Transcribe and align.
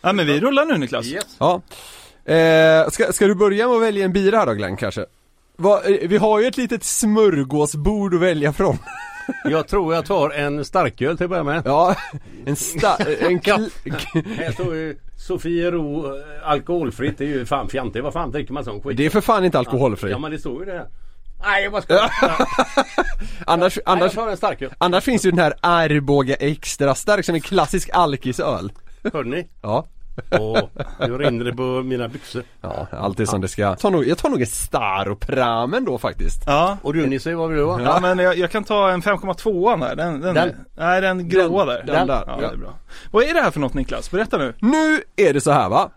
Ja 0.00 0.12
men 0.12 0.26
vi 0.26 0.40
rullar 0.40 0.64
nu 0.64 0.78
Niklas. 0.78 1.06
Ja. 1.38 1.62
Eh, 2.34 2.88
ska, 2.90 3.12
ska 3.12 3.26
du 3.26 3.34
börja 3.34 3.68
med 3.68 3.76
att 3.76 3.82
välja 3.82 4.04
en 4.04 4.12
bira 4.12 4.36
här 4.38 4.46
då 4.46 4.52
Glenn 4.52 4.76
kanske? 4.76 5.06
Va, 5.56 5.82
eh, 5.84 6.08
vi 6.08 6.16
har 6.16 6.40
ju 6.40 6.46
ett 6.46 6.56
litet 6.56 6.84
smörgåsbord 6.84 8.14
att 8.14 8.20
välja 8.20 8.52
från. 8.52 8.78
Jag 9.44 9.68
tror 9.68 9.94
jag 9.94 10.06
tar 10.06 10.30
en 10.30 10.64
starköl 10.64 11.16
till 11.16 11.24
att 11.24 11.30
börja 11.30 11.44
med. 11.44 11.62
Ja, 11.64 11.96
en 12.46 12.56
sta... 12.56 12.96
En 13.20 13.40
kl- 13.40 13.70
Här 14.36 14.52
står 14.52 14.74
ju 14.74 14.98
Sofiero 15.16 16.06
eh, 16.06 16.22
alkoholfritt. 16.48 17.18
Det 17.18 17.24
är 17.24 17.28
ju 17.28 17.46
fan 17.46 17.68
fjantigt. 17.68 18.02
Vad 18.04 18.12
fan 18.12 18.30
dricker 18.30 18.52
man 18.52 18.64
sån 18.64 18.82
skit? 18.82 18.96
det 18.96 19.06
är 19.06 19.10
för 19.10 19.20
fan 19.20 19.44
inte 19.44 19.58
alkoholfri. 19.58 20.10
Ja 20.10 20.18
men 20.18 20.30
det 20.30 20.38
står 20.38 20.58
ju 20.64 20.72
det. 20.72 20.86
Nej 21.42 21.62
jag 21.62 21.72
bara 21.72 21.82
skojar. 21.82 22.10
Annars, 23.46 23.76
Nej, 23.76 23.82
annars, 23.86 24.14
jag 24.16 24.40
tar 24.40 24.56
en 24.66 24.70
annars 24.78 25.04
finns 25.04 25.26
ju 25.26 25.30
den 25.30 25.38
här 25.38 25.54
Arboga 25.60 26.34
extra 26.34 26.94
stark 26.94 27.24
som 27.24 27.34
en 27.34 27.40
klassisk 27.40 27.90
alkisöl. 27.92 28.72
Hörde 29.12 29.28
ni? 29.30 29.48
Ja. 29.62 29.86
Åh, 30.30 30.60
nu 31.00 31.18
rinner 31.18 31.44
det 31.44 31.52
på 31.52 31.62
mina 31.62 32.08
byxor. 32.08 32.42
Ja, 32.60 32.86
allt 32.90 33.20
är 33.20 33.24
som 33.24 33.40
det 33.40 33.48
ska. 33.48 33.62
Jag 33.62 33.78
tar 33.78 33.90
nog, 33.90 34.08
jag 34.08 34.18
tar 34.18 34.28
nog 34.28 34.40
en 34.40 34.46
Staropramen 34.46 35.84
då 35.84 35.98
faktiskt. 35.98 36.42
Ja. 36.46 36.78
Och 36.82 36.94
du 36.94 37.06
Nisse, 37.06 37.34
vad 37.34 37.48
vill 37.48 37.58
du 37.58 37.64
ha? 37.64 37.80
Ja 37.82 37.98
men 38.00 38.18
jag, 38.18 38.38
jag 38.38 38.50
kan 38.50 38.64
ta 38.64 38.90
en 38.90 39.02
5,2 39.02 39.80
där, 39.80 39.96
den, 39.96 40.20
den, 40.20 40.34
Den? 40.34 40.54
nej 40.76 41.00
den 41.00 41.28
gråa 41.28 41.64
där. 41.64 41.82
den 41.86 42.06
där, 42.06 42.24
ja, 42.26 42.38
ja. 42.40 42.48
det 42.48 42.54
är 42.54 42.56
bra. 42.56 42.74
Vad 43.10 43.24
är 43.24 43.34
det 43.34 43.40
här 43.40 43.50
för 43.50 43.60
något 43.60 43.74
Niklas? 43.74 44.10
Berätta 44.10 44.38
nu. 44.38 44.54
Nu 44.58 45.02
är 45.16 45.34
det 45.34 45.40
så 45.40 45.50
här 45.50 45.68
va. 45.68 45.90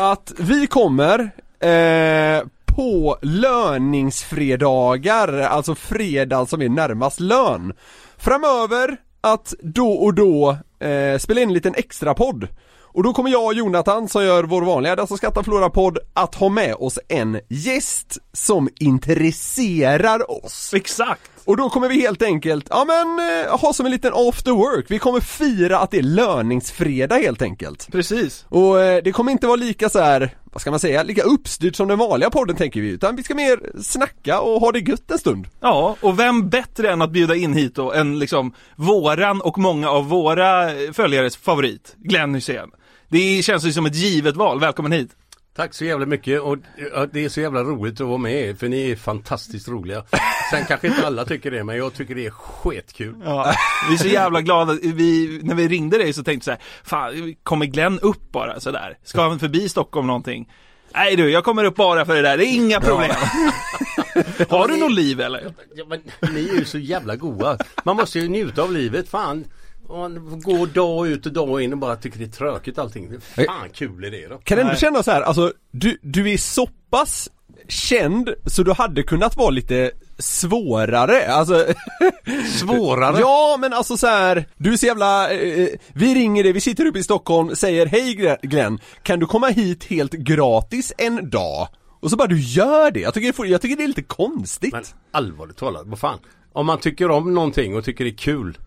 Att 0.00 0.32
vi 0.38 0.66
kommer 0.66 1.30
eh, 1.60 2.42
på 2.66 3.18
löningsfredagar, 3.22 5.38
alltså 5.38 5.74
fredag 5.74 6.46
som 6.46 6.62
är 6.62 6.68
närmast 6.68 7.20
lön. 7.20 7.72
Framöver 8.16 8.96
att 9.20 9.54
då 9.62 9.92
och 9.92 10.14
då 10.14 10.56
eh, 10.80 11.18
spela 11.18 11.40
in 11.40 11.48
en 11.48 11.54
liten 11.54 11.74
extra 11.74 12.14
podd. 12.14 12.48
Och 12.80 13.02
då 13.02 13.12
kommer 13.12 13.30
jag 13.30 13.44
och 13.44 13.54
Jonathan 13.54 14.08
som 14.08 14.24
gör 14.24 14.44
vår 14.44 14.62
vanliga 14.62 14.96
Dessa 14.96 15.06
Skatta 15.06 15.16
skrattar 15.16 15.42
förlorar 15.42 15.68
podd 15.68 15.98
att 16.14 16.34
ha 16.34 16.48
med 16.48 16.74
oss 16.74 16.98
en 17.08 17.40
gäst 17.48 18.18
som 18.32 18.68
intresserar 18.80 20.44
oss. 20.44 20.74
Exakt! 20.74 21.37
Och 21.48 21.56
då 21.56 21.70
kommer 21.70 21.88
vi 21.88 22.00
helt 22.00 22.22
enkelt, 22.22 22.66
ja 22.70 22.84
men, 22.84 23.18
eh, 23.28 23.58
ha 23.58 23.72
som 23.72 23.86
en 23.86 23.92
liten 23.92 24.12
after 24.14 24.52
work. 24.52 24.86
Vi 24.88 24.98
kommer 24.98 25.20
fira 25.20 25.78
att 25.78 25.90
det 25.90 25.98
är 25.98 26.02
löningsfredag 26.02 27.18
helt 27.18 27.42
enkelt. 27.42 27.92
Precis. 27.92 28.44
Och 28.48 28.80
eh, 28.80 29.02
det 29.04 29.12
kommer 29.12 29.32
inte 29.32 29.46
vara 29.46 29.56
lika 29.56 29.88
så 29.88 29.98
här, 29.98 30.36
vad 30.44 30.60
ska 30.60 30.70
man 30.70 30.80
säga, 30.80 31.02
lika 31.02 31.22
uppstyrt 31.22 31.76
som 31.76 31.88
den 31.88 31.98
vanliga 31.98 32.30
podden 32.30 32.56
tänker 32.56 32.80
vi, 32.80 32.88
utan 32.88 33.16
vi 33.16 33.22
ska 33.22 33.34
mer 33.34 33.82
snacka 33.82 34.40
och 34.40 34.60
ha 34.60 34.72
det 34.72 34.78
gött 34.78 35.10
en 35.10 35.18
stund. 35.18 35.46
Ja, 35.60 35.96
och 36.00 36.18
vem 36.18 36.48
bättre 36.48 36.92
än 36.92 37.02
att 37.02 37.10
bjuda 37.10 37.34
in 37.34 37.54
hit 37.54 37.74
då 37.74 37.92
än 37.92 38.18
liksom 38.18 38.54
våran 38.76 39.40
och 39.40 39.58
många 39.58 39.90
av 39.90 40.08
våra 40.08 40.70
följares 40.92 41.36
favorit, 41.36 41.94
Glenn 41.96 42.34
Hysén. 42.34 42.70
Det 43.08 43.44
känns 43.44 43.64
ju 43.64 43.72
som 43.72 43.86
ett 43.86 43.94
givet 43.94 44.36
val, 44.36 44.60
välkommen 44.60 44.92
hit! 44.92 45.10
Tack 45.58 45.74
så 45.74 45.84
jävla 45.84 46.06
mycket 46.06 46.40
och 46.40 46.56
ja, 46.94 47.06
det 47.12 47.24
är 47.24 47.28
så 47.28 47.40
jävla 47.40 47.62
roligt 47.62 48.00
att 48.00 48.06
vara 48.06 48.18
med 48.18 48.58
för 48.58 48.68
ni 48.68 48.90
är 48.90 48.96
fantastiskt 48.96 49.68
roliga. 49.68 50.04
Sen 50.50 50.64
kanske 50.68 50.86
inte 50.86 51.06
alla 51.06 51.24
tycker 51.24 51.50
det 51.50 51.64
men 51.64 51.76
jag 51.76 51.94
tycker 51.94 52.14
det 52.14 52.26
är 52.26 52.30
skitkul. 52.30 53.14
Ja, 53.24 53.54
vi 53.88 53.94
är 53.94 53.98
så 53.98 54.08
jävla 54.08 54.40
glada, 54.40 54.72
vi, 54.82 55.40
när 55.42 55.54
vi 55.54 55.68
ringde 55.68 55.98
dig 55.98 56.12
så 56.12 56.22
tänkte 56.22 56.50
jag 56.50 56.58
så 56.84 56.96
här, 56.96 57.10
fan, 57.12 57.34
kommer 57.42 57.66
Glenn 57.66 57.98
upp 57.98 58.32
bara 58.32 58.60
sådär? 58.60 58.98
Ska 59.04 59.22
han 59.28 59.38
förbi 59.38 59.68
Stockholm 59.68 60.06
någonting? 60.06 60.52
Nej 60.94 61.16
du, 61.16 61.30
jag 61.30 61.44
kommer 61.44 61.64
upp 61.64 61.76
bara 61.76 62.06
för 62.06 62.14
det 62.14 62.22
där, 62.22 62.38
det 62.38 62.46
är 62.46 62.54
inga 62.54 62.80
problem. 62.80 63.10
Har 64.48 64.68
du 64.68 64.76
något 64.76 64.92
liv 64.92 65.20
eller? 65.20 65.54
Ja, 65.74 65.84
men, 65.88 66.00
ni 66.34 66.48
är 66.48 66.54
ju 66.54 66.64
så 66.64 66.78
jävla 66.78 67.16
goa. 67.16 67.58
Man 67.84 67.96
måste 67.96 68.18
ju 68.18 68.28
njuta 68.28 68.62
av 68.62 68.72
livet. 68.72 69.08
Fan. 69.08 69.44
Och 69.88 70.10
Man 70.10 70.40
går 70.40 70.66
dag 70.66 71.08
ut 71.08 71.26
och 71.26 71.32
dag 71.32 71.62
in 71.62 71.72
och 71.72 71.78
bara 71.78 71.96
tycker 71.96 72.18
det 72.18 72.24
är 72.24 72.28
tråkigt 72.28 72.78
allting. 72.78 73.20
Fan 73.20 73.70
kul 73.74 74.04
är 74.04 74.10
det 74.10 74.26
då. 74.28 74.38
Kan 74.38 74.56
du 74.56 74.62
ändå 74.62 74.74
känna 74.74 75.02
så 75.02 75.10
här, 75.10 75.22
alltså 75.22 75.52
du, 75.70 75.98
du 76.02 76.32
är 76.32 76.36
så 76.36 76.68
pass 76.90 77.28
känd 77.68 78.34
så 78.46 78.62
du 78.62 78.72
hade 78.72 79.02
kunnat 79.02 79.36
vara 79.36 79.50
lite 79.50 79.90
svårare, 80.18 81.32
alltså 81.32 81.66
Svårare? 82.58 83.20
Ja 83.20 83.56
men 83.60 83.72
alltså 83.72 83.96
så 83.96 84.06
här, 84.06 84.48
du 84.56 84.72
är 84.72 84.76
så 84.76 84.86
jävla, 84.86 85.30
eh, 85.30 85.68
vi 85.94 86.14
ringer 86.14 86.42
dig, 86.42 86.52
vi 86.52 86.60
sitter 86.60 86.86
uppe 86.86 86.98
i 86.98 87.02
Stockholm, 87.02 87.56
säger 87.56 87.86
hej 87.86 88.38
Glenn, 88.42 88.78
kan 89.02 89.18
du 89.18 89.26
komma 89.26 89.46
hit 89.48 89.84
helt 89.84 90.12
gratis 90.12 90.92
en 90.98 91.30
dag? 91.30 91.68
Och 92.00 92.10
så 92.10 92.16
bara 92.16 92.28
du 92.28 92.40
gör 92.40 92.90
det, 92.90 93.00
jag 93.00 93.14
tycker, 93.14 93.44
jag 93.44 93.60
tycker 93.60 93.76
det 93.76 93.82
är 93.82 93.88
lite 93.88 94.02
konstigt. 94.02 94.72
Men 94.72 94.84
allvarligt 95.12 95.56
talat, 95.56 95.82
vad 95.86 95.98
fan. 95.98 96.18
Om 96.52 96.66
man 96.66 96.78
tycker 96.78 97.10
om 97.10 97.34
någonting 97.34 97.76
och 97.76 97.84
tycker 97.84 98.04
det 98.04 98.10
är 98.10 98.16
kul. 98.16 98.58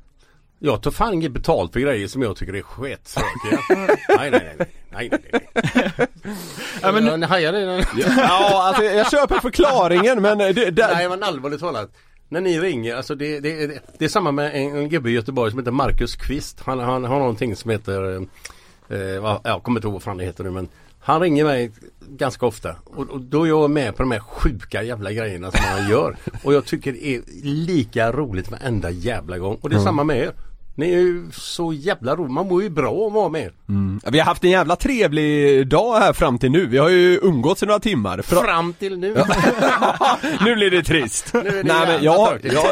Jag 0.63 0.81
tar 0.83 0.91
fan 0.91 1.13
inget 1.13 1.31
betalt 1.31 1.73
för 1.73 1.79
grejer 1.79 2.07
som 2.07 2.21
jag 2.21 2.35
tycker 2.35 2.53
är 2.55 2.61
sketsaker. 2.61 3.59
nej, 4.17 4.31
nej, 4.31 4.31
nej, 4.31 4.55
nej, 4.91 5.09
nej, 5.09 5.09
nej, 5.11 5.41
nej. 5.97 6.07
Ja, 6.81 6.91
men, 6.91 7.19
Ni 7.19 7.25
hajar 7.25 7.51
det? 7.51 7.85
Ja, 8.17 8.63
alltså 8.67 8.83
jag 8.83 9.11
köper 9.11 9.39
förklaringen 9.39 10.21
men 10.21 10.37
det, 10.37 10.53
det, 10.71 10.87
Nej 10.93 11.09
men 11.09 11.23
allvarligt 11.23 11.59
talat. 11.59 11.91
När 12.29 12.41
ni 12.41 12.59
ringer, 12.59 12.95
alltså 12.95 13.15
det, 13.15 13.39
det, 13.39 13.67
det, 13.67 13.79
det 13.99 14.05
är 14.05 14.09
samma 14.09 14.31
med 14.31 14.51
en, 14.55 14.75
en 14.75 14.89
gubbe 14.89 15.09
i 15.09 15.13
Göteborg 15.13 15.51
som 15.51 15.59
heter 15.59 15.71
Marcus 15.71 16.15
Kvist. 16.15 16.61
Han, 16.65 16.79
han 16.79 17.03
har 17.03 17.19
någonting 17.19 17.55
som 17.55 17.71
heter, 17.71 18.15
eh, 18.89 19.21
vad- 19.21 19.41
jag 19.43 19.63
kommer 19.63 19.79
inte 19.79 19.87
ihåg 19.87 19.93
vad 19.93 20.03
fan 20.03 20.17
det 20.17 20.23
heter 20.25 20.43
nu 20.43 20.51
men 20.51 20.67
han 20.99 21.21
ringer 21.21 21.43
mig 21.45 21.71
ganska 22.09 22.45
ofta 22.45 22.75
och, 22.85 23.09
och 23.09 23.21
då 23.21 23.43
är 23.43 23.47
jag 23.49 23.69
med 23.69 23.95
på 23.95 24.03
de 24.03 24.11
här 24.11 24.19
sjuka 24.19 24.83
jävla 24.83 25.11
grejerna 25.11 25.51
som 25.51 25.61
han 25.63 25.89
gör. 25.89 26.17
Och 26.43 26.53
jag 26.53 26.65
tycker 26.65 26.91
det 26.91 27.05
är 27.07 27.21
lika 27.43 28.11
roligt 28.11 28.51
varenda 28.51 28.89
jävla 28.89 29.37
gång. 29.37 29.57
Och 29.61 29.69
det 29.69 29.75
är 29.75 29.79
samma 29.79 30.03
med 30.03 30.17
er. 30.17 30.31
Ni 30.75 30.93
är 30.93 30.97
ju 30.99 31.31
så 31.33 31.73
jävla 31.73 32.15
roliga. 32.15 32.29
Man 32.33 32.47
mår 32.47 32.63
ju 32.63 32.69
bra 32.69 32.91
av 32.91 33.07
att 33.07 33.13
vara 33.13 33.29
med 33.29 33.41
er. 33.41 33.51
vi 34.11 34.19
har 34.19 34.25
haft 34.25 34.43
en 34.43 34.49
jävla 34.49 34.75
trevlig 34.75 35.67
dag 35.67 35.99
här 35.99 36.13
fram 36.13 36.37
till 36.39 36.51
nu, 36.51 36.65
vi 36.65 36.77
har 36.77 36.89
ju 36.89 37.19
umgåtts 37.23 37.63
i 37.63 37.65
några 37.65 37.79
timmar. 37.79 38.17
Fra- 38.17 38.41
Fram 38.43 38.73
till 38.73 38.97
nu. 38.99 39.13
nu 40.45 40.55
blir 40.55 40.71
det 40.71 40.83
trist. 40.83 41.35
är 41.35 41.43
det 41.43 41.51
Nej 41.63 41.87
men 41.87 42.03
jag, 42.03 42.39
jag, 42.43 42.63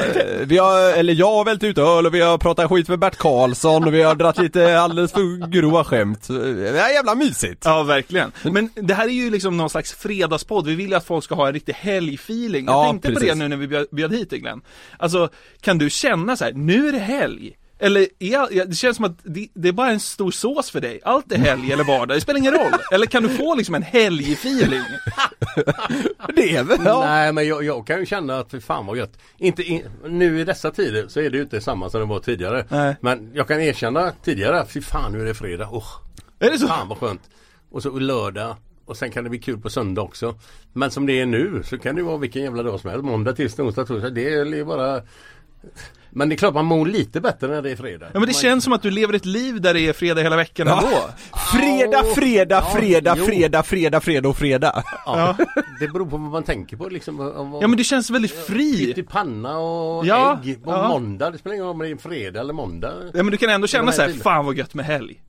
vi 0.46 0.58
har, 0.58 0.94
eller 0.94 1.14
jag 1.14 1.32
har 1.32 1.46
vält 1.46 1.64
ut 1.64 1.78
öl 1.78 2.06
och 2.06 2.14
vi 2.14 2.22
har 2.22 2.38
pratat 2.38 2.70
skit 2.70 2.88
med 2.88 3.00
Bert 3.00 3.16
Karlsson 3.18 3.84
och 3.84 3.94
vi 3.94 4.02
har 4.02 4.16
dratt 4.16 4.38
lite 4.38 4.80
alldeles 4.80 5.12
för 5.12 5.48
grova 5.52 5.84
skämt. 5.84 6.28
Det 6.28 6.80
är 6.80 6.94
jävla 6.94 7.16
mysigt. 7.16 7.62
Ja, 7.66 7.84
verkligen. 7.84 8.32
Men 8.44 8.70
det 8.76 8.94
här 8.94 9.06
är 9.06 9.12
ju 9.12 9.30
liksom 9.30 9.58
någon 9.58 9.70
slags 9.70 9.94
fredagspodd. 9.94 10.66
Vi 10.68 10.76
vill 10.76 10.90
ju 10.90 10.96
att 10.96 11.06
folk 11.06 11.24
ska 11.24 11.36
ha 11.36 11.48
en 11.48 11.54
riktig 11.54 11.74
helgfeeling. 11.74 12.66
Jag 12.66 12.74
Ja, 12.76 12.90
tänkte 12.92 13.08
på 13.08 13.14
precis. 13.14 13.30
det 13.30 13.36
nu 13.36 13.48
när 13.48 13.58
vi 13.58 13.68
bjöd, 13.68 13.88
bjöd 13.92 14.12
hit 14.14 14.30
dig 14.30 14.40
Glenn. 14.40 14.62
Alltså, 14.98 15.30
kan 15.62 15.78
du 15.78 15.90
känna 15.90 16.36
så 16.38 16.46
här, 16.46 16.52
nu 16.54 16.88
är 16.88 16.92
det 16.92 17.00
helg? 17.00 17.56
Eller 17.80 18.02
är, 18.02 18.08
ja, 18.58 18.66
det 18.66 18.76
känns 18.76 18.96
som 18.96 19.06
att 19.06 19.18
det, 19.24 19.48
det 19.54 19.68
är 19.68 19.72
bara 19.74 19.92
en 19.92 20.00
stor 20.00 20.32
sås 20.32 20.72
för 20.72 20.82
dig. 20.82 21.00
Allt 21.04 21.32
är 21.32 21.38
helg 21.38 21.72
eller 21.72 21.84
vardag, 21.84 22.18
det 22.18 22.22
spelar 22.22 22.40
ingen 22.40 22.54
roll. 22.54 22.72
Eller 22.92 23.06
kan 23.06 23.24
du 23.24 23.30
få 23.30 23.56
liksom 23.56 23.76
en 23.76 23.84
helgfeeling? 23.84 24.82
Det 26.36 26.56
är 26.56 26.64
väl, 26.64 26.80
ja. 26.86 27.06
Nej 27.06 27.34
men 27.34 27.48
jag, 27.48 27.64
jag 27.64 27.88
kan 27.88 28.00
ju 28.00 28.06
känna 28.06 28.40
att 28.40 28.52
för 28.52 28.60
fan 28.60 28.86
vad 28.86 28.98
gött. 28.98 29.18
Inte 29.38 29.64
in, 29.64 29.82
nu 30.06 30.40
i 30.40 30.44
dessa 30.44 30.72
tider 30.72 31.08
så 31.08 31.20
är 31.20 31.30
det 31.30 31.38
ju 31.38 31.44
inte 31.44 31.62
samma 31.62 31.90
som 31.90 32.00
det 32.00 32.06
var 32.06 32.20
tidigare. 32.20 32.66
Nej. 32.70 32.96
Men 33.02 33.32
jag 33.34 33.48
kan 33.48 33.62
erkänna 33.62 34.12
tidigare, 34.24 34.66
fy 34.66 34.82
fan 34.82 35.12
nu 35.12 35.22
är 35.22 35.26
det 35.26 35.34
fredag. 35.34 35.70
Oh, 35.72 35.88
Är 36.40 36.52
det 36.52 36.60
så? 36.60 36.68
fan 36.68 36.88
vad 36.88 36.98
skönt. 36.98 37.22
Och 37.72 37.84
så 37.84 38.00
lördag. 38.00 38.56
Och 38.86 38.98
sen 38.98 39.12
kan 39.12 39.24
det 39.24 39.30
bli 39.30 39.40
kul 39.40 39.58
på 39.60 39.70
söndag 39.70 40.02
också. 40.02 40.40
Men 40.74 40.92
som 40.92 41.06
det 41.06 41.22
är 41.22 41.26
nu 41.26 41.64
så 41.66 41.78
kan 41.78 41.96
det 41.96 42.04
vara 42.04 42.18
vilken 42.18 42.44
jävla 42.44 42.64
dag 42.64 42.80
som 42.80 42.90
helst. 42.90 43.06
Måndag, 43.06 43.34
tisdag, 43.34 43.64
onsdag, 43.64 43.86
torsdag. 43.86 44.10
Det 44.10 44.34
är 44.34 44.46
ju 44.46 44.66
bara 44.66 45.02
Men 46.12 46.30
det 46.30 46.36
är 46.36 46.38
klart 46.38 46.54
man 46.54 46.66
mår 46.66 46.86
lite 46.86 47.22
bättre 47.22 47.48
när 47.48 47.62
det 47.62 47.72
är 47.72 47.76
fredag. 47.76 48.06
Ja 48.06 48.20
men 48.20 48.22
det 48.22 48.28
man, 48.28 48.34
känns 48.34 48.64
som 48.64 48.74
att 48.74 48.82
du 48.82 48.92
lever 48.92 49.14
ett 49.14 49.26
liv 49.26 49.62
där 49.62 49.74
det 49.74 49.80
är 49.88 49.94
fredag 49.94 50.22
hela 50.22 50.36
veckan 50.36 50.68
Ja. 50.68 50.78
ändå. 50.84 51.10
Fredag, 51.54 52.04
fredag, 52.16 52.56
Ja, 52.56 52.80
fredag, 52.80 53.16
fredag, 53.16 53.64
fredag, 53.64 54.00
fredag 54.02 54.30
och 54.30 54.38
fredag. 54.38 54.84
Ja, 55.06 55.36
det 55.80 55.88
beror 55.88 56.06
på 56.06 56.18
vad 56.18 56.32
man 56.32 56.44
tänker 56.44 56.78
på 56.78 56.90
liksom. 56.90 57.20
Om, 57.20 57.58
Ja 57.62 57.68
men 57.68 57.78
du 57.78 57.84
känns 57.84 58.10
väldigt 58.10 58.46
fri. 58.46 58.94
I 58.98 59.04
panna 59.04 59.58
och 59.58 60.06
Ja, 60.06 60.40
ägg 60.44 60.64
på 60.64 60.72
ja. 60.72 60.88
måndag. 60.88 61.30
Det 61.32 61.38
spelar 61.38 61.54
ingen 61.54 61.66
roll 61.66 61.74
om 61.74 61.80
det 61.80 61.90
är 61.90 61.96
fredag 61.98 62.40
eller 62.40 62.54
måndag. 62.54 62.94
Ja 63.14 63.24
men 63.24 63.32
du 63.32 63.38
kan 63.38 63.50
ändå 63.50 63.68
känna 63.68 63.92
så 63.92 64.02
här, 64.02 64.10
fan 64.14 64.46
vad 64.46 64.56
gött 64.58 64.74
med 64.74 64.86
helg. 64.86 65.22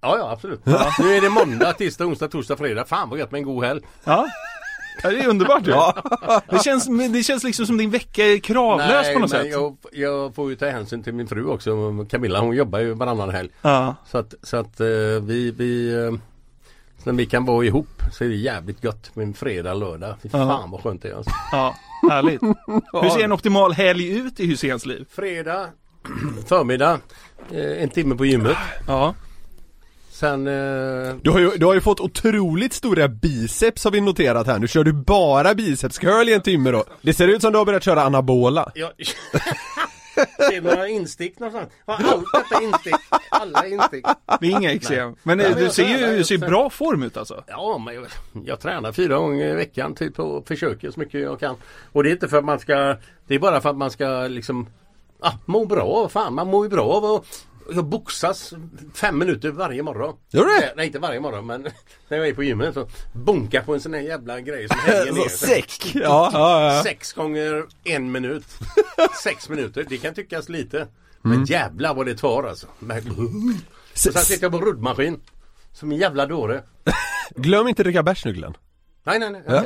Ja, 0.00 0.18
ja 0.18 0.30
absolut. 0.32 0.66
Nu 0.66 1.14
är 1.16 1.20
det 1.20 1.30
måndag, 1.30 1.72
tisdag, 1.72 2.04
onsdag, 2.06 2.28
torsdag, 2.28 2.56
fredag. 2.56 2.84
Fan 2.84 3.10
vad 3.10 3.18
gött 3.18 3.30
med 3.30 3.38
en 3.38 3.44
god 3.44 3.64
helg. 3.64 3.80
Ja. 4.04 4.26
Ja, 5.02 5.10
det 5.10 5.18
är 5.20 5.28
underbart 5.28 5.66
ju. 5.66 5.72
Det, 6.50 6.64
känns, 6.64 6.88
det 7.12 7.22
känns 7.22 7.44
liksom 7.44 7.66
som 7.66 7.76
din 7.76 7.90
vecka 7.90 8.24
är 8.24 8.38
kravlös 8.38 9.06
på 9.12 9.18
något 9.18 9.20
men 9.32 9.42
sätt. 9.42 9.50
Jag, 9.52 9.76
jag 9.92 10.34
får 10.34 10.50
ju 10.50 10.56
ta 10.56 10.66
hänsyn 10.66 11.02
till 11.02 11.12
min 11.14 11.28
fru 11.28 11.46
också. 11.46 11.70
Camilla 12.10 12.40
hon 12.40 12.56
jobbar 12.56 12.78
ju 12.78 12.92
varannan 12.94 13.30
helg. 13.30 13.48
Ja. 13.62 13.94
Så 14.10 14.18
att, 14.18 14.34
så 14.42 14.56
att 14.56 14.80
eh, 14.80 14.86
vi, 15.22 15.50
vi 15.56 15.94
eh, 16.04 16.12
när 17.04 17.12
vi 17.12 17.26
kan 17.26 17.44
vara 17.44 17.64
ihop 17.64 18.02
så 18.12 18.24
är 18.24 18.28
det 18.28 18.34
jävligt 18.34 18.84
gött 18.84 19.10
med 19.16 19.26
en 19.26 19.34
fredag, 19.34 19.74
lördag. 19.74 20.14
Fy 20.22 20.28
Ja. 20.32 20.38
fan 20.38 20.70
vad 20.70 20.82
skönt 20.82 21.02
det 21.02 21.08
är 21.08 21.14
alltså. 21.14 21.32
Ja, 21.52 21.74
härligt. 22.10 22.42
Hur 23.02 23.08
ser 23.10 23.24
en 23.24 23.32
optimal 23.32 23.72
helg 23.72 24.18
ut 24.18 24.40
i 24.40 24.46
Hyséns 24.46 24.86
liv? 24.86 25.06
Fredag, 25.10 25.66
förmiddag, 26.48 26.98
eh, 27.52 27.82
en 27.82 27.88
timme 27.88 28.14
på 28.14 28.26
gymmet. 28.26 28.56
Ja. 28.86 29.14
Sen 30.16 30.46
eh, 30.46 31.14
Du 31.22 31.30
har, 31.30 31.38
ju, 31.38 31.50
du 31.56 31.66
har 31.66 31.74
ju 31.74 31.80
fått 31.80 32.00
otroligt 32.00 32.72
stora 32.72 33.08
biceps 33.08 33.84
har 33.84 33.90
vi 33.90 34.00
noterat 34.00 34.46
här. 34.46 34.58
Nu 34.58 34.68
kör 34.68 34.84
du 34.84 34.92
bara 34.92 35.54
biceps 35.54 35.98
curl 35.98 36.28
i 36.28 36.34
en 36.34 36.40
timme 36.40 36.70
då. 36.70 36.84
Det 37.02 37.12
ser 37.12 37.28
ut 37.28 37.42
som 37.42 37.52
du 37.52 37.58
har 37.58 37.64
börjat 37.64 37.82
köra 37.82 38.02
anabola. 38.02 38.72
Ja. 38.74 38.92
Det 40.38 40.56
är 40.56 40.60
några 40.60 40.88
instick 40.88 41.38
någonstans. 41.38 41.72
Har 41.86 41.94
allt 41.94 42.24
detta 42.32 42.62
instick? 42.64 42.94
Alla 43.30 43.66
instick. 43.66 44.06
Det 44.40 44.46
är 44.46 44.50
inga 44.50 44.72
eksem. 44.72 45.16
Men 45.22 45.38
Nej, 45.38 45.46
eh, 45.46 45.54
men 45.54 45.64
du 45.64 45.70
ser 45.70 45.86
ju 45.86 46.16
du 46.16 46.24
ser 46.24 46.38
bra 46.38 46.70
form 46.70 47.02
ut 47.02 47.16
alltså. 47.16 47.44
Ja, 47.46 47.78
men 47.84 47.94
jag, 47.94 48.06
jag 48.44 48.60
tränar 48.60 48.92
fyra 48.92 49.16
gånger 49.16 49.46
i 49.46 49.54
veckan 49.54 49.94
typ 49.94 50.18
och 50.18 50.48
försöker 50.48 50.90
så 50.90 51.00
mycket 51.00 51.20
jag 51.20 51.40
kan. 51.40 51.56
Och 51.92 52.02
det 52.02 52.10
är 52.10 52.12
inte 52.12 52.28
för 52.28 52.38
att 52.38 52.44
man 52.44 52.58
ska 52.58 52.96
Det 53.26 53.34
är 53.34 53.38
bara 53.38 53.60
för 53.60 53.70
att 53.70 53.76
man 53.76 53.90
ska 53.90 54.26
liksom 54.28 54.66
ah, 55.20 55.32
Må 55.44 55.64
bra, 55.64 56.08
fan 56.08 56.34
man 56.34 56.46
mår 56.46 56.64
ju 56.64 56.70
bra 56.70 56.84
av 56.84 57.04
att 57.04 57.46
jag 57.74 57.84
boxas 57.84 58.52
fem 58.94 59.18
minuter 59.18 59.50
varje 59.50 59.82
morgon. 59.82 60.16
Gör 60.30 60.44
du 60.44 60.50
det? 60.60 60.72
Nej, 60.76 60.86
inte 60.86 60.98
varje 60.98 61.20
morgon 61.20 61.46
men 61.46 61.62
när 62.08 62.16
jag 62.18 62.28
är 62.28 62.34
på 62.34 62.42
gymmet 62.42 62.74
så 62.74 62.88
bonkar 63.12 63.62
på 63.62 63.74
en 63.74 63.80
sån 63.80 63.94
här 63.94 64.00
jävla 64.00 64.40
grej 64.40 64.68
som 64.68 64.78
hänger 64.78 65.12
ner. 65.12 65.28
Säck! 65.28 65.72
Ja, 65.94 66.30
ja, 66.32 66.74
ja. 66.76 66.82
Sex 66.82 67.12
gånger 67.12 67.64
en 67.84 68.12
minut. 68.12 68.44
Sex 69.22 69.48
minuter, 69.48 69.86
det 69.88 69.96
kan 69.96 70.14
tyckas 70.14 70.48
lite. 70.48 70.86
Men 71.22 71.44
jävlar 71.44 71.94
vad 71.94 72.06
det 72.06 72.14
tar 72.18 72.42
alltså. 72.44 72.66
Och 72.66 72.88
sen 73.94 74.12
sitter 74.12 74.44
jag 74.44 74.52
på 74.52 74.60
ruddmaskin. 74.60 75.20
Som 75.72 75.92
en 75.92 75.98
jävla 75.98 76.26
dåre. 76.26 76.62
Glöm 77.30 77.68
inte 77.68 77.82
dricka 77.82 78.02
bärs 78.02 78.24
nu 78.24 78.32
Glenn. 78.32 78.56
Nej 79.06 79.18
nej 79.18 79.30
nej. 79.30 79.64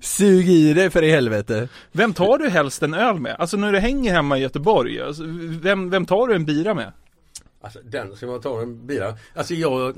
Sug 0.00 0.48
i 0.48 0.74
dig 0.74 0.90
för 0.90 1.02
i 1.02 1.10
helvete. 1.10 1.68
Vem 1.92 2.12
tar 2.14 2.38
du 2.38 2.48
helst 2.48 2.82
en 2.82 2.94
öl 2.94 3.20
med? 3.20 3.36
Alltså 3.38 3.56
när 3.56 3.72
du 3.72 3.78
hänger 3.78 4.12
hemma 4.12 4.38
i 4.38 4.40
Göteborg, 4.40 5.00
alltså, 5.00 5.22
vem, 5.62 5.90
vem 5.90 6.06
tar 6.06 6.26
du 6.26 6.34
en 6.34 6.44
bira 6.44 6.74
med? 6.74 6.92
Alltså 7.60 7.78
den 7.84 8.16
som 8.16 8.28
jag 8.28 8.42
tar 8.42 8.62
en 8.62 8.86
bira. 8.86 9.14
Alltså 9.34 9.54
jag 9.54 9.94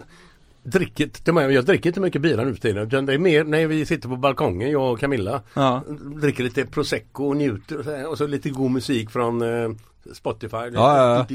dricker, 0.71 1.11
jag 1.51 1.65
dricker 1.65 1.91
inte 1.91 2.01
mycket 2.01 2.23
bira 2.23 2.45
nu 2.45 2.55
för 2.55 2.61
tiden. 2.61 2.87
utan 2.87 3.07
Det 3.07 3.15
är 3.15 3.19
mer 3.19 3.45
när 3.45 3.67
vi 3.67 3.87
sitter 3.87 4.09
på 4.09 4.17
balkongen, 4.17 4.71
jag 4.71 4.93
och 4.93 5.01
Camilla. 5.01 5.43
Ja. 5.55 5.85
Dricker 6.21 6.45
lite 6.45 6.65
prosecco 6.67 7.25
och 7.29 7.37
njuter 7.37 8.07
och 8.07 8.19
så, 8.19 8.27
lite 8.27 8.51
god 8.51 8.71
musik 8.71 9.11
från 9.11 9.43
eh, 9.43 9.71
Spotify. 10.13 10.57
Ja, 10.57 10.69
ja. 10.75 11.27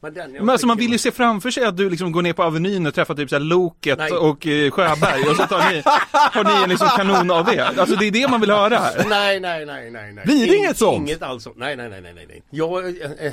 Men, 0.00 0.32
Men 0.32 0.50
alltså 0.50 0.66
man 0.66 0.76
vill 0.76 0.92
ju 0.92 0.98
se 0.98 1.10
framför 1.12 1.50
sig 1.50 1.64
att 1.64 1.76
du 1.76 1.90
liksom 1.90 2.12
går 2.12 2.22
ner 2.22 2.32
på 2.32 2.42
Avenyn 2.42 2.86
och 2.86 2.94
träffar 2.94 3.14
typ 3.14 3.30
såhär 3.30 3.40
Loket 3.40 3.98
Nej. 3.98 4.12
och 4.12 4.46
eh, 4.46 4.70
Sjöberg 4.70 5.22
och 5.30 5.36
så 5.36 5.42
tar 5.42 5.72
ni, 5.72 5.82
har 6.12 6.44
ni 6.44 6.62
en 6.62 6.68
liksom 6.68 6.88
kanon 6.96 7.30
av 7.30 7.44
det. 7.44 7.66
Alltså 7.66 7.96
det 7.96 8.06
är 8.06 8.10
det 8.10 8.28
man 8.28 8.40
vill 8.40 8.50
höra 8.50 8.78
här. 8.78 9.04
Nej, 9.08 9.40
nej, 9.40 9.66
nej, 9.66 9.90
nej, 9.90 10.12
nej. 10.12 10.24
Blir 10.24 10.46
det 10.46 10.52
Ing- 10.52 10.56
inget 10.58 10.76
sånt? 10.76 11.08
Inget 11.08 11.22
alls 11.22 11.48
nej, 11.56 11.76
nej, 11.76 11.88
nej, 11.88 12.00
nej, 12.02 12.14
nej. 12.28 12.42
Jag, 12.50 12.84
eh, 13.02 13.10
eh, 13.18 13.32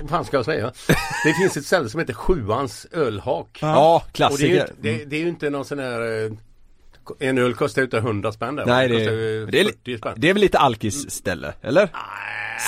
vad 0.00 0.10
fan 0.10 0.24
ska 0.24 0.36
jag 0.36 0.44
säga? 0.44 0.72
Det 1.24 1.34
finns 1.34 1.56
ett 1.56 1.66
ställe 1.66 1.88
som 1.88 2.00
heter 2.00 2.12
Sjuans 2.14 2.86
ölhak. 2.92 3.58
Ja, 3.62 3.96
Och 3.96 4.38
det 4.38 4.44
är, 4.44 4.48
ju, 4.48 4.56
klassiker. 4.56 4.60
inte- 4.60 4.74
det, 4.80 5.04
det 5.04 5.16
är 5.16 5.20
ju 5.20 5.28
inte 5.28 5.50
någon 5.50 5.64
sån 5.64 5.78
här 5.78 6.24
eh, 6.26 6.32
En 7.28 7.38
öl 7.38 7.54
kostar 7.54 7.82
ju 7.82 7.84
inte 7.86 7.98
100 7.98 8.32
spänn 8.32 8.56
där. 8.56 8.66
Nej 8.66 8.88
det 8.88 8.94
det 8.94 9.04
är, 9.04 9.10
ju 9.12 9.46
det 9.46 9.60
är, 9.60 9.64
40 9.64 9.98
spänn. 9.98 10.14
det 10.16 10.28
är 10.28 10.32
väl 10.34 10.40
lite 10.40 10.58
alkis 10.58 11.10
ställe, 11.10 11.52
eller? 11.62 11.88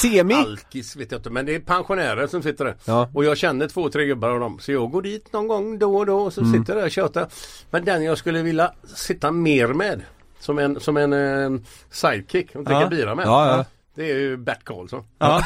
Semi? 0.03 0.35
Alkis 0.35 0.97
vet 0.97 1.11
jag 1.13 1.19
inte 1.19 1.31
men 1.31 1.47
det 1.47 1.55
är 1.55 1.61
pensionärer 1.61 2.27
som 2.27 2.43
sitter 2.43 2.65
där. 2.65 2.75
Ja. 2.85 3.11
Och 3.15 3.25
jag 3.25 3.37
känner 3.39 3.69
två, 3.69 3.89
tre 3.89 4.07
gubbar 4.07 4.31
av 4.31 4.41
dem. 4.41 4.59
Så 4.61 4.73
jag 4.73 4.91
går 4.91 5.03
dit 5.03 5.33
någon 5.33 5.49
gång 5.49 5.79
då 5.79 5.97
och 5.97 6.07
då 6.07 6.19
och 6.21 6.33
så 6.33 6.41
Mm. 6.41 6.53
sitter 6.53 6.73
jag 6.73 6.81
där 6.81 6.87
och 6.87 6.91
tjötar. 6.91 7.29
Men 7.71 7.85
den 7.85 8.05
jag 8.05 8.19
skulle 8.19 8.43
vilja 8.43 8.73
sitta 8.95 9.31
mer 9.31 9.67
med. 9.69 10.03
Som 10.41 10.59
en, 10.59 10.81
som 10.81 10.97
en 10.97 11.13
eh, 11.13 11.61
sidekick 11.91 12.55
och 12.57 12.65
dricka 12.65 12.81
Ja. 12.81 12.89
bira 12.89 13.15
med. 13.15 13.27
Ja, 13.27 13.57
ja. 13.57 13.65
Det 13.95 14.11
är 14.11 14.17
ju 14.19 14.37
Bert 14.37 14.65
Karlsson. 14.65 15.05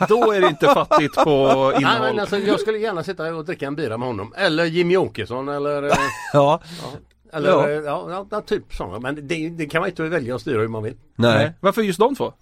Ja. 0.00 0.06
Då 0.08 0.32
är 0.32 0.40
det 0.40 0.48
inte 0.48 0.66
fattigt 0.66 1.14
på 1.14 1.70
Nej, 1.72 1.80
innehåll. 1.82 2.00
men 2.00 2.20
alltså, 2.20 2.38
jag 2.38 2.60
skulle 2.60 2.78
gärna 2.78 3.02
sitta 3.04 3.34
och 3.34 3.44
dricka 3.44 3.66
en 3.66 3.76
bira 3.76 3.98
med 3.98 4.08
honom. 4.08 4.32
Eller 4.36 4.64
Jimmy 4.64 4.96
Åkesson 4.96 5.48
eller, 5.48 5.82
eh, 5.82 5.92
Ja. 6.32 6.60
eller 7.32 7.48
Ja. 7.50 7.70
ja. 7.70 8.06
Ja, 8.10 8.26
ja, 8.30 8.40
typ 8.40 8.74
sådana. 8.74 8.98
Men 9.00 9.28
det, 9.28 9.48
det 9.48 9.66
kan 9.66 9.80
man 9.80 9.88
inte 9.90 10.02
välja 10.02 10.34
och 10.34 10.40
styra 10.40 10.60
hur 10.60 10.68
man 10.68 10.82
vill. 10.82 10.94
Nej. 11.16 11.52
Varför 11.60 11.82
just 11.82 11.98
de 11.98 12.14
två? 12.14 12.32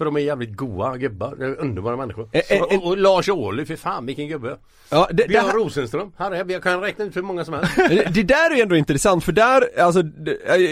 För 0.00 0.04
de 0.04 0.16
är 0.16 0.20
jävligt 0.20 0.56
goa 0.56 0.96
gubbar. 0.96 1.42
Är 1.42 1.60
underbara 1.60 1.96
människor. 1.96 2.28
Eh, 2.32 2.42
eh, 2.48 2.62
och, 2.62 2.86
och, 2.86 2.98
Lars 2.98 3.28
Ohly, 3.28 3.64
för 3.64 3.76
fan 3.76 4.06
vilken 4.06 4.28
gubbe. 4.28 4.56
Ja, 4.90 5.08
det, 5.10 5.22
det, 5.22 5.28
Björn 5.28 5.44
här, 5.44 5.52
Rosenström. 5.52 6.12
Här 6.16 6.30
är, 6.30 6.50
jag 6.50 6.62
kan 6.62 6.80
räkna 6.80 7.04
ut 7.04 7.16
hur 7.16 7.22
många 7.22 7.44
som 7.44 7.54
helst. 7.54 7.76
det, 8.14 8.22
där 8.22 8.56
är 8.56 8.62
ändå 8.62 8.76
intressant 8.76 9.24
för 9.24 9.32
där, 9.32 9.80
alltså, 9.80 10.02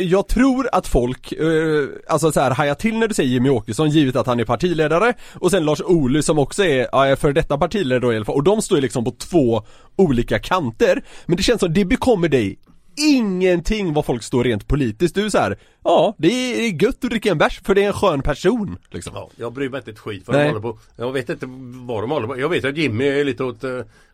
jag 0.00 0.28
tror 0.28 0.68
att 0.72 0.86
folk, 0.86 1.32
eh, 1.32 1.88
alltså 2.08 2.32
så 2.32 2.40
här, 2.40 2.50
hajar 2.50 2.74
till 2.74 2.98
när 2.98 3.08
du 3.08 3.14
säger 3.14 3.30
Jimmy 3.30 3.48
Åkesson 3.48 3.90
givet 3.90 4.16
att 4.16 4.26
han 4.26 4.40
är 4.40 4.44
partiledare 4.44 5.14
och 5.34 5.50
sen 5.50 5.64
Lars 5.64 5.80
Ohly 5.80 6.22
som 6.22 6.38
också 6.38 6.64
är, 6.64 6.88
ja, 6.92 7.16
för 7.16 7.32
detta 7.32 7.58
partiledare 7.58 8.00
då 8.00 8.12
i 8.12 8.16
alla 8.16 8.24
fall 8.24 8.34
och 8.34 8.44
de 8.44 8.62
står 8.62 8.78
ju 8.78 8.82
liksom 8.82 9.04
på 9.04 9.10
två 9.10 9.62
olika 9.96 10.38
kanter 10.38 11.02
men 11.26 11.36
det 11.36 11.42
känns 11.42 11.60
som 11.60 11.74
det 11.74 11.84
bekommer 11.84 12.28
dig 12.28 12.58
ingenting 12.98 13.92
vad 13.92 14.04
folk 14.04 14.22
står 14.22 14.44
rent 14.44 14.68
politiskt. 14.68 15.14
Du 15.14 15.24
är 15.24 15.30
så 15.30 15.38
här, 15.38 15.58
ja 15.84 16.14
det 16.18 16.28
är, 16.68 16.82
gött 16.82 17.04
att 17.04 17.10
dricka 17.10 17.30
en 17.30 17.38
bärs 17.38 17.60
för 17.64 17.74
det 17.74 17.82
är 17.82 17.86
en 17.86 17.92
skön 17.92 18.22
person 18.22 18.78
liksom. 18.90 19.12
Ja, 19.16 19.30
jag 19.36 19.52
bryr 19.52 19.68
mig 19.68 19.78
inte 19.78 19.90
ett 19.90 19.98
skit 19.98 20.22
vad 20.26 20.36
Nej. 20.36 20.44
de 20.46 20.50
håller 20.50 20.60
på. 20.72 20.78
Jag 20.96 21.12
vet 21.12 21.28
inte 21.28 21.46
vad 21.86 22.02
de 22.02 22.10
håller 22.10 22.26
på. 22.26 22.38
Jag 22.40 22.48
vet 22.48 22.64
att 22.64 22.76
Jimmy 22.76 23.04
är 23.06 23.24
lite 23.24 23.44
åt... 23.44 23.64
eh, 23.64 23.70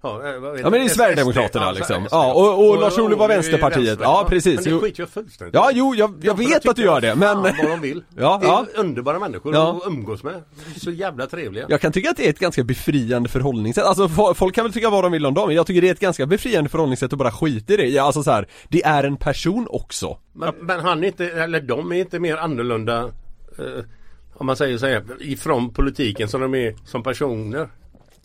Ja, 0.06 0.18
vet 0.18 0.60
Ja, 0.60 0.70
men 0.70 0.72
det 0.72 0.78
är 0.84 0.88
Sverigedemokraterna, 0.88 1.72
liksom. 1.72 2.06
Ja, 2.10 2.32
och- 2.34 2.68
och 2.70 2.80
Lars 2.80 2.98
Ohly 2.98 3.14
var 3.16 3.28
Vänsterpartiet. 3.28 3.88
vänster. 3.88 4.04
Ja, 4.04 4.26
precis. 4.28 4.64
Men 4.64 4.74
det 4.74 4.80
skiter 4.80 5.02
jag 5.02 5.08
fullständigt 5.08 5.54
Ja, 5.54 5.70
jo, 5.72 5.94
jag, 5.94 6.14
jag 6.22 6.38
vet 6.38 6.68
att 6.68 6.76
du 6.76 6.82
gör 6.82 7.00
det 7.00 7.14
men 7.14 7.42
vad 7.42 7.54
de 7.68 7.80
vill. 7.80 8.02
Ja, 8.16 8.38
det 8.42 8.46
är 8.46 8.50
ja. 8.50 8.66
underbara 8.76 9.18
människor 9.18 9.54
Ja. 9.54 9.76
att 9.82 9.86
umgås 9.88 10.22
med. 10.22 10.42
Så 10.76 10.90
jävla 10.90 11.26
trevliga. 11.26 11.66
Jag 11.68 11.80
kan 11.80 11.92
tycka 11.92 12.10
att 12.10 12.16
det 12.16 12.26
är 12.26 12.30
ett 12.30 12.38
ganska 12.38 12.64
befriande 12.64 13.28
förhållningssätt, 13.28 13.84
alltså 13.84 14.06
fo- 14.06 14.34
folk 14.34 14.54
kan 14.54 14.64
väl 14.64 14.72
tycka 14.72 14.90
vad 14.90 15.04
de 15.04 15.12
vill 15.12 15.26
om 15.26 15.34
dem, 15.34 15.46
men 15.46 15.56
jag 15.56 15.66
tycker 15.66 15.80
det 15.80 15.88
är 15.88 15.92
ett 15.92 16.00
ganska 16.00 16.26
befriande 16.26 16.70
förhållningssätt 16.70 17.12
att 17.12 17.18
bara 17.18 17.32
skita 17.32 17.72
i 17.72 17.76
det, 17.76 17.86
ja, 17.86 18.02
alltså 18.02 18.22
så 18.22 18.30
här, 18.30 18.46
det 18.68 18.84
är 18.84 19.04
en 19.04 19.16
person 19.16 19.66
också 19.70 20.18
Men, 20.32 20.54
men 20.60 20.80
han 20.80 21.02
är 21.04 21.06
inte, 21.06 21.46
eller 21.54 21.66
de 21.66 21.92
är 21.92 21.96
inte 21.96 22.18
mer 22.20 22.36
annorlunda 22.36 23.02
eh, 23.58 23.84
Om 24.34 24.46
man 24.46 24.56
säger 24.56 24.78
så 24.78 24.86
här, 24.86 25.02
ifrån 25.20 25.72
politiken 25.74 26.28
som 26.28 26.40
de 26.40 26.54
är 26.54 26.74
som 26.84 27.02
personer. 27.02 27.68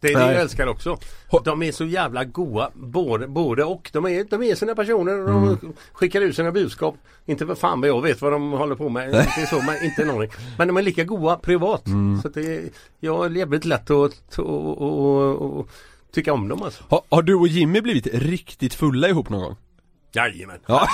Det 0.01 0.07
är 0.07 0.13
det 0.13 0.25
Nej. 0.25 0.33
jag 0.33 0.41
älskar 0.41 0.67
också. 0.67 0.97
De 1.45 1.63
är 1.63 1.71
så 1.71 1.85
jävla 1.85 2.23
goa 2.23 2.71
både, 2.73 3.27
både 3.27 3.63
och. 3.63 3.89
De 3.93 4.05
är, 4.05 4.23
de 4.29 4.43
är 4.43 4.55
sina 4.55 4.75
personer 4.75 5.19
och 5.23 5.29
Mm. 5.29 5.57
skickar 5.93 6.21
ut 6.21 6.35
sina 6.35 6.51
budskap. 6.51 6.95
Inte 7.25 7.45
för 7.45 7.55
fan 7.55 7.81
vad 7.81 7.89
jag 7.89 8.01
vet 8.01 8.21
vad 8.21 8.31
de 8.31 8.51
håller 8.51 8.75
på 8.75 8.89
med. 8.89 9.07
Inte 9.09 9.47
så, 9.49 9.55
men 9.61 9.83
inte 9.85 10.11
aning. 10.15 10.29
Men 10.57 10.67
de 10.67 10.77
är 10.77 10.81
lika 10.81 11.03
goa 11.03 11.35
privat. 11.35 11.87
Mm. 11.87 12.21
Så 12.21 12.29
det 12.29 12.55
är, 12.57 12.63
jag 12.99 13.25
är 13.25 13.29
jävligt 13.29 13.65
lätt 13.65 13.89
att, 13.89 14.39
att, 14.39 14.39
att, 14.39 15.41
att 15.41 15.65
tycka 16.13 16.33
om 16.33 16.47
dem 16.47 16.61
alltså. 16.63 16.83
har, 16.89 17.01
har 17.09 17.21
du 17.21 17.35
och 17.35 17.47
Jimmy 17.47 17.81
blivit 17.81 18.07
riktigt 18.13 18.73
fulla 18.73 19.09
ihop 19.09 19.29
någon 19.29 19.41
gång? 19.41 19.55
Jajamän. 20.11 20.59
Ja. 20.65 20.87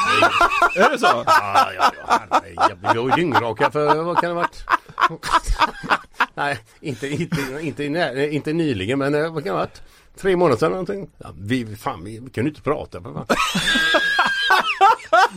Är 0.75 0.89
det 0.89 0.99
så? 0.99 1.23
Ja, 1.25 1.71
ja, 1.77 1.91
ja. 2.07 2.41
Jag 2.69 2.75
var 2.95 3.07
ju 3.07 3.15
dyngraka 3.15 3.71
för, 3.71 4.03
vad 4.03 4.17
kan 4.17 4.29
det 4.29 4.35
ha 4.35 4.41
varit? 4.41 4.65
Nej, 6.33 6.59
inte, 6.79 7.07
inte, 7.07 7.59
inte, 7.61 7.89
nej, 7.89 8.29
inte 8.29 8.53
nyligen 8.53 8.99
men 8.99 9.15
eh, 9.15 9.33
vad 9.33 9.43
kan 9.43 9.53
det 9.53 9.59
ha 9.59 9.65
varit? 9.65 9.81
Tre 10.17 10.35
månader 10.35 10.57
sedan 10.57 10.71
någonting. 10.71 11.09
Ja, 11.17 11.29
vi, 11.39 11.75
fan, 11.75 12.03
vi, 12.03 12.19
vi 12.19 12.29
kunde 12.29 12.49
inte 12.49 12.61
prata. 12.61 13.01
fan. 13.01 13.25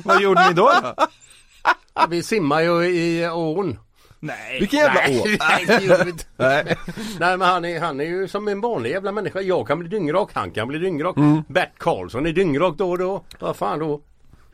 Vad 0.05 0.23
gjorde 0.23 0.49
ni 0.49 0.55
då? 0.55 0.73
då? 0.83 0.95
Ja, 1.95 2.07
vi 2.11 2.23
simmar 2.23 2.61
ju 2.61 2.85
i 2.85 3.29
ån. 3.29 3.79
Nej. 4.21 4.61
Vilken 4.61 4.79
jävla 4.79 5.01
Nej, 5.01 5.21
å? 5.21 5.25
nej, 5.49 5.65
det 5.67 5.85
gjorde 5.85 6.05
vi 6.05 6.11
inte. 6.11 6.25
Nej. 6.37 6.77
Nej 7.21 7.37
men 7.37 7.49
han 7.49 7.65
är, 7.65 7.81
han 7.81 8.01
är 8.01 8.05
ju 8.05 8.29
som 8.29 8.49
en 8.49 8.61
vanlig 8.61 8.91
jävla 8.91 9.13
människa. 9.13 9.41
Jag 9.41 9.67
kan 9.67 9.79
bli 9.79 9.89
dyngrak, 9.89 10.31
han 10.33 10.51
kan 10.51 10.69
bli 10.69 10.79
dyngrak. 10.79 11.17
Mm. 11.17 11.43
Bert 11.49 11.79
Karlsson 11.79 12.27
är 12.27 12.33
dyngrak 12.33 12.75
då 12.79 12.91
och 12.91 12.99
då. 12.99 13.25
Vad 13.39 13.57
fan 13.57 13.79
då? 13.79 14.01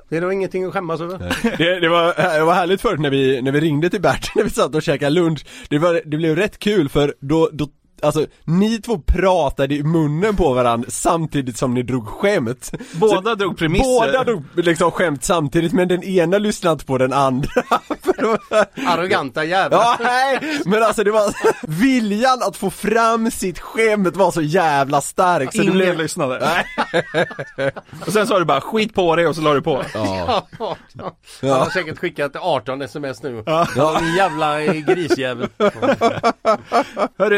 Det 0.08 0.16
är 0.16 0.20
då 0.20 0.32
ingenting 0.32 0.64
att 0.64 0.72
skämmas 0.72 1.00
över. 1.00 1.18
Det, 1.58 1.80
det, 1.80 1.88
var, 1.88 2.34
det 2.38 2.44
var 2.44 2.54
härligt 2.54 2.80
förut 2.80 3.00
när 3.00 3.10
vi, 3.10 3.42
när 3.42 3.52
vi 3.52 3.60
ringde 3.60 3.90
till 3.90 4.00
Bert, 4.00 4.30
när 4.36 4.44
vi 4.44 4.50
satt 4.50 4.74
och 4.74 4.82
käkade 4.82 5.10
lunch 5.10 5.46
Det, 5.68 5.78
var, 5.78 6.00
det 6.04 6.16
blev 6.16 6.36
rätt 6.36 6.58
kul 6.58 6.88
för 6.88 7.14
då, 7.20 7.50
då 7.52 7.68
Alltså, 8.02 8.26
ni 8.44 8.80
två 8.80 8.98
pratade 8.98 9.74
i 9.74 9.82
munnen 9.82 10.36
på 10.36 10.54
varandra 10.54 10.90
samtidigt 10.90 11.56
som 11.58 11.74
ni 11.74 11.82
drog 11.82 12.08
skämt 12.08 12.72
Båda 12.92 13.34
drog 13.34 13.58
premisser. 13.58 13.84
Båda 13.84 14.24
drog 14.24 14.44
liksom 14.54 14.90
skämt 14.90 15.24
samtidigt 15.24 15.72
men 15.72 15.88
den 15.88 16.02
ena 16.02 16.38
lyssnade 16.38 16.72
inte 16.72 16.84
på 16.84 16.98
den 16.98 17.12
andra 17.12 17.50
Arroganta 18.86 19.44
jävlar. 19.44 19.78
Ja, 19.78 19.96
nej, 20.00 20.60
men 20.64 20.82
alltså 20.82 21.04
det 21.04 21.10
var 21.10 21.34
viljan 21.80 22.42
att 22.42 22.56
få 22.56 22.70
fram 22.70 23.30
sitt 23.30 23.58
skämt 23.58 24.16
var 24.16 24.30
så 24.30 24.42
jävla 24.42 25.00
stark 25.00 25.52
så 25.54 25.62
Ingen 25.62 25.74
blev 25.74 25.98
lyssnade. 25.98 26.64
och 28.06 28.12
sen 28.12 28.26
sa 28.26 28.38
du 28.38 28.44
bara 28.44 28.60
skit 28.60 28.94
på 28.94 29.16
dig 29.16 29.26
och 29.26 29.36
så 29.36 29.42
la 29.42 29.54
du 29.54 29.62
på. 29.62 29.84
Ja, 29.94 30.46
Ja, 30.58 30.76
ja. 31.40 31.52
Han 31.52 31.60
har 31.60 31.70
säkert 31.70 31.98
skickat 31.98 32.36
18 32.36 32.82
sms 32.82 33.22
nu. 33.22 33.42
ja. 33.46 34.00
Din 34.00 34.14
jävla 34.14 34.60
grisjävel. 34.62 35.48
Hör 37.18 37.30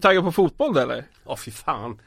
du 0.00 0.08
taggad 0.08 0.24
på 0.24 0.32
fotboll 0.32 0.74
då, 0.74 0.80
eller? 0.80 1.04
oh, 1.24 1.36
fy 1.36 1.50
fan. 1.50 2.00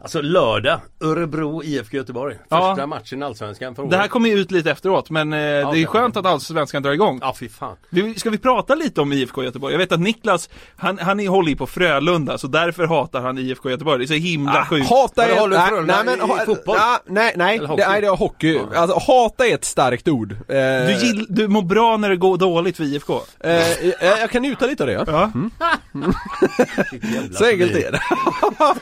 Alltså 0.00 0.20
lördag, 0.22 0.80
Örebro 1.00 1.62
IFK 1.64 1.96
Göteborg. 1.96 2.36
Ja. 2.48 2.70
Första 2.74 2.86
matchen 2.86 3.22
i 3.22 3.24
Allsvenskan 3.24 3.74
för 3.74 3.82
året. 3.82 3.90
Det 3.90 3.96
här 3.96 4.08
kommer 4.08 4.28
ju 4.28 4.38
ut 4.38 4.50
lite 4.50 4.70
efteråt 4.70 5.10
men 5.10 5.32
eh, 5.32 5.38
det 5.38 5.42
är 5.44 5.72
det- 5.74 5.86
skönt 5.86 6.16
att 6.16 6.26
allsvenskan 6.26 6.82
drar 6.82 6.90
igång. 6.92 7.18
Ja 7.22 7.34
fy 7.40 7.48
fan. 7.48 7.76
Vi- 7.90 8.14
Ska 8.14 8.30
vi 8.30 8.38
prata 8.38 8.74
lite 8.74 9.00
om 9.00 9.12
IFK 9.12 9.44
Göteborg? 9.44 9.74
Jag 9.74 9.78
vet 9.78 9.92
att 9.92 10.00
Niklas, 10.00 10.48
han, 10.76 10.98
han 10.98 11.20
är- 11.20 11.28
håller 11.28 11.50
ju 11.50 11.56
på 11.56 11.66
Frölunda 11.66 12.38
så 12.38 12.46
därför 12.46 12.86
hatar 12.86 13.20
han 13.20 13.38
IFK 13.38 13.70
Göteborg. 13.70 13.98
Det 13.98 14.04
är 14.04 14.06
så 14.06 14.26
himla 14.26 14.66
sjukt. 14.66 14.88
Hata 14.90 15.24
är, 15.26 15.40
håller 15.40 15.56
nej, 15.58 15.68
Frölunda 15.68 16.02
nej 16.02 16.16
men 16.18 16.28
i 16.28 16.32
ha- 16.32 16.44
fotboll? 16.44 16.76
ja, 16.78 17.00
nej, 17.06 17.32
nej, 17.36 17.58
det, 17.58 17.66
nej 17.76 18.00
det 18.00 18.06
är 18.06 18.16
hockey. 18.16 18.60
Alltså 18.74 18.98
hata 19.06 19.46
är 19.46 19.54
ett 19.54 19.64
starkt 19.64 20.08
ord. 20.08 20.32
Eh, 20.32 20.36
Du, 20.48 20.92
gill, 21.06 21.26
du 21.28 21.48
mår 21.48 21.62
bra 21.62 21.96
när 21.96 22.08
det 22.10 22.16
går 22.16 22.36
dåligt 22.38 22.76
för 22.76 22.84
IFK. 22.84 23.20
eh, 23.40 23.50
jag, 23.82 24.18
jag 24.20 24.30
kan 24.30 24.42
njuta 24.42 24.66
lite 24.66 24.82
av 24.82 24.86
det 24.86 24.92
ja. 24.92 25.04
Ja, 25.08 25.70
Så 27.32 27.44
enkelt 27.44 27.72
är 27.76 27.92
det. 27.92 28.00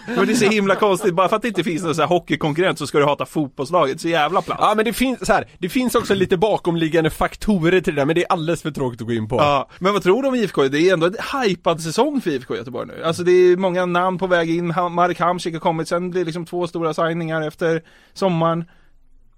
men 0.17 0.27
det 0.27 0.33
är 0.33 0.37
så 0.37 0.45
himla 0.51 0.75
konstigt. 0.77 1.04
Bara 1.13 1.29
för 1.29 1.37
att 1.37 1.43
det 1.43 1.49
inte 1.49 1.65
finns 1.65 1.83
någon 1.83 1.95
så 1.95 2.01
här 2.01 2.09
hockeykonkurrent 2.09 2.79
så 2.79 2.87
ska 2.87 2.99
du 2.99 3.05
hata 3.05 3.27
fotbollslaget. 3.27 4.01
Så 4.01 4.09
jävla 4.09 4.43
platt. 4.43 4.59
Ja 4.61 4.73
men 4.77 4.85
det 4.85 4.93
finns 4.93 5.27
så 5.27 5.33
här, 5.33 5.49
det 5.59 5.69
finns 5.69 5.95
också 5.95 6.15
lite 6.15 6.37
bakomliggande 6.37 7.11
faktorer 7.11 7.81
till 7.81 7.95
det 7.95 8.01
där 8.01 8.07
men 8.07 8.15
det 8.15 8.23
är 8.23 8.33
alldeles 8.33 8.63
för 8.63 8.71
tråkigt 8.71 9.01
att 9.01 9.07
gå 9.07 9.13
in 9.13 9.29
på. 9.29 9.37
Ja, 9.37 9.69
men 9.79 9.93
vad 9.93 10.03
tror 10.03 10.23
du 10.23 10.29
om 10.29 10.35
IFK? 10.35 10.69
Det 10.69 10.81
är 10.81 10.93
ändå 10.93 11.07
en 11.07 11.17
hypad 11.43 11.81
säsong 11.81 12.21
för 12.21 12.31
IFK 12.31 12.57
Göteborg 12.57 12.89
nu. 12.89 13.05
Alltså 13.05 13.23
det 13.23 13.33
är 13.33 13.57
många 13.57 13.87
namn 13.87 14.19
på 14.19 14.27
väg 14.27 14.51
in. 14.51 14.75
Marek 14.91 15.21
Hamsik 15.21 15.55
har 15.55 15.61
kommit, 15.61 15.89
sen 15.89 16.11
blir 16.11 16.21
det 16.21 16.25
liksom 16.25 16.47
två 16.47 16.67
stora 16.67 16.95
signingar 16.95 17.43
efter 17.43 17.83
sommaren. 18.13 18.65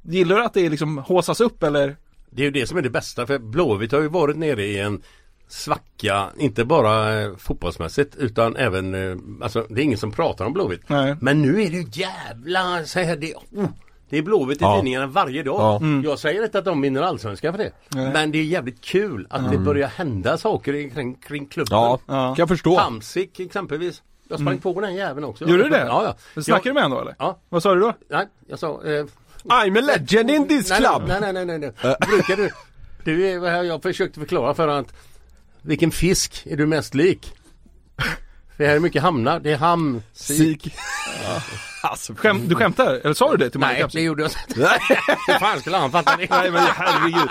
Gillar 0.03 0.37
du 0.37 0.45
att 0.45 0.55
det 0.55 0.69
liksom 0.69 0.99
håsas 0.99 1.41
upp 1.41 1.63
eller? 1.63 1.97
Det 2.31 2.43
är 2.43 2.45
ju 2.45 2.51
det 2.51 2.67
som 2.67 2.79
är 2.79 2.83
det 2.83 2.91
bästa 2.91 3.27
för 3.27 3.39
Blåvitt 3.39 3.93
har 3.93 4.01
ju 4.01 4.09
varit 4.09 4.37
nere 4.37 4.65
i 4.65 4.81
en 4.81 5.03
svacka, 5.49 6.27
inte 6.39 6.65
bara 6.65 7.21
eh, 7.23 7.37
fotbollsmässigt 7.37 8.17
utan 8.17 8.57
även, 8.57 8.95
eh, 9.11 9.17
alltså 9.43 9.67
det 9.69 9.81
är 9.81 9.85
ingen 9.85 9.99
som 9.99 10.11
pratar 10.13 10.45
om 10.45 10.53
Blåvitt. 10.53 10.89
Nej. 10.89 11.17
Men 11.21 11.43
nu 11.43 11.49
är 11.63 11.71
det 11.71 11.77
ju 11.77 11.87
jävla, 11.93 12.85
så 12.85 13.01
här, 13.01 13.17
det, 13.17 13.35
oh, 13.35 13.65
det 14.09 14.19
är 14.19 14.23
Blåvitt 14.23 14.61
i 14.61 14.65
Ja. 14.65 14.77
tidningarna 14.77 15.07
varje 15.07 15.43
dag. 15.43 15.61
Ja. 15.61 15.77
Mm. 15.77 16.05
Jag 16.05 16.19
säger 16.19 16.45
inte 16.45 16.59
att 16.59 16.65
de 16.65 16.81
vinner 16.81 17.03
allsvenskan 17.03 17.53
för 17.55 17.59
det. 17.59 17.73
Nej. 17.89 18.13
Men 18.13 18.31
det 18.33 18.39
är 18.39 18.43
jävligt 18.45 18.81
kul 18.81 19.27
att 19.31 19.51
det 19.53 19.59
börjar 19.59 19.89
hända 19.89 20.39
saker 20.39 20.75
i- 20.75 20.91
kring, 20.91 21.15
kring 21.15 21.47
klubben. 21.47 21.79
Ja, 21.79 21.99
Ja. 22.07 22.15
kan 22.15 22.35
jag 22.43 22.49
förstå. 22.49 22.79
Hamsik 22.79 23.41
exempelvis. 23.41 24.03
Jag 24.29 24.41
sprang 24.41 24.59
på 24.59 24.81
den 24.81 24.95
jäveln 24.95 25.25
också. 25.25 25.45
Gjorde 25.49 25.63
du 25.63 25.69
det? 25.69 25.85
Ja, 25.87 26.15
ja. 26.35 26.43
Snackar 26.43 26.67
jag, 26.67 26.71
du 26.71 26.73
med 26.75 26.83
honom 26.83 26.99
då 26.99 27.03
eller? 27.03 27.15
Ja. 27.19 27.39
Vad 27.49 27.63
sa 27.63 27.75
du 27.75 27.81
då? 27.81 27.93
Nej, 28.11 28.27
jag 28.49 28.59
sa 28.59 28.69
eh, 28.85 29.05
I'm 29.45 29.79
a 29.79 29.81
legend 29.81 30.31
in 30.31 30.49
this 30.49 30.71
nej, 30.71 30.79
club! 30.81 31.03
Nej, 31.09 31.19
nej, 31.21 31.33
nej, 31.33 31.45
nej, 31.47 31.59
nej. 31.59 31.73
Brukar 32.09 32.37
du 32.37 32.51
Du 33.05 33.27
är 33.29 33.51
här 33.51 33.63
jag 33.63 33.83
försökte 33.83 34.21
förklara 34.21 34.55
för 34.55 34.69
att 34.69 34.93
Vilken 35.67 35.91
fisk 35.91 36.43
är 36.47 36.57
du 36.57 36.67
mest 36.67 36.95
lik? 36.95 37.33
För 38.57 38.65
här 38.67 38.77
är 38.77 38.81
mycket 38.81 39.03
hamnar, 39.03 39.41
det 39.41 39.53
är 39.53 39.57
ham, 39.57 40.03
sik. 40.13 40.75
Alltså, 41.83 42.15
Skäm, 42.15 42.49
du 42.49 42.55
skämtar? 42.55 42.95
Eller 42.95 43.15
sa 43.15 43.31
du 43.31 43.37
det 43.37 43.51
till 43.51 43.61
Marek 43.61 43.79
Nej, 43.79 43.89
det 43.93 44.01
gjorde 44.01 44.23
jag 44.23 44.31
inte. 44.49 44.61
Hur 45.27 45.39
fan 45.39 45.61
skulle 45.61 45.77
han 45.77 45.91
fatta 45.93 46.17
det? 46.17 46.27
Nej 46.31 46.51
men 46.51 46.63
herregud. 46.75 47.29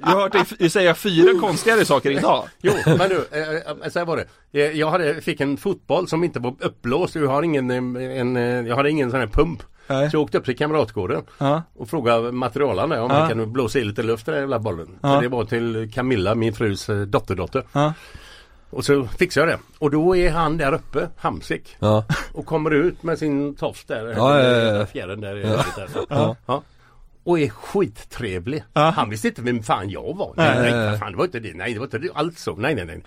Jag 0.00 0.06
har 0.08 0.20
hört 0.20 0.58
dig 0.58 0.70
säga 0.70 0.94
fyra 0.94 1.40
konstigare 1.40 1.84
saker 1.84 2.10
idag. 2.10 2.48
Jo, 2.62 2.72
men 2.86 3.08
du, 3.08 3.16
eh, 3.16 3.88
så 3.90 3.98
här 3.98 4.06
var 4.06 4.16
det. 4.16 4.26
Eh, 4.62 4.78
Jag 4.78 4.90
hade, 4.90 5.20
fick 5.20 5.40
en 5.40 5.56
fotboll 5.56 6.08
som 6.08 6.24
inte 6.24 6.40
var 6.40 6.54
uppblåst. 6.60 7.14
Jag 7.14 7.28
har 7.28 7.42
ingen, 7.42 7.70
en, 7.70 8.36
jag 8.66 8.76
hade 8.76 8.90
ingen 8.90 9.10
sån 9.10 9.20
här 9.20 9.26
pump. 9.26 9.62
Nej. 9.88 10.10
Så 10.10 10.16
jag 10.16 10.22
åkte 10.22 10.38
upp 10.38 10.44
till 10.44 10.56
Kamratgården 10.56 11.22
Ja. 11.38 11.62
och 11.76 11.88
frågade 11.90 12.32
materialen 12.32 12.88
där 12.90 13.00
om 13.00 13.10
Ja. 13.10 13.18
man 13.18 13.28
kan 13.28 13.52
blåsa 13.52 13.78
i 13.78 13.84
lite 13.84 14.02
luft 14.02 14.28
i 14.28 14.30
den 14.30 14.40
jävla 14.40 14.58
bollen. 14.58 14.98
Ja. 15.02 15.20
Det 15.20 15.28
var 15.28 15.44
till 15.44 15.90
Camilla, 15.94 16.34
min 16.34 16.52
frus 16.54 16.88
eh, 16.88 17.00
dotterdotter. 17.00 17.62
Ja. 17.72 17.92
Och 18.70 18.84
så 18.84 19.04
fixade 19.18 19.50
jag 19.50 19.58
det. 19.58 19.62
Och 19.78 19.90
då 19.90 20.16
är 20.16 20.30
han 20.30 20.56
där 20.56 20.72
uppe, 20.74 21.08
Hamsik. 21.16 21.76
Ja. 21.78 22.04
Och 22.32 22.46
kommer 22.46 22.70
ut 22.70 23.02
med 23.02 23.18
sin 23.18 23.54
tofs 23.54 23.84
där. 23.84 24.06
Ja, 24.16 24.40
ja, 24.42 24.50
ja, 24.50 24.74
ja. 24.76 24.86
Fjärren 24.86 25.20
där. 25.20 25.36
i 25.36 25.42
övrigt 25.42 25.76
där. 25.76 25.88
Ja. 26.08 26.36
Ja. 26.46 26.62
Och 27.24 27.38
är 27.40 27.48
skittrevlig. 27.48 28.64
Ja. 28.72 28.80
Han 28.96 29.10
visste 29.10 29.28
inte 29.28 29.42
vem 29.42 29.62
fan 29.62 29.90
jag 29.90 30.16
var. 30.16 30.32
Nej, 30.36 30.58
Nej. 30.60 30.72
nej, 30.72 30.98
fan, 30.98 31.12
det 31.12 31.18
var 31.18 31.24
inte 31.24 31.40
det. 31.40 31.54
Nej, 31.54 31.72
det 31.72 31.78
var 31.78 31.86
inte 31.86 31.98
det 31.98 32.10
alls 32.14 32.42
så. 32.42 32.56
Nej, 32.56 32.74
nej, 32.74 32.84
nej. 32.84 33.02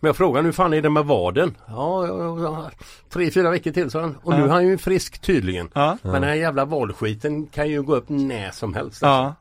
Men 0.00 0.08
jag 0.08 0.16
frågade 0.16 0.44
hur 0.46 0.52
fan 0.52 0.74
är 0.74 0.82
det 0.82 0.90
med 0.90 1.04
vaden? 1.04 1.56
Ja, 1.68 2.06
ja, 2.06 2.40
ja, 2.42 2.70
tre, 3.08 3.30
fyra 3.30 3.50
veckor 3.50 3.70
till 3.70 3.90
sa 3.90 4.00
han. 4.00 4.16
Och 4.22 4.32
nu 4.34 4.44
är 4.44 4.48
han 4.48 4.66
ju 4.66 4.78
frisk 4.78 5.18
tydligen. 5.18 5.70
Ja. 5.74 5.98
Men 6.02 6.12
den 6.12 6.22
här 6.22 6.34
jävla 6.34 6.64
valskiten 6.64 7.46
kan 7.46 7.68
ju 7.68 7.82
gå 7.82 7.94
upp 7.96 8.08
när 8.08 8.50
som 8.50 8.74
helst. 8.74 9.02
Ja. 9.02 9.34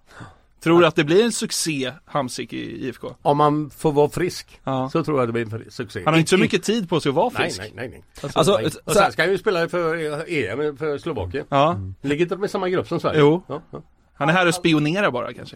Tror 0.64 0.80
du 0.82 0.88
att 0.88 0.96
det 0.96 1.04
blir 1.04 1.24
en 1.24 1.32
succé, 1.32 1.94
Hamsik 2.06 2.54
i 2.54 2.88
IFK? 2.88 3.08
Om 3.22 3.38
man 3.38 3.70
får 3.70 3.92
vara 3.92 4.10
frisk 4.10 4.60
Ja. 4.64 4.90
så 4.90 5.04
tror 5.04 5.20
jag 5.20 5.28
det 5.28 5.34
blir 5.34 5.54
en 5.54 5.72
succé. 5.72 6.02
Han 6.06 6.14
har 6.14 6.20
inte 6.20 6.30
så 6.30 6.38
mycket 6.38 6.64
tid 6.64 6.90
på 6.90 7.00
sig 7.00 7.10
att 7.10 7.16
vara 7.16 7.30
frisk. 7.30 7.60
nej, 7.60 7.72
nej. 7.76 7.90
nej. 7.90 8.04
Alltså, 8.34 8.58
nej. 8.58 8.72
så 8.72 8.80
Och 8.86 8.94
här- 8.94 9.02
sen 9.04 9.12
ska 9.12 9.22
han 9.22 9.32
ju 9.32 9.38
spela 9.38 9.70
för 9.70 9.96
EM 10.34 10.78
för 10.78 10.98
Slovakien. 10.98 11.46
Ja. 11.50 11.78
Ligger 12.02 12.22
inte 12.26 12.36
de 12.36 12.44
i 12.46 12.48
samma 12.48 12.70
grupp 12.70 12.88
som 12.88 13.00
Sverige? 13.00 13.20
Jo. 13.20 13.44
Ja, 13.48 13.62
ja. 13.72 13.82
Han 14.20 14.30
är 14.30 14.34
här 14.34 14.48
och 14.48 14.56
spionerar 14.56 15.12
bara 15.12 15.34
kanske. 15.34 15.56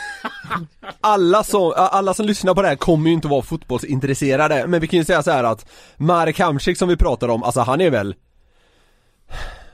alla 1.00 1.44
som, 1.44 1.72
alla 1.76 2.14
som 2.14 2.26
lyssnar 2.26 2.54
på 2.54 2.62
det 2.62 2.68
här 2.68 2.76
kommer 2.76 3.08
ju 3.08 3.14
inte 3.14 3.28
vara 3.28 3.42
fotbollsintresserade, 3.42 4.66
men 4.66 4.80
vi 4.80 4.86
kan 4.86 4.98
ju 4.98 5.04
säga 5.04 5.22
så 5.22 5.30
här 5.30 5.44
att 5.44 5.66
Marek 5.96 6.38
Hamsik 6.38 6.78
som 6.78 6.88
vi 6.88 6.96
pratar 6.96 7.28
om, 7.28 7.42
alltså 7.42 7.60
han 7.60 7.80
är 7.80 7.90
väl 7.90 8.14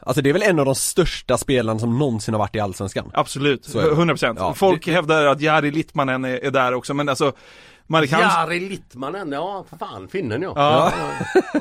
Alltså 0.00 0.22
det 0.22 0.28
är 0.28 0.32
väl 0.32 0.42
en 0.42 0.58
av 0.58 0.64
de 0.64 0.74
största 0.74 1.38
spelarna 1.38 1.78
som 1.78 1.98
någonsin 1.98 2.34
har 2.34 2.38
varit 2.38 2.56
i 2.56 2.60
Allsvenskan 2.60 3.10
Absolut, 3.14 3.64
Så 3.64 3.78
är 3.78 3.84
det. 3.84 3.90
100%. 3.90 4.36
Ja. 4.38 4.54
Folk 4.54 4.86
hävdar 4.86 5.26
att 5.26 5.40
Jari 5.40 5.70
Littmanen 5.70 6.24
är, 6.24 6.44
är 6.44 6.50
där 6.50 6.74
också, 6.74 6.94
men 6.94 7.08
alltså 7.08 7.32
Hamsik 7.88 8.12
Jari 8.12 8.60
Littmanen, 8.68 9.32
ja 9.32 9.64
för 9.70 9.76
fan, 9.76 10.08
finnen 10.08 10.42
ja. 10.42 10.52
Ja. 10.56 10.92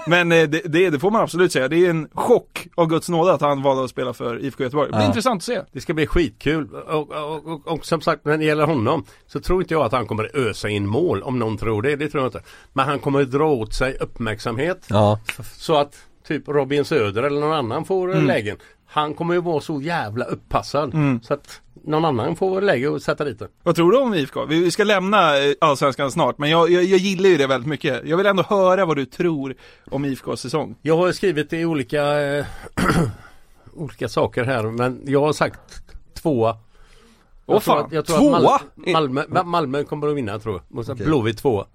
Men 0.07 0.31
eh, 0.31 0.43
det, 0.43 0.61
det, 0.65 0.89
det 0.89 0.99
får 0.99 1.11
man 1.11 1.21
absolut 1.21 1.51
säga. 1.51 1.67
Det 1.67 1.85
är 1.85 1.89
en 1.89 2.09
chock 2.13 2.67
av 2.75 2.87
Guds 2.87 3.09
nåde 3.09 3.33
att 3.33 3.41
han 3.41 3.61
valde 3.61 3.83
att 3.83 3.89
spela 3.89 4.13
för 4.13 4.39
IFK 4.45 4.63
Göteborg. 4.63 4.87
Det 4.87 4.91
blir 4.91 5.01
Ja. 5.01 5.07
intressant 5.07 5.39
att 5.39 5.43
se. 5.43 5.61
Det 5.71 5.81
ska 5.81 5.93
bli 5.93 6.07
skitkul 6.07 6.73
och, 6.75 7.11
och, 7.11 7.45
och, 7.47 7.67
och 7.67 7.85
som 7.85 8.01
sagt 8.01 8.25
när 8.25 8.37
det 8.37 8.45
gäller 8.45 8.65
honom 8.65 9.05
så 9.27 9.39
tror 9.39 9.61
inte 9.61 9.73
jag 9.73 9.83
att 9.85 9.91
han 9.91 10.07
kommer 10.07 10.31
ösa 10.33 10.69
in 10.69 10.87
mål 10.87 11.23
om 11.23 11.39
någon 11.39 11.57
tror 11.57 11.81
det. 11.81 11.95
Det 11.95 12.09
tror 12.09 12.23
jag 12.23 12.27
inte. 12.27 12.41
Men 12.73 12.85
han 12.85 12.99
kommer 12.99 13.23
dra 13.23 13.47
åt 13.51 13.73
sig 13.73 13.97
uppmärksamhet 13.99 14.85
Ja, 14.89 15.19
så 15.57 15.75
att 15.77 15.95
typ 16.27 16.47
Robin 16.47 16.85
Söder 16.85 17.23
eller 17.23 17.39
någon 17.41 17.53
annan 17.53 17.85
får 17.85 18.11
Mm. 18.11 18.25
lägen. 18.27 18.57
Han 18.85 19.13
kommer 19.13 19.33
ju 19.33 19.41
vara 19.41 19.61
så 19.61 19.81
jävla 19.81 20.25
uppassad 20.25 20.93
så 21.23 21.33
att 21.33 21.61
någon 21.83 22.05
annan 22.05 22.35
får 22.35 22.61
läge 22.61 22.95
att 22.95 23.03
sätta 23.03 23.23
dit 23.25 23.39
den. 23.39 23.47
Vad 23.63 23.75
tror 23.75 23.91
du 23.91 23.97
om 23.97 24.13
IFK? 24.13 24.45
Vi, 24.45 24.71
ska 24.71 24.83
lämna 24.83 25.37
eh, 25.37 25.53
Allsvenskan 25.61 26.11
snart, 26.11 26.37
men 26.37 26.49
jag, 26.49 26.69
jag, 26.69 26.83
jag 26.83 26.99
gillar 26.99 27.29
ju 27.29 27.37
det 27.37 27.47
väldigt 27.47 27.69
mycket. 27.69 28.01
Jag 28.05 28.17
vill 28.17 28.25
ändå 28.25 28.43
höra 28.43 28.85
vad 28.85 28.97
du 28.97 29.05
tror 29.05 29.55
om 29.91 30.05
IFKs 30.05 30.39
säsong. 30.41 30.75
Jag 30.81 30.97
har 30.97 31.11
skrivit 31.11 31.53
i 31.53 31.65
olika 31.65 32.21
eh, 32.21 32.45
olika 33.73 34.09
saker 34.09 34.43
här 34.43 34.63
men 34.63 35.01
jag 35.05 35.21
har 35.21 35.33
sagt 35.33 35.59
tvåa. 36.13 36.57
Åh 37.45 37.53
tror 37.53 37.59
fan, 37.59 37.85
att- 37.85 37.91
jag 37.91 38.05
tror 38.05 38.17
tvåa? 38.17 38.55
Att 38.55 38.61
Malmö, 38.75 39.23
Malmö, 39.27 39.43
Malmö 39.43 39.83
kommer 39.83 40.07
att 40.07 40.15
vinna 40.17 40.39
tror 40.39 40.61
jag. 40.69 40.79
Och 40.79 40.85
så 40.85 40.95
Blåvitt 40.95 41.37
tvåa. 41.37 41.65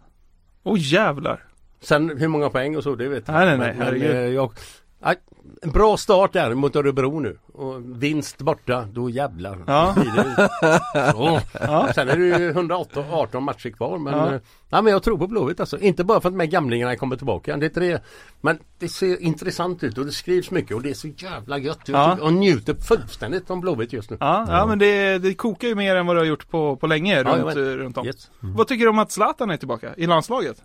Åh 0.63 0.77
jävlar. 0.79 1.45
Sen 1.83 2.19
hur 2.19 2.29
många 2.29 2.51
poäng 2.51 2.77
och 2.77 2.83
så 2.83 2.95
det 2.95 3.09
vet 3.09 3.29
jag 3.29 3.35
Nej, 3.35 3.47
nej, 3.47 3.59
nej, 3.59 3.75
Men, 3.77 3.87
herregud. 3.87 4.11
eh, 4.11 4.17
jag, 4.17 4.53
nej, 4.53 4.57
en 5.63 5.71
bra 5.71 5.97
start 5.97 6.33
där 6.33 6.55
mot 6.55 6.77
Örebro 6.77 7.21
nu. 7.21 7.39
Och 7.53 8.03
vinst 8.03 8.39
borta, 8.39 8.89
då 8.93 9.11
jävlar. 9.11 9.59
Ja. 9.67 9.95
Så. 11.13 11.41
Ja. 11.61 11.93
Sen 11.95 12.09
är 12.09 12.17
det 12.17 12.25
ju 12.39 12.49
118 12.51 13.05
18 13.11 13.43
matcher 13.43 13.71
kvar 13.71 13.99
men, 13.99 14.15
Ja. 14.15 14.35
eh, 14.35 14.41
nej, 14.69 14.83
men 14.83 14.87
jag 14.93 15.03
tror 15.03 15.19
på 15.19 15.27
Blåvitt 15.27 15.61
alltså. 15.61 15.79
Inte 15.79 16.05
bara 16.05 16.21
för 16.21 16.29
att 16.29 16.35
de 16.35 16.41
här 16.41 16.47
gamlingarna 16.47 16.97
kommer 16.97 17.17
tillbaka. 17.17 17.57
Det 17.57 17.77
är 17.77 17.81
det. 17.81 18.03
Men 18.41 18.59
det 18.79 18.89
ser 18.89 19.23
intressant 19.23 19.83
ut 19.85 19.99
och 19.99 20.07
det 20.07 20.13
skrivs 20.13 20.51
mycket 20.51 20.77
och 20.77 20.83
det 20.83 20.91
är 20.91 20.95
så 20.95 21.09
jävla 21.09 21.59
gött. 21.59 21.81
Ja. 21.85 22.19
Och 22.21 22.33
njuter 22.33 22.75
fullständigt 22.75 23.51
om 23.51 23.61
Blåvitt 23.61 23.93
just 23.93 24.11
nu. 24.11 24.17
Ja, 24.21 24.47
ja 24.49 24.67
men 24.67 24.79
det, 24.79 25.19
det 25.19 25.35
kokar 25.35 25.69
ju 25.69 25.75
mer 25.75 25.97
än 25.97 26.07
vad 26.07 26.17
det 26.17 26.21
har 26.21 26.27
gjort 26.27 26.51
på, 26.51 26.77
på 26.77 26.87
länge 26.87 27.23
runt, 27.25 27.57
runt 27.57 27.99
om. 27.99 28.07
Yes. 28.07 28.31
Vad 28.41 28.69
tycker 28.69 28.85
du 28.85 28.91
om 28.91 28.99
att 28.99 29.13
Zlatan 29.13 29.51
är 29.51 29.57
tillbaka 29.57 29.95
i 29.97 30.07
landslaget? 30.07 30.63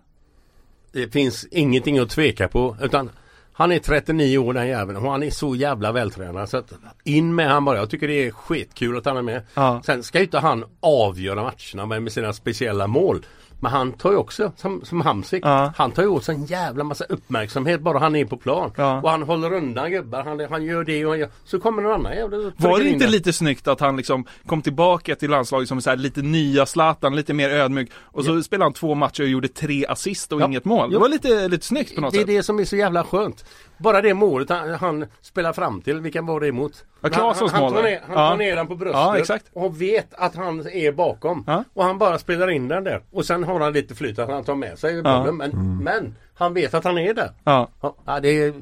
Det 0.91 1.13
finns 1.13 1.45
ingenting 1.51 1.97
att 1.99 2.09
tveka 2.09 2.47
på 2.47 2.77
utan 2.81 3.09
Han 3.57 3.71
är 3.71 3.79
39 3.79 4.37
år 4.37 4.53
den 4.53 4.67
jäveln 4.67 4.97
och 4.97 5.11
han 5.11 5.23
är 5.23 5.29
så 5.29 5.55
jävla 5.55 5.91
vältränad 5.91 6.49
så 6.49 6.57
att 6.57 6.73
in 7.03 7.35
med 7.35 7.49
han 7.49 7.65
bara. 7.65 7.77
Jag 7.77 7.89
tycker 7.89 8.07
det 8.07 8.27
är 8.27 8.31
skitkul 8.31 8.97
att 8.97 9.05
han 9.05 9.17
är 9.17 9.21
med. 9.21 9.41
Ja. 9.53 9.81
Sen 9.85 10.03
ska 10.03 10.17
ju 10.17 10.23
inte 10.23 10.39
han 10.39 10.65
avgöra 10.79 11.43
matcherna 11.43 11.85
med, 11.85 12.03
med 12.03 12.11
sina 12.11 12.33
speciella 12.33 12.87
mål. 12.87 13.25
Men 13.59 13.71
han 13.71 13.91
tar 13.93 14.11
ju 14.11 14.17
också, 14.17 14.51
som, 14.57 14.85
som 14.85 15.01
Hamsik, 15.01 15.43
Ja. 15.45 15.73
han 15.77 15.91
tar 15.91 16.03
ju 16.03 16.09
åt 16.09 16.23
sig 16.23 16.35
en 16.35 16.45
jävla 16.45 16.83
massa 16.83 17.03
uppmärksamhet 17.03 17.81
bara 17.81 17.99
han 17.99 18.15
är 18.15 18.25
på 18.25 18.37
plan. 18.37 18.71
Ja. 18.77 19.01
Och 19.01 19.09
han 19.09 19.23
håller 19.23 19.53
undan 19.53 19.91
gubbar, 19.91 20.23
han, 20.23 20.39
han 20.49 20.63
gör 20.65 20.83
det 20.83 21.05
och 21.05 21.11
han 21.11 21.19
gör, 21.19 21.29
så 21.45 21.59
kommer 21.59 21.81
någon 21.81 21.91
annan 21.93 22.13
jävla 22.15 22.37
Var 22.57 22.79
det 22.79 22.89
inte 22.89 23.07
lite 23.07 23.33
snyggt 23.33 23.67
att 23.67 23.79
han 23.79 23.97
liksom 23.97 24.25
kom 24.45 24.61
tillbaka 24.61 25.15
till 25.15 25.29
landslaget 25.29 25.67
som 25.69 25.81
så 25.81 25.89
här 25.89 25.97
lite 25.97 26.21
nya 26.21 26.65
Zlatan, 26.65 27.15
lite 27.15 27.33
mer 27.33 27.49
ödmjuk 27.49 27.89
och 27.97 28.25
så 28.25 28.43
spelade 28.43 28.65
han 28.65 28.73
två 28.73 28.95
matcher 28.95 29.23
och 29.23 29.29
gjorde 29.29 29.47
tre 29.47 29.85
assist 29.85 30.31
och 30.31 30.41
inget 30.41 30.65
mål. 30.65 30.91
Det 30.91 30.97
var 30.97 31.09
lite, 31.09 31.47
lite 31.47 31.65
snyggt 31.65 31.95
på 31.95 32.01
något 32.01 32.11
Det 32.13 32.17
är 32.17 32.19
sätt. 32.19 32.27
det 32.27 32.43
som 32.43 32.59
är 32.59 32.65
så 32.65 32.75
jävla 32.75 33.03
skönt. 33.03 33.45
Bara 33.77 34.01
det 34.01 34.13
målet 34.13 34.49
han, 34.49 34.69
han 34.73 35.05
spelar 35.21 35.53
fram 35.53 35.81
till, 35.81 35.99
vilken 36.01 36.25
var 36.25 36.39
det 36.39 36.47
emot? 36.47 36.85
Ja, 37.01 37.09
Claessons 37.09 37.51
han, 37.51 37.61
han, 37.63 37.73
mål 37.73 37.81
tar 37.81 37.89
ner, 37.89 38.01
han 38.07 38.11
Ja. 38.17 38.29
tar 38.29 38.37
ner 38.37 38.55
den 38.55 38.67
på 38.67 38.75
bröstet 38.75 38.99
Ja, 39.01 39.17
exakt. 39.17 39.45
och 39.53 39.81
vet 39.81 40.13
att 40.13 40.35
han 40.35 40.67
är 40.67 40.91
bakom. 40.91 41.43
Ja. 41.47 41.63
Och 41.73 41.83
han 41.83 41.97
bara 41.97 42.19
spelar 42.19 42.49
in 42.49 42.67
den 42.67 42.83
där. 42.83 43.03
Och 43.11 43.25
sen 43.25 43.43
har 43.43 43.59
han 43.59 43.73
lite 43.73 43.95
flyt 43.95 44.19
att 44.19 44.29
han 44.29 44.43
tar 44.43 44.55
med 44.55 44.79
sig 44.79 45.03
bollen. 45.03 45.37
Men, 45.37 45.77
men 45.83 46.15
han 46.35 46.53
vet 46.53 46.73
att 46.73 46.83
han 46.83 46.97
är 46.97 47.13
där. 47.13 47.31
Ja. 47.43 47.69
Ja, 48.05 48.19
det 48.19 48.29
är 48.29 48.53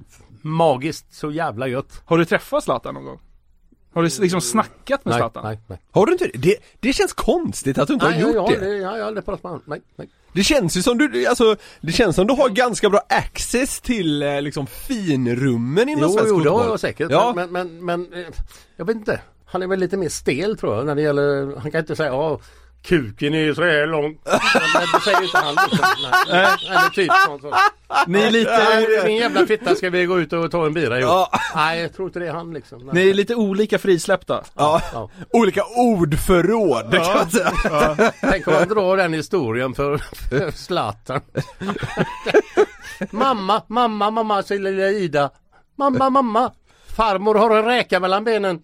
magiskt 0.41 1.13
så 1.13 1.31
jävla 1.31 1.67
gött. 1.67 2.01
Har 2.05 2.17
du 2.17 2.25
träffat 2.25 2.63
Zlatan 2.63 2.93
någon 2.93 3.05
gång? 3.05 3.19
Har 3.93 4.03
du 4.03 4.09
liksom 4.21 4.41
snackat 4.41 5.05
med 5.05 5.11
Nej, 5.11 5.19
Zlatan? 5.19 5.43
nej, 5.45 5.59
nej. 5.67 5.79
Har 5.91 6.05
du 6.05 6.11
inte 6.11 6.29
det? 6.33 6.55
det? 6.79 6.93
Känns 6.93 7.13
konstigt 7.13 7.77
att 7.77 7.87
du 7.87 7.93
inte 7.93 8.05
Nej, 8.09 8.21
har 8.21 8.27
jag, 8.29 8.35
gjort 8.35 8.51
jag, 8.51 8.59
det. 8.61 8.65
det. 8.65 8.75
Jag, 8.77 8.97
jag 8.97 9.01
har 9.01 9.07
aldrig 9.07 9.25
pratat 9.25 9.43
med 9.43 9.51
honom. 9.51 9.63
Nej, 9.65 9.81
nej. 9.95 10.09
Det 10.33 10.43
känns 10.43 10.77
ju 10.77 10.81
som 10.81 10.97
du, 10.97 11.25
alltså, 11.25 11.55
det 11.81 11.91
känns 11.91 12.15
som 12.15 12.27
du 12.27 12.33
har 12.33 12.49
ganska 12.49 12.89
bra 12.89 13.01
access 13.09 13.81
till 13.81 14.23
eh, 14.23 14.41
liksom 14.41 14.67
finrummen 14.67 15.89
inom 15.89 16.01
Jo, 16.03 16.09
svensk 16.09 16.29
jo 16.29 16.39
det 16.39 16.49
har 16.49 16.57
fotboll. 16.57 16.71
jag 16.73 16.79
säkert. 16.79 17.11
Ja. 17.11 17.33
Men, 17.35 17.51
men, 17.51 17.85
men, 17.85 18.05
men 18.09 18.23
eh, 18.23 18.29
jag 18.77 18.85
vet 18.85 18.95
inte. 18.95 19.21
Han 19.45 19.61
är 19.61 19.67
väl 19.67 19.79
lite 19.79 19.97
mer 19.97 20.09
stel 20.09 20.57
tror 20.57 20.75
jag 20.75 20.85
när 20.85 20.95
det 20.95 21.01
gäller, 21.01 21.55
han 21.59 21.71
kan 21.71 21.79
inte 21.79 21.95
säga 21.95 22.09
ja 22.09 22.39
kuken 22.83 23.33
är 23.33 23.39
ju 23.39 23.55
så 23.55 23.63
här 23.63 23.87
lång. 23.87 24.17
Men 24.73 24.87
det 24.93 25.01
säger 25.03 25.23
inte 25.23 25.37
han 25.37 25.55
liksom. 25.55 25.87
Nej. 26.29 26.47
Eller 26.69 26.89
typ 26.89 27.11
sånt. 27.25 27.41
Så. 27.41 27.55
Ni 28.07 28.21
är 28.21 28.31
lite, 28.31 28.57
Nej, 28.57 29.03
Min 29.05 29.17
jävla 29.17 29.45
fitta 29.45 29.75
ska 29.75 29.89
vi 29.89 30.05
gå 30.05 30.19
ut 30.19 30.33
och 30.33 30.51
ta 30.51 30.65
en 30.65 30.73
bira 30.73 30.99
ihop. 30.99 31.09
Ja. 31.09 31.39
Nej 31.55 31.81
jag 31.81 31.93
tror 31.93 32.07
inte 32.07 32.19
det 32.19 32.27
är 32.27 32.31
han 32.31 32.53
liksom. 32.53 32.79
Nej. 32.85 32.89
ni 32.93 33.09
är 33.09 33.13
lite 33.13 33.35
olika 33.35 33.79
frisläppta. 33.79 34.43
Ja. 34.55 34.81
Ja. 34.93 35.09
Olika 35.33 35.63
ordförråd 35.75 36.91
kan 36.91 37.17
man 37.17 37.29
säga. 37.29 38.11
Tänk 38.21 38.47
om 38.47 38.53
man 38.53 38.67
drar 38.67 38.97
den 38.97 39.13
historien 39.13 39.73
för, 39.73 39.97
för 40.29 40.51
Zlatan. 40.51 41.21
mamma, 43.11 43.61
mamma, 43.67 44.11
mamma 44.11 44.43
säger 44.43 44.61
lilla 44.61 44.89
Ida. 44.89 45.29
Mamma, 45.77 46.09
mamma. 46.09 46.51
Farmor 46.95 47.35
har 47.35 47.57
en 47.57 47.65
räka 47.65 47.99
mellan 47.99 48.23
benen. 48.23 48.63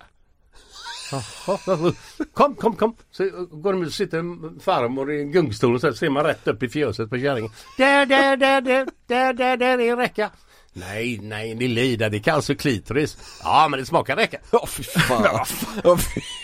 Kom, 2.34 2.56
kom, 2.56 2.76
kom. 2.76 2.96
Så 3.12 3.24
går 3.52 3.74
de 3.74 3.82
ut 3.82 3.88
och 3.88 3.94
sitter 3.94 4.60
farmor 4.60 5.12
i 5.14 5.22
en 5.22 5.32
gungstol 5.32 5.76
och 5.76 5.82
så 5.82 5.94
ser 5.94 6.10
man 6.10 6.24
rätt 6.24 6.48
upp 6.48 6.64
i 6.64 6.70
fjöset 6.70 7.10
på 7.10 7.18
kärringen. 7.18 7.52
Där, 7.78 8.06
där, 8.06 8.38
där, 8.38 8.62
där, 8.62 8.88
där, 9.08 9.34
där, 9.34 9.58
där 9.58 9.80
är 9.80 9.92
en 9.92 9.98
räka. 9.98 10.32
Nej, 10.74 11.20
nej, 11.22 11.56
lilla 11.56 11.82
Ida, 11.82 12.10
det 12.10 12.20
kallas 12.20 12.48
för 12.48 12.54
klitoris. 12.54 13.18
Ja, 13.44 13.68
men 13.70 13.80
det 13.80 13.86
smakar 13.86 14.16
räka. 14.16 14.38
Ja 14.52 14.68
fy 14.68 14.84
fan. 14.84 15.24
Ja, 15.84 15.98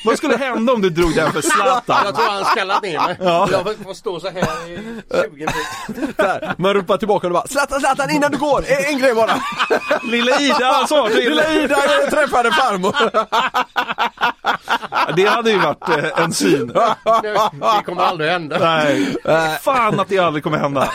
Vad 0.06 0.18
skulle 0.18 0.38
hända 0.38 0.74
om 0.74 0.82
du 0.82 0.90
drog 0.90 1.16
den 1.16 1.32
för 1.34 1.42
Zlatan? 1.42 2.02
Jag 2.06 2.16
tror 2.16 2.30
han 2.30 2.46
skallat 2.46 2.84
ner 2.84 3.00
mig. 3.08 3.18
Jag 3.20 3.64
får, 3.64 3.84
får 3.84 3.94
stå 3.94 4.20
så 4.20 4.30
här 4.30 4.70
i 4.72 5.02
20 5.12 5.30
minuter. 5.32 6.54
Man 6.58 6.74
ropar 6.74 6.98
tillbaka 6.98 7.28
och 7.28 7.34
bara 7.34 7.48
Zlatan, 7.48 7.80
Zlatan 7.80 8.10
innan 8.12 8.32
du 8.32 8.38
går! 8.38 8.64
En, 8.68 8.94
en 8.94 9.00
grej 9.00 9.14
bara! 9.16 9.42
Lilla 10.04 10.40
Ida 10.40 10.88
sa 10.88 11.10
till. 11.10 11.30
Lilla 11.30 11.54
Ida 11.54 11.78
jag 12.02 12.12
träffade 12.12 12.52
farmor! 12.52 12.96
Det 15.16 15.25
hade 15.25 15.52
ju 15.52 15.60
varit 15.60 15.90
eh, 15.90 16.24
en 16.24 16.34
syn. 16.34 16.68
Det, 16.68 17.84
kommer 17.86 18.02
aldrig 18.02 18.30
hända. 18.30 18.60
Nej. 18.60 19.18
Fan 19.62 20.00
att 20.00 20.08
det 20.08 20.20
aldrig 20.20 20.44
kommer 20.44 20.58
hända. 20.58 20.90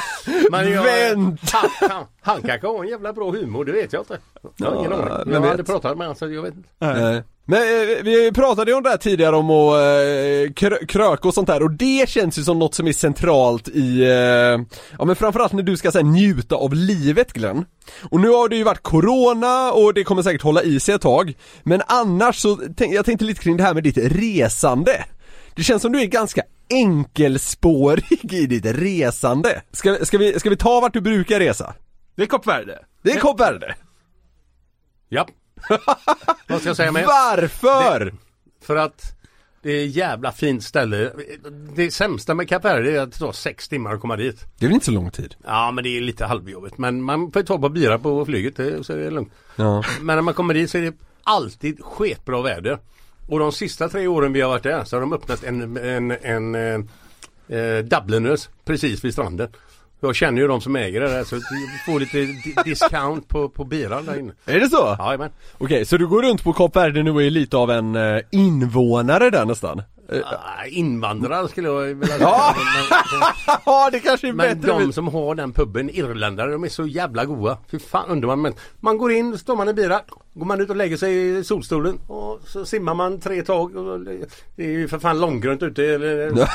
Men 0.50 0.72
jag, 0.72 0.82
Vänt. 0.82 1.50
Han, 1.52 1.90
han, 1.90 2.04
han 2.20 2.42
kanske 2.42 2.66
har 2.66 2.84
en 2.84 2.90
jävla 2.90 3.12
bra 3.12 3.30
humor, 3.30 3.64
det 3.64 3.72
vet 3.72 3.92
jag 3.92 4.02
inte. 4.02 4.18
Jag 4.56 4.70
har 4.70 4.78
ingen 4.78 4.92
aning. 4.92 5.32
Jag 5.32 5.40
har 5.40 5.48
aldrig 5.48 5.66
pratat 5.66 5.98
med 5.98 6.06
honom 6.06 6.16
så 6.16 6.28
jag 6.28 6.42
vet 6.42 6.54
inte. 6.54 6.68
Nej. 6.78 7.22
Men 7.50 7.62
eh, 7.62 8.02
vi 8.02 8.32
pratade 8.34 8.70
ju 8.70 8.76
om 8.76 8.82
det 8.82 8.90
här 8.90 8.96
tidigare 8.96 9.36
om 9.36 9.50
att 9.50 9.74
eh, 9.74 10.52
krö- 10.52 10.86
krök 10.86 11.24
och 11.24 11.34
sånt 11.34 11.46
där 11.46 11.62
och 11.62 11.70
det 11.70 12.08
känns 12.08 12.38
ju 12.38 12.42
som 12.42 12.58
något 12.58 12.74
som 12.74 12.86
är 12.86 12.92
centralt 12.92 13.68
i, 13.68 14.02
eh, 14.02 14.78
ja 14.98 15.04
men 15.04 15.16
framförallt 15.16 15.52
när 15.52 15.62
du 15.62 15.76
ska 15.76 15.92
säga 15.92 16.04
njuta 16.04 16.54
av 16.54 16.74
livet 16.74 17.32
Glenn. 17.32 17.64
Och 18.10 18.20
nu 18.20 18.28
har 18.28 18.48
det 18.48 18.56
ju 18.56 18.64
varit 18.64 18.82
Corona 18.82 19.72
och 19.72 19.94
det 19.94 20.04
kommer 20.04 20.22
säkert 20.22 20.42
hålla 20.42 20.62
i 20.62 20.80
sig 20.80 20.94
ett 20.94 21.02
tag. 21.02 21.34
Men 21.62 21.82
annars 21.86 22.36
så, 22.36 22.58
tänk, 22.76 22.94
jag 22.94 23.04
tänkte 23.04 23.24
lite 23.24 23.42
kring 23.42 23.56
det 23.56 23.62
här 23.62 23.74
med 23.74 23.82
ditt 23.82 23.98
resande. 23.98 25.04
Det 25.54 25.62
känns 25.62 25.82
som 25.82 25.92
du 25.92 26.00
är 26.00 26.06
ganska 26.06 26.42
enkelspårig 26.70 28.34
i 28.34 28.46
ditt 28.46 28.66
resande. 28.66 29.62
Ska, 29.72 30.04
ska, 30.04 30.18
vi, 30.18 30.40
ska 30.40 30.50
vi 30.50 30.56
ta 30.56 30.80
vart 30.80 30.92
du 30.92 31.00
brukar 31.00 31.38
resa? 31.38 31.74
Det 32.16 32.22
är 32.22 32.26
Kap 32.26 32.46
Verde. 32.46 32.78
Det 33.02 33.10
är 33.10 33.20
Kap 33.20 33.40
Verde. 33.40 33.74
Ja. 35.08 35.26
Vad 36.48 36.60
ska 36.60 36.68
jag 36.68 36.76
säga 36.76 36.92
mer? 36.92 37.04
Varför? 37.06 38.14
För 38.62 38.76
att 38.76 39.16
det 39.62 39.70
är 39.70 39.84
ett 39.86 39.94
jävla 39.96 40.32
fint 40.32 40.64
ställe. 40.64 41.12
Det 41.74 41.90
sämsta 41.90 42.34
med 42.34 42.48
Kap 42.48 42.64
Verde 42.64 42.92
är 42.96 43.00
att 43.00 43.12
det 43.12 43.18
tar 43.18 43.32
sex 43.32 43.68
timmar 43.68 43.94
att 43.94 44.00
komma 44.00 44.16
dit. 44.16 44.46
Det 44.58 44.64
är 44.66 44.68
väl 44.68 44.74
inte 44.74 44.86
så 44.86 44.92
lång 44.92 45.10
tid? 45.10 45.34
Ja 45.44 45.70
men 45.72 45.84
det 45.84 45.96
är 45.96 46.00
lite 46.00 46.24
halvjobbigt. 46.26 46.78
Men 46.78 47.02
man 47.02 47.32
får 47.32 47.42
ta 47.42 47.58
på 47.58 47.68
bira 47.68 47.98
på 47.98 48.24
flyget 48.24 48.56
det- 48.56 48.84
så 48.84 48.92
är 48.92 48.96
det 48.96 49.10
lugnt. 49.10 49.32
Ja. 49.56 49.84
Men 50.00 50.16
när 50.16 50.22
man 50.22 50.34
kommer 50.34 50.54
dit 50.54 50.70
så 50.70 50.78
är 50.78 50.82
det 50.82 50.94
alltid 51.22 51.84
sketbra 51.84 52.42
väder. 52.42 52.78
Och 53.28 53.38
de 53.38 53.52
sista 53.52 53.88
tre 53.88 54.06
åren 54.06 54.32
vi 54.32 54.40
har 54.40 54.48
varit 54.48 54.62
där 54.62 54.84
så 54.84 54.96
har 54.96 55.00
de 55.00 55.12
öppnat 55.12 55.44
en, 55.44 55.76
en, 55.76 56.10
en 56.10 56.54
eh, 56.54 57.58
eh, 57.58 57.78
Dubliners 57.84 58.48
precis 58.64 59.04
vid 59.04 59.12
stranden. 59.12 59.48
Jag 60.00 60.14
känner 60.16 60.40
ju 60.42 60.48
de 60.48 60.60
som 60.60 60.76
äger 60.76 61.00
det 61.00 61.08
där 61.08 61.24
så 61.24 61.36
vi 61.36 61.42
får 61.92 62.00
lite 62.00 62.18
di- 62.18 62.54
discount 62.64 63.28
på, 63.28 63.48
på 63.48 63.64
biran 63.64 64.06
där 64.06 64.18
inne. 64.18 64.32
Är 64.46 64.60
det 64.60 64.68
så? 64.68 64.96
Jajamän. 64.98 65.30
Okej, 65.58 65.84
så 65.86 65.96
du 65.96 66.06
går 66.06 66.22
runt 66.22 66.44
på 66.44 66.52
Kap 66.52 66.76
Verde 66.76 67.02
nu 67.02 67.10
och 67.10 67.22
är 67.22 67.30
lite 67.30 67.56
av 67.56 67.70
en 67.70 67.94
eh, 67.96 68.20
invånare 68.30 69.30
där 69.30 69.44
nästan? 69.44 69.78
Eh, 69.78 70.18
Ah, 70.24 70.64
Invandrare 70.66 71.48
skulle 71.48 71.68
jag 71.68 71.80
vilja 71.80 72.06
säga. 72.06 72.18
Ja. 72.20 72.54
Men, 73.66 73.92
det 73.92 74.00
kanske 74.00 74.28
är 74.28 74.32
men 74.32 74.60
bättre 74.60 74.78
de 74.78 74.92
som 74.92 75.08
har 75.08 75.34
den 75.34 75.52
puben, 75.52 75.90
irländare, 75.90 76.52
de 76.52 76.64
är 76.64 76.68
så 76.68 76.86
jävla 76.86 77.24
goda. 77.24 77.58
Fy 77.70 77.78
fan 77.78 78.08
underbart. 78.10 78.38
Men 78.38 78.54
man 78.80 78.98
går 78.98 79.12
in, 79.12 79.38
står 79.38 79.56
man 79.56 79.68
i 79.68 79.74
bira, 79.74 80.00
går 80.34 80.46
man 80.46 80.60
ut 80.60 80.70
och 80.70 80.76
lägger 80.76 80.96
sig 80.96 81.38
i 81.38 81.44
solstolen 81.44 81.98
och 82.06 82.40
så 82.46 82.64
simmar 82.64 82.94
man 82.94 83.20
tre 83.20 83.42
tag. 83.42 83.72
Det 84.56 84.64
är 84.64 84.68
ju 84.70 84.88
för 84.88 84.98
fan 84.98 85.20
långgrunt 85.20 85.62
ute. 85.62 85.82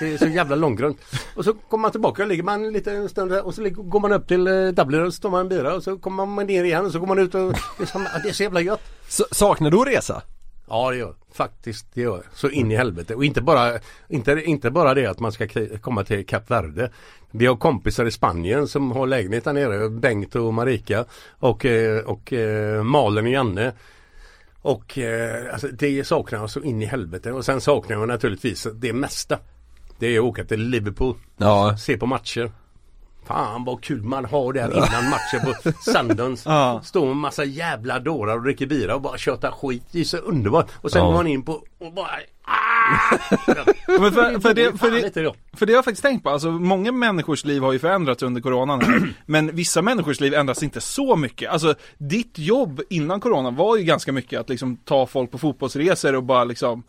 Det 0.00 0.12
är 0.12 0.18
så 0.18 0.26
jävla 0.26 0.56
långgrunt. 0.56 0.98
Och 1.34 1.44
så 1.44 1.54
kommer 1.54 1.82
man 1.82 1.90
tillbaka 1.90 2.22
och 2.22 2.28
ligger 2.28 2.42
man 2.42 2.72
lite 2.72 2.92
en 2.92 3.08
stund 3.08 3.32
och 3.32 3.54
så 3.54 3.68
går 3.70 4.00
man 4.00 4.12
upp 4.12 4.28
till 4.28 4.46
eh, 4.46 4.68
Dublin 4.68 5.02
och 5.04 5.12
så 5.12 5.16
står 5.16 5.30
man 5.30 5.40
en 5.40 5.48
bira 5.48 5.74
och 5.74 5.82
så 5.82 5.98
kommer 5.98 6.26
man 6.26 6.46
ner 6.46 6.64
igen 6.64 6.86
och 6.86 6.92
så 6.92 6.98
går 6.98 7.06
man 7.06 7.18
ut 7.18 7.34
och 7.34 7.52
det 7.78 7.94
är, 7.94 8.22
det 8.22 8.28
är 8.28 8.32
så 8.32 8.42
jävla 8.42 8.60
gött. 8.60 8.82
S- 9.08 9.22
Saknar 9.30 9.70
du 9.70 9.80
att 9.80 9.86
resa? 9.86 10.22
Ja 10.68 10.90
det 10.90 10.96
gör. 10.96 11.14
Faktiskt 11.34 11.86
det 11.94 12.00
gör. 12.00 12.22
Så 12.34 12.50
in 12.50 12.72
i 12.72 12.76
helvete. 12.76 13.14
Och 13.14 13.24
inte 13.24 13.40
bara, 13.40 13.72
inte, 14.08 14.32
inte 14.32 14.70
bara 14.70 14.94
det 14.94 15.06
att 15.06 15.20
man 15.20 15.32
ska 15.32 15.48
komma 15.80 16.04
till 16.04 16.26
Kap 16.26 16.50
Verde. 16.50 16.90
Vi 17.30 17.46
har 17.46 17.56
kompisar 17.56 18.04
i 18.04 18.10
Spanien 18.10 18.68
som 18.68 18.92
har 18.92 19.06
lägenhet 19.06 19.44
där 19.44 19.52
nere. 19.52 19.88
Bengt 19.88 20.34
och 20.36 20.54
Marika. 20.54 21.04
Och, 21.38 21.64
eh, 21.66 22.04
och 22.04 22.32
eh, 22.32 22.82
Malin 22.82 23.24
och 23.26 23.30
Janne. 23.32 23.72
Och 24.62 24.98
eh, 24.98 25.52
alltså, 25.52 25.68
det 25.68 26.04
saknar 26.06 26.38
jag 26.38 26.50
så 26.50 26.60
in 26.60 26.82
i 26.82 26.84
helvete. 26.86 27.32
Och 27.32 27.44
sen 27.44 27.60
saknar 27.60 27.96
jag 27.96 28.08
naturligtvis 28.08 28.66
det 28.74 28.92
mesta. 28.92 29.38
Det 29.98 30.06
är 30.06 30.18
att 30.18 30.24
åka 30.24 30.44
till 30.44 30.60
Liverpool. 30.68 31.14
Ja. 31.36 31.76
Se 31.78 31.96
på 31.96 32.06
matcher. 32.06 32.50
Fan 33.26 33.64
vad 33.64 33.82
kul 33.82 34.02
man 34.02 34.24
har 34.24 34.52
där 34.52 34.70
innan 34.76 35.10
matchen 35.10 35.40
på 35.64 35.72
Sundance. 35.92 36.50
Ja. 36.50 36.80
Står 36.84 37.06
med 37.06 37.16
massa 37.16 37.44
jävla 37.44 37.98
dårar 37.98 38.36
och 38.36 38.42
dricker 38.42 38.66
bira 38.66 38.94
och 38.94 39.00
bara 39.00 39.18
köta 39.18 39.52
skit. 39.52 39.82
Det 39.92 40.00
är 40.00 40.04
så 40.04 40.16
underbart. 40.16 40.66
Och 40.80 40.90
sen 40.90 41.00
Ja. 41.00 41.06
går 41.06 41.14
man 41.14 41.26
in 41.26 41.42
på 41.42 41.52
och 41.80 41.92
bara! 41.92 42.08
Men 43.86 44.12
för, 44.12 44.40
för, 44.40 44.54
det, 44.54 44.78
för, 44.78 44.90
det, 44.90 45.32
för 45.56 45.66
det 45.66 45.72
har 45.72 45.76
jag 45.78 45.84
faktiskt 45.84 46.02
tänkt 46.02 46.22
på, 46.22 46.30
alltså 46.30 46.50
många 46.50 46.92
människors 46.92 47.44
liv 47.44 47.62
har 47.62 47.72
ju 47.72 47.78
förändrats 47.78 48.22
under 48.22 48.40
coronan 48.40 48.80
här, 48.80 49.14
Men 49.26 49.56
vissa 49.56 49.82
människors 49.82 50.20
liv 50.20 50.34
ändras 50.34 50.62
inte 50.62 50.80
så 50.80 51.16
mycket. 51.16 51.50
Alltså 51.50 51.74
ditt 51.98 52.38
jobb 52.38 52.80
innan 52.90 53.20
corona 53.20 53.50
var 53.50 53.76
ju 53.76 53.84
ganska 53.84 54.12
mycket 54.12 54.40
att 54.40 54.48
liksom 54.48 54.76
ta 54.76 55.06
folk 55.06 55.30
på 55.30 55.38
fotbollsresor 55.38 56.14
och 56.14 56.22
bara 56.22 56.44
liksom 56.44 56.82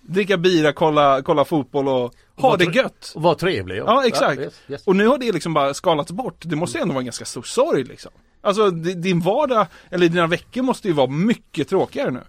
Dricka 0.00 0.36
bira, 0.36 0.72
kolla, 0.72 1.22
kolla 1.22 1.44
fotboll 1.44 1.88
och 1.88 2.14
ha 2.36 2.56
det 2.56 2.64
gött. 2.64 3.12
Och 3.14 3.22
var 3.22 3.34
trevlig. 3.34 3.76
Ja 3.76 4.06
exakt. 4.06 4.40
yes, 4.40 4.54
yes. 4.68 4.86
Och 4.86 4.96
nu 4.96 5.06
har 5.06 5.18
det 5.18 5.32
liksom 5.32 5.54
bara 5.54 5.74
skalats 5.74 6.12
bort. 6.12 6.42
Det 6.44 6.56
måste 6.56 6.78
ju 6.78 6.82
ändå 6.82 6.94
vara 6.94 7.00
en 7.00 7.06
ganska 7.06 7.24
stor 7.24 7.42
sorg 7.42 7.84
liksom. 7.84 8.12
Alltså 8.40 8.70
di- 8.70 8.94
din 8.94 9.20
vardag, 9.20 9.66
eller 9.90 10.08
dina 10.08 10.26
veckor 10.26 10.62
måste 10.62 10.88
ju 10.88 10.94
vara 10.94 11.06
mycket 11.06 11.68
tråkigare 11.68 12.10
nu. 12.10 12.20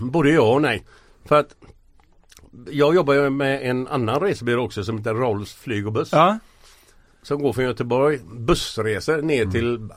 Både 0.00 0.30
ja 0.30 0.54
och 0.54 0.62
nej. 0.62 0.84
För 1.28 1.40
att 1.40 1.56
jag 2.70 2.94
jobbar 2.94 3.14
ju 3.14 3.30
med 3.30 3.62
en 3.70 3.88
annan 3.88 4.20
resebyrå 4.20 4.64
också 4.64 4.84
som 4.84 4.98
heter 4.98 5.14
Rolls 5.14 5.52
Flyg 5.54 5.86
och 5.86 5.92
Buss. 5.92 6.08
Ja. 6.12 6.38
Som 7.22 7.42
går 7.42 7.52
från 7.52 7.64
Göteborg 7.64 8.18
bussresor 8.32 9.22
ner 9.22 9.46
till 9.46 9.88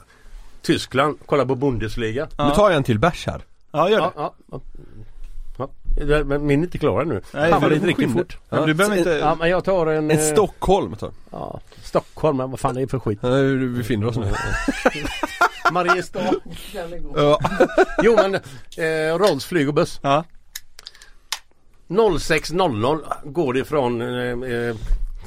Tyskland, 0.61 1.17
kolla 1.25 1.45
på 1.45 1.55
Bundesliga. 1.55 2.23
Nu 2.37 2.49
tar 2.55 2.69
jag 2.69 2.73
en 2.77 2.83
till 2.83 2.99
bärs 2.99 3.27
här. 3.27 3.41
Ja, 3.71 3.89
gör 3.89 3.97
det. 4.01 4.03
Ja, 4.03 4.11
ja, 4.15 4.33
ja. 4.51 4.61
ja. 5.57 5.69
Det- 6.05 6.23
Men 6.23 6.45
min 6.45 6.59
är 6.59 6.63
inte 6.63 6.77
klar 6.77 7.01
ännu. 7.01 7.21
Nej, 7.33 7.51
Han 7.51 7.61
var 7.61 7.69
lite 7.69 7.87
riktigt 7.87 8.11
fort. 8.13 8.37
Men 8.49 8.67
du 8.67 8.73
behöver 8.73 8.97
inte... 8.97 9.09
Ja, 9.09 9.35
men 9.39 9.49
jag 9.49 9.63
tar 9.63 9.87
en... 9.87 10.11
En 10.11 10.17
eh, 10.19 10.23
Stockholm 10.31 10.95
tar 10.95 11.11
Ja, 11.31 11.59
Stockholm, 11.83 12.37
men 12.37 12.51
vad 12.51 12.59
fan 12.59 12.77
är 12.77 12.81
det 12.81 12.87
för 12.87 12.99
skit? 12.99 13.19
Ja, 13.21 13.29
Vi 13.29 13.67
befinner 13.67 14.07
oss 14.07 14.17
nu. 14.17 14.31
Mariestad. 15.71 16.19
Ja. 17.15 17.39
Jo 18.03 18.15
men 18.15 18.35
eh, 18.35 19.17
Rolls 19.17 19.45
flyg 19.45 19.67
och 19.67 19.73
buss. 19.73 19.99
Ja. 20.03 20.23
06.00 21.89 22.99
går 23.23 23.53
det 23.53 23.65
från 23.65 24.01
eh, 24.01 24.51
eh, 24.51 24.75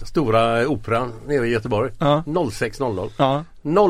Stora 0.03 0.69
Operan 0.69 1.13
nere 1.27 1.47
i 1.47 1.51
Göteborg. 1.51 1.93
Ja. 1.99 2.23
06.00. 2.27 3.11
Ja. 3.17 3.45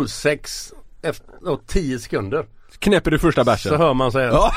06 0.09 0.73
efter 1.03 1.27
då, 1.45 1.57
10 1.67 1.99
sekunder 1.99 2.47
Knäpper 2.79 3.11
du 3.11 3.19
första 3.19 3.41
så 3.41 3.45
bärsen. 3.45 3.77
hör 3.81 3.95
man 3.95 4.13
så 4.13 4.19
här. 4.19 4.27
Ja. 4.27 4.53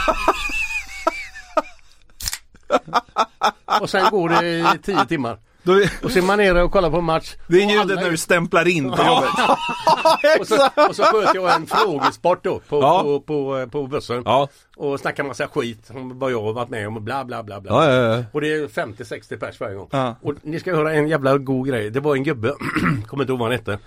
Och 3.81 3.89
sen 3.89 4.09
går 4.11 4.29
det 4.29 4.47
i 4.47 4.65
10 4.83 5.05
timmar. 5.05 5.37
Då, 5.65 5.73
Och 6.03 6.11
så 6.11 6.19
är 6.19 6.23
man 6.23 6.37
nere 6.37 6.63
och 6.63 6.71
kollar 6.71 6.89
på 6.91 7.01
match. 7.01 7.35
det 7.47 7.63
är 7.63 7.69
ljudet 7.69 7.99
när 8.01 8.11
du 8.11 8.17
stämplar 8.17 8.67
in 8.67 8.91
på 8.91 9.03
jobbet. 9.03 9.29
Och 10.39 10.47
så, 10.47 10.55
och 10.89 10.95
så 10.95 11.03
sköter 11.03 11.35
jag 11.35 11.55
en 11.55 11.67
frågesport 11.67 12.43
då 12.43 12.59
på, 12.69 12.81
Ja. 12.81 13.01
på, 13.03 13.19
på, 13.19 13.67
på 13.71 13.87
bussen. 13.87 14.21
Ja. 14.25 14.47
Och 14.77 14.99
snackar 14.99 15.23
massa 15.23 15.47
skit 15.47 15.89
om 15.95 16.19
vad 16.19 16.31
jag 16.31 16.41
har 16.41 16.53
varit 16.53 16.69
med 16.69 16.87
om 16.87 16.95
och 16.95 17.01
bla 17.01 17.25
bla 17.25 17.43
bla 17.43 17.61
bla. 17.61 17.71
Ja. 17.93 18.23
Och 18.31 18.41
det 18.41 18.53
är 18.53 18.67
50-60 18.67 19.37
pers 19.39 19.59
varje 19.59 19.75
gång. 19.75 19.89
Och 20.21 20.33
ni 20.41 20.59
ska 20.59 20.75
höra 20.75 20.93
en 20.93 21.07
jävla 21.07 21.37
god 21.37 21.67
grej. 21.67 21.89
Det 21.89 21.99
var 21.99 22.15
en 22.15 22.23
gubbe, 22.23 22.53
kommer 23.07 23.23
inte 23.23 23.31
ihåg 23.31 23.39
vad 23.39 23.49
han 23.51 23.57
hette. 23.59 23.79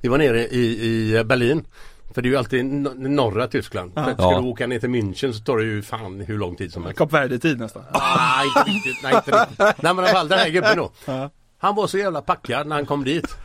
Vi 0.00 0.08
var 0.08 0.18
nere 0.18 0.40
i, 0.46 0.62
i 1.18 1.24
Berlin. 1.24 1.64
För 2.14 2.22
det 2.22 2.28
är 2.28 2.30
ju 2.30 2.36
alltid 2.36 2.64
no- 2.64 3.08
norra 3.08 3.46
Tyskland. 3.46 3.92
Att 3.98 4.14
ska 4.14 4.22
Ja. 4.32 4.40
du 4.40 4.46
åka 4.46 4.66
ner 4.66 4.78
till 4.80 4.88
München 4.88 5.32
så 5.32 5.44
tar 5.44 5.56
det 5.56 5.64
ju 5.64 5.82
fan 5.82 6.20
hur 6.20 6.38
lång 6.38 6.56
tid 6.56 6.72
som 6.72 6.82
helst. 6.84 6.98
Kap 6.98 7.12
Verde-tid 7.12 7.58
nästan. 7.58 7.82
Nej, 7.92 8.46
inte 8.46 8.70
riktigt. 8.70 9.02
Nej, 9.02 9.14
inte 9.14 9.30
riktigt. 9.40 9.58
Nej 9.82 9.94
men 9.94 9.98
i 9.98 10.08
alla 10.08 10.08
fall 10.08 10.28
den 10.28 10.38
här 10.38 10.48
gubben 10.48 10.76
då. 10.76 10.90
Ja. 11.04 11.30
Han 11.58 11.74
var 11.74 11.86
så 11.86 11.98
jävla 11.98 12.22
packad 12.22 12.66
när 12.66 12.76
han 12.76 12.86
kom 12.86 13.04
dit. 13.04 13.36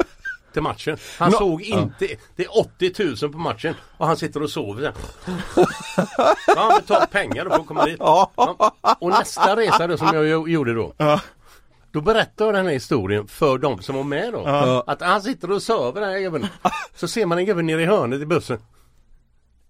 Till 0.54 0.62
matchen. 0.62 0.97
Han 1.19 1.32
såg 1.32 1.62
inte, 1.62 2.08
det 2.36 2.43
är 2.45 2.60
80 2.60 3.26
000 3.26 3.32
på 3.32 3.38
matchen 3.38 3.74
och 3.97 4.08
han 4.08 4.17
sitter 4.17 4.43
och 4.43 4.50
sover 4.50 4.82
där. 4.82 4.93
Ja, 6.47 6.56
han 6.58 6.82
betalt 6.82 7.12
pengar 7.12 7.43
då 7.45 7.50
för 7.52 7.60
att 7.60 7.67
komma 7.67 7.86
dit. 7.86 7.97
Ja. 8.00 8.32
Och 9.00 9.10
nästa 9.10 9.56
resa 9.56 9.88
då 9.88 9.97
som 9.97 10.08
jag 10.13 10.50
gjorde 10.50 10.74
då. 10.74 10.93
Ja. 11.93 11.99
Då 11.99 12.01
berättar 12.01 12.45
jag 12.45 12.54
den 12.54 12.65
här 12.65 12.73
historien 12.73 13.27
för 13.27 13.58
de 13.58 13.82
som 13.82 13.95
var 13.95 14.04
med 14.04 14.34
då. 14.34 14.43
Ja. 14.45 14.84
Att 14.88 15.01
han 15.01 15.21
sitter 15.21 15.51
och 15.51 15.62
sover 15.62 16.01
den 16.01 16.10
här 16.10 16.19
gubben. 16.19 16.47
Så 16.95 17.08
ser 17.08 17.25
man 17.25 17.38
en 17.38 17.45
gubbe 17.45 17.62
nere 17.62 17.82
i 17.82 17.86
hörnet 17.86 18.21
i 18.21 18.25
bussen. 18.25 18.60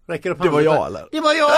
Räcker 0.08 0.30
upp 0.30 0.42
Det 0.42 0.50
var 0.50 0.56
handen 0.58 0.74
jag, 0.74 0.88
eller? 0.88 1.08
Det 1.12 1.20
var 1.20 1.34
jag! 1.34 1.52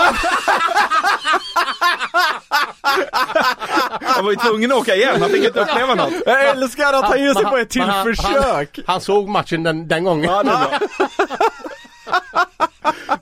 Han 4.02 4.24
var 4.24 4.30
ju 4.30 4.36
tvungen 4.36 4.72
att 4.72 4.78
åka 4.78 4.94
igen, 4.94 5.20
han 5.22 5.30
fick 5.30 5.44
inte 5.44 5.60
uppleva 5.60 5.94
något. 5.94 6.12
Jag 6.26 6.48
älskar 6.48 6.92
att 6.92 7.04
han 7.04 7.22
ger 7.22 7.34
sig 7.34 7.44
på 7.44 7.56
ett 7.56 7.70
till 7.70 7.82
han- 7.82 8.04
försök. 8.04 8.76
Han, 8.76 8.84
han 8.86 9.00
såg 9.00 9.28
matchen 9.28 9.62
den, 9.62 9.88
den 9.88 10.04
gången. 10.04 10.30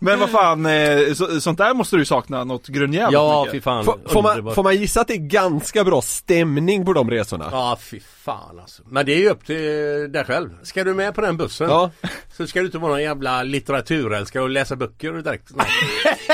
Men 0.05 0.21
vad 0.21 0.31
fan, 0.31 0.67
eh, 0.67 1.13
så, 1.15 1.41
sånt 1.41 1.59
där 1.59 1.75
måste 1.75 1.97
du 1.97 2.01
ju 2.01 2.07
sakna 2.07 2.45
något 2.45 2.67
grundjävligt 2.67 3.13
Ja, 3.13 3.47
fy 3.53 3.61
fan. 3.61 3.85
Får, 3.85 3.99
får, 4.09 4.23
man, 4.23 4.55
får 4.55 4.63
man 4.63 4.77
gissa 4.77 5.01
att 5.01 5.09
det 5.09 5.15
är 5.15 5.19
ganska 5.19 5.85
bra 5.85 6.03
stämning 6.03 6.85
på 6.87 6.93
de 6.93 7.11
resorna? 7.11 7.49
Ja, 7.53 7.79
fy 7.81 8.01
fan 8.01 8.59
alltså. 8.61 8.83
Men 8.87 9.07
det 9.07 9.13
är 9.13 9.19
ju 9.19 9.29
upp 9.31 9.47
till 9.47 9.57
dig 10.13 10.25
själv. 10.25 10.51
Ska 10.63 10.85
du 10.85 10.95
med 10.95 11.15
på 11.15 11.21
den 11.21 11.37
bussen 11.37 11.69
Ja. 11.71 11.91
så 12.37 12.47
ska 12.47 12.61
du 12.61 12.67
inte 12.67 12.79
vara 12.79 12.91
någon 12.93 13.03
jävla 13.03 13.43
litteraturälskare 13.43 14.43
och 14.43 14.51
läsa 14.51 14.77
böcker 14.77 15.13
direkt. 15.13 15.49
Nej. 15.55 15.67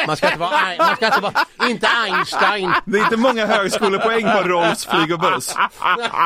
Man 0.06 0.16
ska 0.16 0.26
inte 0.26 0.38
vara, 0.38 0.50
man 0.78 0.96
ska 0.96 1.06
inte 1.06 1.20
vara, 1.20 1.32
inte 1.68 1.86
Einstein. 1.86 2.72
Det 2.86 2.98
är 2.98 3.02
inte 3.02 3.16
många 3.16 3.46
högskolepoäng 3.46 4.22
på 4.22 4.48
Rolls 4.48 4.86
flyg 4.86 5.12
och 5.12 5.18
buss. 5.20 5.54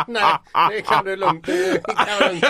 Nej, 0.08 0.22
det 0.70 0.80
kan 0.80 1.04
du 1.04 1.16
lugnt. 1.16 1.46
Det 1.46 1.82
kan 1.82 2.18
du 2.18 2.28
lugnt. 2.28 2.44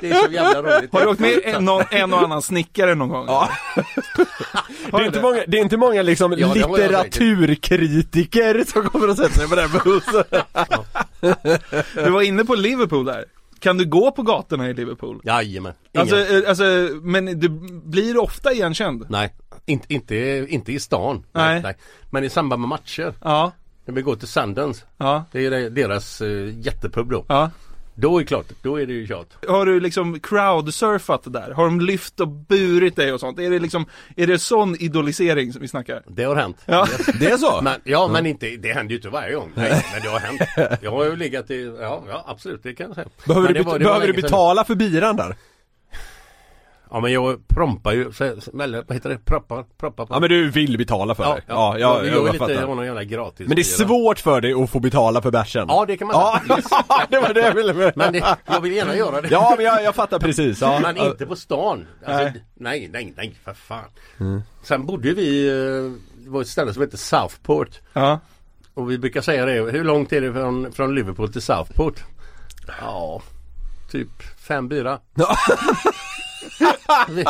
Det 0.00 0.10
är 0.10 0.26
så 0.26 0.32
jävla 0.32 0.62
roligt. 0.62 0.92
Har 0.92 1.00
du 1.00 1.06
åkt 1.06 1.20
med 1.20 1.40
en, 1.44 1.64
någon, 1.64 1.84
en 1.90 2.12
och 2.12 2.22
annan 2.22 2.42
snickare 2.42 2.94
någon 2.94 3.08
gång? 3.08 3.26
Ja. 3.26 3.48
Det 4.90 4.96
är 4.96 5.06
inte 5.06 5.22
många, 5.22 5.42
det 5.48 5.58
är 5.58 5.62
inte 5.62 5.76
många 5.76 6.02
liksom 6.02 6.34
Ja, 6.38 6.54
litteraturkritiker 6.54 8.64
som 8.72 8.88
kommer 8.88 9.10
och 9.10 9.16
sätter 9.16 9.34
sig 9.38 9.48
på 9.48 9.54
den 9.54 9.70
bussen. 9.84 10.24
Du 12.04 12.10
var 12.10 12.22
inne 12.22 12.44
på 12.44 12.54
Liverpool 12.54 13.04
där. 13.04 13.24
Kan 13.58 13.78
du 13.78 13.84
gå 13.86 14.10
på 14.10 14.22
gatorna 14.22 14.70
i 14.70 14.74
Liverpool? 14.74 15.20
Jajamän. 15.24 15.72
Ingen. 15.92 16.00
Alltså, 16.00 16.16
eh, 16.34 16.48
alltså, 16.48 16.64
men 17.02 17.40
du 17.40 17.48
blir 17.84 18.20
ofta 18.22 18.52
igenkänd? 18.52 19.06
Nej, 19.08 19.34
inte, 19.66 19.94
inte, 19.94 20.46
inte 20.48 20.72
i 20.72 20.80
stan. 20.80 21.24
Nej. 21.32 21.76
Men 22.10 22.24
i 22.24 22.30
samband 22.30 22.60
med 22.60 22.68
matcher. 22.68 23.14
Ja, 23.22 23.52
När 23.84 23.94
vi 23.94 24.02
går 24.02 24.16
till 24.16 24.28
Sundance. 24.28 24.84
ja, 24.96 25.24
Det 25.32 25.46
är 25.46 25.70
deras 25.70 26.20
uh, 26.20 26.60
jättepub 26.60 27.10
då. 27.10 27.24
ja. 27.28 27.50
Då 28.02 28.16
är 28.16 28.20
det 28.20 28.26
klart, 28.26 28.46
då 28.62 28.80
är 28.80 28.86
det 28.86 28.92
ju 28.92 29.06
tjat. 29.06 29.26
Har 29.48 29.66
du 29.66 29.80
liksom 29.80 30.20
crowdsurfat 30.20 31.22
där? 31.32 31.50
Har 31.50 31.64
de 31.64 31.80
lyft 31.80 32.20
och 32.20 32.28
burit 32.28 32.96
dig 32.96 33.12
och 33.12 33.20
sånt? 33.20 33.38
Är 33.38 33.50
det 33.50 33.58
liksom, 33.58 33.86
är 34.16 34.26
det 34.26 34.38
sån 34.38 34.76
idolisering 34.82 35.52
som 35.52 35.62
vi 35.62 35.68
snackar? 35.68 36.02
Det 36.06 36.24
har 36.24 36.36
hänt. 36.36 36.56
Ja. 36.66 36.86
Det 37.20 37.26
är 37.30 37.36
så? 37.36 37.60
Men, 37.62 37.80
ja 37.84 38.08
men 38.12 38.26
inte, 38.26 38.46
det 38.56 38.72
händer 38.72 38.90
ju 38.90 38.96
inte 38.96 39.08
varje 39.08 39.34
gång. 39.34 39.52
Nej, 39.54 39.84
men 39.92 40.02
det 40.02 40.08
har 40.08 40.18
hänt. 40.20 40.78
Jag 40.82 40.90
har 40.90 41.04
ju 41.04 41.16
legat 41.16 41.50
i, 41.50 41.74
ja, 41.80 42.04
ja 42.08 42.24
absolut 42.28 42.62
det 42.62 42.74
kan 42.74 42.86
jag 42.86 42.94
säga. 42.94 43.08
Behöver, 43.26 43.46
Men 43.48 43.54
du, 43.54 43.58
det 43.60 43.64
var- 43.66 43.72
bet- 43.72 43.78
det 43.78 43.84
var 43.84 43.90
behöver 43.94 44.06
du 44.06 44.12
sedan. 44.12 44.22
betala 44.22 44.64
för 44.64 44.74
biran 44.74 45.16
där? 45.16 45.36
Ja 46.92 47.00
men 47.00 47.12
jag 47.12 47.48
prompar 47.48 47.92
ju, 47.92 48.00
eller 48.02 48.84
vad 48.88 48.96
heter 48.96 49.08
det? 49.08 49.18
Proppar, 49.18 49.64
proppar 49.78 50.06
på. 50.06 50.14
Ja 50.14 50.20
men 50.20 50.28
du 50.28 50.50
vill 50.50 50.78
betala 50.78 51.14
för 51.14 51.24
ja, 51.24 51.34
det? 51.34 51.42
Ja, 51.46 51.78
ja, 51.78 51.78
jag, 51.78 52.06
jag, 52.06 52.16
jag, 52.16 52.26
jag, 52.26 52.36
fattar. 52.36 52.66
har 52.66 52.74
någon 52.74 52.86
jävla 52.86 53.04
gratis 53.04 53.48
Men 53.48 53.56
det 53.56 53.62
är 53.62 53.84
svårt 53.84 54.18
för 54.18 54.40
dig 54.40 54.52
att 54.52 54.70
få 54.70 54.80
betala 54.80 55.22
för 55.22 55.30
bärsen? 55.30 55.66
Ja 55.68 55.84
det 55.86 55.96
kan 55.96 56.06
man 56.06 56.16
Ja, 56.16 56.40
det 57.10 57.20
var 57.20 57.34
det 57.34 57.40
jag 57.40 57.54
ville 57.54 57.74
med. 57.74 57.92
Men 57.96 58.12
det, 58.12 58.36
jag 58.46 58.60
vill 58.60 58.72
gärna 58.72 58.96
göra 58.96 59.20
det. 59.20 59.28
Ja 59.30 59.54
men 59.56 59.64
jag, 59.64 59.84
jag 59.84 59.94
fattar 59.94 60.18
precis. 60.18 60.60
Ja. 60.60 60.80
Men 60.82 60.96
inte 60.96 61.26
på 61.26 61.36
stan. 61.36 61.86
Alltså, 62.06 62.22
Nej. 62.22 62.44
nej. 62.54 62.88
nej, 62.92 63.12
nej, 63.16 63.34
för 63.44 63.54
fan. 63.54 64.42
Sen 64.62 64.86
bodde 64.86 65.14
vi, 65.14 65.48
eh, 65.48 65.54
det 66.24 66.30
var 66.30 66.40
ett 66.40 66.48
ställe 66.48 66.72
som 66.72 66.82
heter 66.82 66.96
Southport. 66.96 67.80
Ja. 67.92 68.20
Och 68.74 68.90
vi 68.90 68.98
brukar 68.98 69.20
säga 69.20 69.46
det, 69.46 69.52
hur 69.52 69.84
långt 69.84 70.12
är 70.12 70.20
det 70.20 70.32
från, 70.32 70.72
från 70.72 70.94
Liverpool 70.94 71.32
till 71.32 71.42
Southport? 71.42 72.04
Ja, 72.80 73.22
typ 73.90 74.22
fem 74.38 74.68
bira. 74.68 74.98
Ja. 76.88 77.06
vi, 77.08 77.14
vi, 77.14 77.24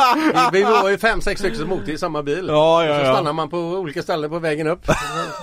vi 0.51 0.63
var 0.63 0.89
ju 0.89 0.97
fem, 0.97 1.21
sex 1.21 1.39
stycken 1.39 1.59
som 1.59 1.71
åkte 1.71 1.91
i 1.91 1.97
samma 1.97 2.23
bil. 2.23 2.45
Ja, 2.47 2.85
ja, 2.85 2.89
och 2.91 2.99
så 2.99 3.05
ja. 3.05 3.13
stannade 3.13 3.33
man 3.33 3.49
på 3.49 3.57
olika 3.57 4.03
ställen 4.03 4.29
på 4.29 4.39
vägen 4.39 4.67
upp. 4.67 4.85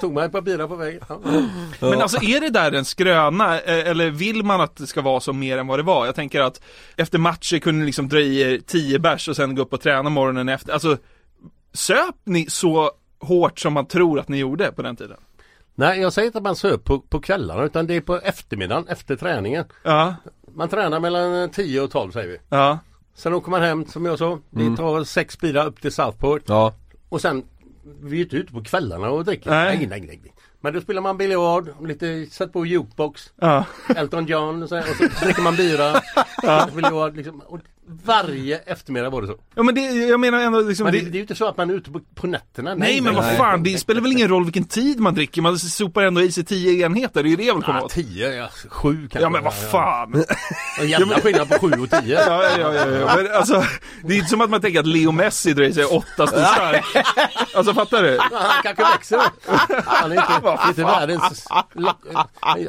Tog 0.01 0.13
man 0.15 0.25
ett 0.25 0.33
par 0.33 0.41
bira 0.41 0.69
på 0.69 0.77
vägen. 0.77 1.01
Ja. 1.09 1.17
Men 1.81 2.03
alltså 2.03 2.23
är 2.23 2.41
det 2.41 2.51
där 2.51 2.73
en 2.73 2.85
skröna 2.85 3.61
eh, 3.61 3.89
eller 3.89 4.11
vill 4.11 4.43
man 4.43 4.61
att 4.61 4.77
det 4.77 4.87
ska 4.87 5.01
vara 5.01 5.21
så 5.21 5.33
mer 5.33 5.59
än 5.59 5.67
vad 5.67 5.79
det 5.79 5.83
var? 5.83 6.07
Jag 6.07 6.15
tänker 6.15 6.41
att 6.41 6.61
efter 6.97 7.19
matcher 7.19 7.59
kunde 7.59 7.81
ni 7.81 7.87
liksom 7.87 8.09
dra 8.09 8.21
i 8.21 8.41
er 8.41 8.61
10 8.67 8.99
bärs 8.99 9.29
och 9.29 9.37
sen 9.37 9.55
gå 9.55 9.63
upp 9.63 9.73
och 9.73 9.81
träna 9.81 10.11
morgonen 10.11 10.49
efter. 10.49 10.73
Alltså 10.73 10.97
söp 11.73 12.15
ni 12.25 12.47
så 12.51 12.91
hårt 13.21 13.59
som 13.59 13.73
man 13.73 13.87
tror 13.87 14.19
att 14.21 14.29
ni 14.29 14.39
gjorde 14.39 14.73
på 14.73 14.83
den 14.83 14.97
tiden? 14.97 15.17
Nej, 15.75 16.01
jag 16.01 16.13
säger 16.13 16.27
inte 16.27 16.39
att 16.39 16.45
man 16.45 16.57
söp 16.57 16.85
på, 16.85 16.99
på 17.01 17.21
kvällarna 17.21 17.65
utan 17.65 17.87
det 17.87 17.95
är 17.97 18.01
på 18.01 18.17
eftermiddagen 18.21 18.89
efter 18.89 19.17
träningen. 19.17 19.65
Ja, 19.83 20.15
Man 20.55 20.69
tränar 20.69 21.01
mellan 21.01 21.51
10 21.51 21.81
och 21.81 21.91
12 21.91 22.11
säger 22.11 22.29
vi. 22.29 22.39
ja, 22.49 22.79
Sen 23.15 23.35
åker 23.35 23.51
man 23.51 23.63
hem 23.63 23.87
som 23.87 24.05
jag 24.05 24.19
sa. 24.19 24.39
Vi 24.51 24.63
Mm. 24.63 24.77
tar 24.77 25.05
sex 25.05 25.39
bilar 25.41 25.67
upp 25.67 25.81
till 25.81 25.93
Southport. 25.93 26.43
Ja. 26.47 26.75
Och 27.09 27.21
sen, 27.21 27.45
vi 28.03 28.19
är 28.19 28.23
inte 28.25 28.37
ute 28.37 28.53
på 28.53 28.63
kvällarna 28.63 29.11
och 29.11 29.25
dricker. 29.25 29.51
Nej. 29.51 29.77
Nej, 29.77 29.87
nej, 30.01 30.21
nej. 30.23 30.35
Men 30.61 30.73
då 30.75 30.81
spelar 30.81 31.03
man 31.03 31.17
biljard, 31.17 31.69
lite, 31.87 32.27
sätt 32.31 32.53
på 32.53 32.67
jukebox, 32.67 33.33
ja. 33.37 33.65
Elton 33.97 34.27
John 34.27 34.63
och 34.63 34.69
så, 34.69 34.79
och 34.79 34.85
så 35.19 35.25
dricker 35.25 35.43
man 35.43 35.57
bira. 35.57 36.01
biljard, 36.75 37.17
liksom. 37.17 37.41
och 37.41 37.59
varje 38.05 38.59
eftermiddag 38.59 39.11
var 39.11 39.23
det 39.23 39.29
så. 39.29 39.35
Ja 39.55 39.63
men 39.63 39.75
det, 39.75 39.81
jag 39.81 40.21
menar 40.21 40.41
ändå 40.41 40.61
liksom 40.61 40.85
Men 40.85 40.93
det, 40.93 41.01
det, 41.01 41.09
är 41.09 41.15
ju 41.15 41.21
inte 41.21 41.35
så 41.35 41.47
att 41.47 41.57
man 41.57 41.71
är 41.71 41.75
ute 41.75 41.91
på, 41.91 42.01
på 42.15 42.27
nätterna. 42.27 42.75
Nej 42.75 43.01
men 43.01 43.15
vad 43.15 43.37
fan, 43.37 43.63
det 43.63 43.79
spelar 43.79 44.01
väl 44.01 44.13
ingen 44.13 44.29
roll 44.29 44.45
vilken 44.45 44.65
tid 44.65 45.01
man 45.01 45.15
dricker, 45.15 45.43
man 45.43 45.59
sopar 45.59 46.03
ändå 46.03 46.23
i 46.23 46.33
sig 46.33 46.45
10 46.45 46.87
enheter, 46.87 47.23
det 47.23 47.29
är 47.29 47.31
ju 47.31 47.37
det 47.37 47.45
jag 47.45 47.55
vill 47.55 47.65
komma 47.65 47.79
Ja, 47.79 47.85
åt. 47.85 47.93
tio, 47.93 48.35
ja, 48.35 48.49
sju 48.69 48.97
kanske. 49.01 49.21
Ja 49.21 49.31
men 49.31 49.45
vad 49.45 49.55
fan! 49.55 50.25
En 50.81 50.89
jävla 50.89 51.21
skillnad 51.21 51.49
på 51.49 51.59
sju 51.59 51.71
och 51.83 51.91
tio. 51.91 52.27
Ja, 52.27 52.43
ja, 52.59 52.75
ja, 52.75 52.87
ja. 52.87 53.17
Men 53.17 53.33
alltså, 53.33 53.65
det 54.05 54.15
är 54.15 54.17
inte 54.17 54.31
som 54.31 54.41
att 54.41 54.51
man 54.51 54.61
tänker 54.61 54.81
att 54.81 54.87
Leo 54.87 55.13
Messi 55.13 55.53
drar 55.53 55.65
i 55.65 55.73
sig 55.73 55.85
åtta 55.85 56.27
stor 56.27 56.45
stark. 56.45 56.85
Alltså 57.55 57.75
fattar 57.75 58.03
du? 58.03 58.19
Han 58.21 58.63
kanske 58.63 58.83
växer. 58.85 59.21
Han 59.85 60.13
är 60.13 60.17
inte, 60.17 60.69
inte 60.69 60.83
världens... 60.85 61.47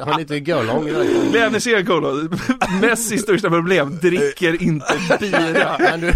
Han 0.00 0.14
är 0.14 0.20
inte 0.20 0.36
görlång. 0.36 0.90
Lene 1.32 1.60
Serkolo, 1.60 2.28
Messis 2.80 3.22
största 3.22 3.50
problem, 3.50 3.98
dricker 4.02 4.62
inte 4.62 4.98
bira. 5.20 5.76
Men 5.80 6.00
du, 6.00 6.14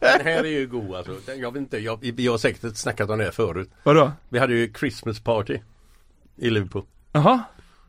den 0.00 0.20
här 0.24 0.44
är 0.44 0.58
ju 0.58 0.66
god 0.66 0.94
alltså. 0.96 1.32
Jag 1.32 1.52
vet 1.52 1.60
inte, 1.60 1.78
jag, 1.78 2.20
jag 2.20 2.32
har 2.32 2.38
säkert 2.38 2.76
snackat 2.76 3.10
om 3.10 3.18
det 3.18 3.24
här 3.24 3.30
förut. 3.30 3.70
Vadå? 3.82 4.12
Vi 4.28 4.38
hade 4.38 4.54
ju 4.54 4.72
Christmas 4.78 5.20
party 5.20 5.58
i 6.36 6.50
Liverpool. 6.50 6.84
Jaha? 7.12 7.42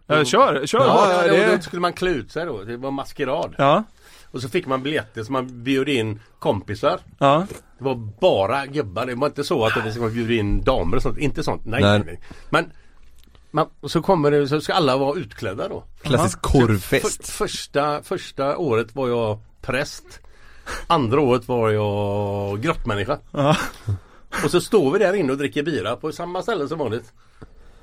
Ja, 0.07 0.25
kör, 0.25 0.65
kör. 0.65 0.79
Ja, 0.79 1.23
Ja, 1.25 1.33
det- 1.33 1.47
då, 1.49 1.55
då 1.55 1.61
skulle 1.61 1.79
man 1.79 1.93
klä 1.93 2.09
ut 2.09 2.31
sig 2.31 2.45
då. 2.45 2.63
Det 2.63 2.77
var 2.77 2.91
maskerad. 2.91 3.55
Ja. 3.57 3.83
Och 4.31 4.41
så 4.41 4.49
fick 4.49 4.65
man 4.67 4.83
biljetter 4.83 5.23
så 5.23 5.31
man 5.31 5.63
bjöd 5.63 5.89
in 5.89 6.19
kompisar. 6.39 6.99
Ja. 7.19 7.45
Det 7.77 7.83
var 7.83 7.95
bara 8.21 8.65
gubbar. 8.65 9.05
Det 9.05 9.15
var 9.15 9.27
inte 9.27 9.43
så 9.43 9.65
att 9.65 9.85
vi 9.85 9.91
skulle 9.91 10.09
bjuda 10.09 10.33
in 10.33 10.61
damer 10.63 10.95
och 10.95 11.01
sånt. 11.03 11.17
Inte 11.17 11.43
sånt. 11.43 11.61
Nej, 11.65 11.81
Nej. 11.81 12.01
nej. 12.05 12.19
Men 12.49 12.71
man, 13.51 13.67
och 13.79 13.91
så 13.91 14.01
kommer 14.01 14.31
det, 14.31 14.47
så 14.47 14.61
ska 14.61 14.73
alla 14.73 14.97
vara 14.97 15.19
utklädda 15.19 15.67
då. 15.67 15.83
Klassisk 16.01 16.39
För, 16.51 16.59
korvfest. 16.59 17.29
första, 17.29 18.03
första 18.03 18.57
året 18.57 18.95
var 18.95 19.07
jag 19.09 19.39
präst. 19.67 20.19
Andra 20.87 21.21
året 21.21 21.47
var 21.47 21.71
jag 21.71 22.61
grottmänniska. 22.61 23.19
Ja. 23.31 23.57
Och 24.43 24.51
så 24.51 24.61
står 24.61 24.91
vi 24.91 24.99
där 24.99 25.13
inne 25.13 25.31
och 25.31 25.37
dricker 25.37 25.63
bira 25.63 25.95
på 25.95 26.11
samma 26.11 26.41
ställe 26.41 26.67
som 26.67 26.79
vanligt. 26.79 27.13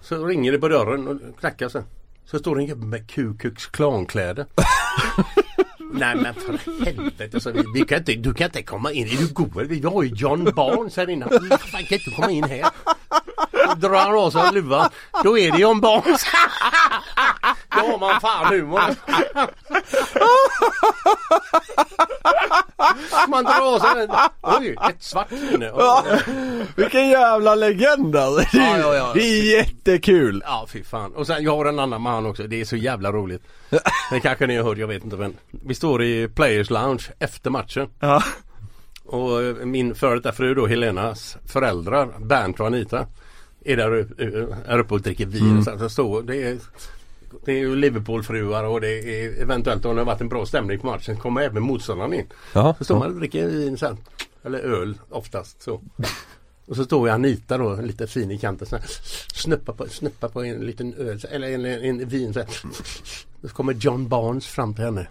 Så 0.00 0.26
ringer 0.26 0.52
det 0.52 0.58
på 0.58 0.68
dörren 0.68 1.08
och 1.08 1.40
knackar 1.40 1.68
sen. 1.68 1.84
Så 2.26 2.38
står 2.38 2.56
det 2.56 2.62
en 2.62 2.66
gubbe 2.66 2.86
med 2.86 3.10
Ku 3.10 3.36
Klux 3.36 3.66
Klan-kläder. 3.66 4.46
Nej 5.92 6.16
men 6.16 6.34
för 6.34 6.84
helvete 6.84 7.40
så 7.40 7.50
vi, 7.50 7.64
vi 7.74 7.84
kan 7.84 7.98
inte, 7.98 8.14
du 8.14 8.34
kan 8.34 8.44
inte 8.44 8.62
komma 8.62 8.92
in. 8.92 9.06
Är 9.06 9.16
du 9.16 9.32
god? 9.32 9.66
Vi 9.66 9.82
har 9.82 10.02
ju 10.02 10.08
John 10.08 10.44
Barnes 10.56 10.96
här 10.96 11.10
inne. 11.10 11.26
Du 11.30 11.48
kan 11.48 11.80
inte 11.80 12.10
komma 12.16 12.30
in 12.30 12.44
här. 12.44 12.64
Då 13.52 13.88
drar 13.88 13.98
han 13.98 14.14
av 14.14 14.30
sig 14.30 14.52
luvan. 14.52 14.90
Då 15.24 15.38
är 15.38 15.52
det 15.52 15.58
John 15.58 15.80
Barnes. 15.80 16.24
Då 17.76 17.80
har 17.90 17.98
man 17.98 18.20
fan 18.20 18.46
humor. 18.54 18.80
Man 23.28 23.44
drar 23.44 23.78
sig 23.94 24.06
den. 24.06 24.16
Oj, 24.42 24.76
ett 24.90 25.02
svart 25.02 25.30
minne. 25.30 25.72
Vilken 26.76 27.08
jävla 27.08 27.54
legend 27.54 28.16
alltså. 28.16 28.56
Det 28.56 28.58
är, 28.64 28.78
Ja, 28.78 28.94
ja, 28.94 28.94
ja. 28.94 29.10
det 29.14 29.20
är 29.20 29.56
jättekul. 29.58 30.42
Ja 30.46 30.66
fy 30.68 30.84
fan. 30.84 31.12
Och 31.14 31.26
sen 31.26 31.42
jag 31.44 31.56
har 31.56 31.64
en 31.66 31.78
annan 31.78 32.00
man 32.02 32.26
också. 32.26 32.42
Det 32.42 32.60
är 32.60 32.64
så 32.64 32.76
jävla 32.76 33.12
roligt. 33.12 33.42
Det 34.10 34.20
kanske 34.20 34.46
ni 34.46 34.56
har 34.56 34.64
hört, 34.64 34.78
jag 34.78 34.86
vet 34.86 35.04
inte 35.04 35.16
men. 35.16 35.34
Vi 35.50 35.74
står 35.74 36.02
i 36.02 36.28
Players 36.28 36.70
Lounge 36.70 37.04
efter 37.18 37.50
matchen. 37.50 37.88
Ja. 38.00 38.22
Och 39.06 39.42
eh, 39.42 39.54
min 39.54 39.94
före 39.94 40.14
detta 40.14 40.32
fru 40.32 40.54
då 40.54 40.66
Helenas 40.66 41.36
föräldrar 41.46 42.08
Bernt 42.18 42.60
och 42.60 42.66
Anita 42.66 43.06
är 43.64 43.76
där 43.76 43.94
uppe, 43.94 44.22
är 44.66 44.78
uppe 44.78 44.94
och 44.94 45.00
dricker 45.00 45.26
vin. 45.26 45.58
och 45.58 45.64
Så, 45.80 45.88
så 45.88 46.20
det, 46.20 46.36
är, 46.42 46.58
det 47.44 47.52
är 47.52 47.58
ju 47.58 47.76
Liverpoolfruar 47.76 48.64
och 48.64 48.80
det 48.80 48.88
är 48.88 49.42
eventuellt 49.42 49.84
om 49.84 49.94
det 49.94 50.00
har 50.00 50.06
varit 50.06 50.20
en 50.20 50.28
bra 50.28 50.46
stämning 50.46 50.78
på 50.78 50.86
matchen 50.86 51.16
kommer 51.16 51.40
även 51.40 51.62
motståndaren 51.62 52.14
in. 52.14 52.26
Ja. 52.52 52.74
Så 52.78 52.84
står 52.84 52.98
man 52.98 53.08
och 53.08 53.18
dricker 53.18 53.46
vin 53.46 53.78
sen. 53.78 53.98
Eller 54.42 54.58
öl 54.58 54.98
oftast 55.10 55.62
så. 55.62 55.80
Och 56.66 56.76
så 56.76 56.84
står 56.84 57.08
ju 57.08 57.14
Anita 57.14 57.58
då 57.58 57.74
lite 57.74 58.06
fin 58.06 58.30
i 58.30 58.38
kanten 58.38 58.66
så 58.66 58.76
här, 58.76 58.84
snuppa 59.34 59.72
på, 59.72 59.88
snuppa 59.88 60.28
på 60.28 60.44
en 60.44 60.66
liten 60.66 60.94
öl 60.94 61.20
eller 61.30 61.48
en, 61.48 61.64
en 61.84 62.08
vin 62.08 62.32
så 62.32 62.40
här. 62.40 62.48
Så 63.42 63.48
kommer 63.48 63.72
John 63.72 64.08
Barnes 64.08 64.46
fram 64.46 64.74
till 64.74 64.84
henne. 64.84 65.06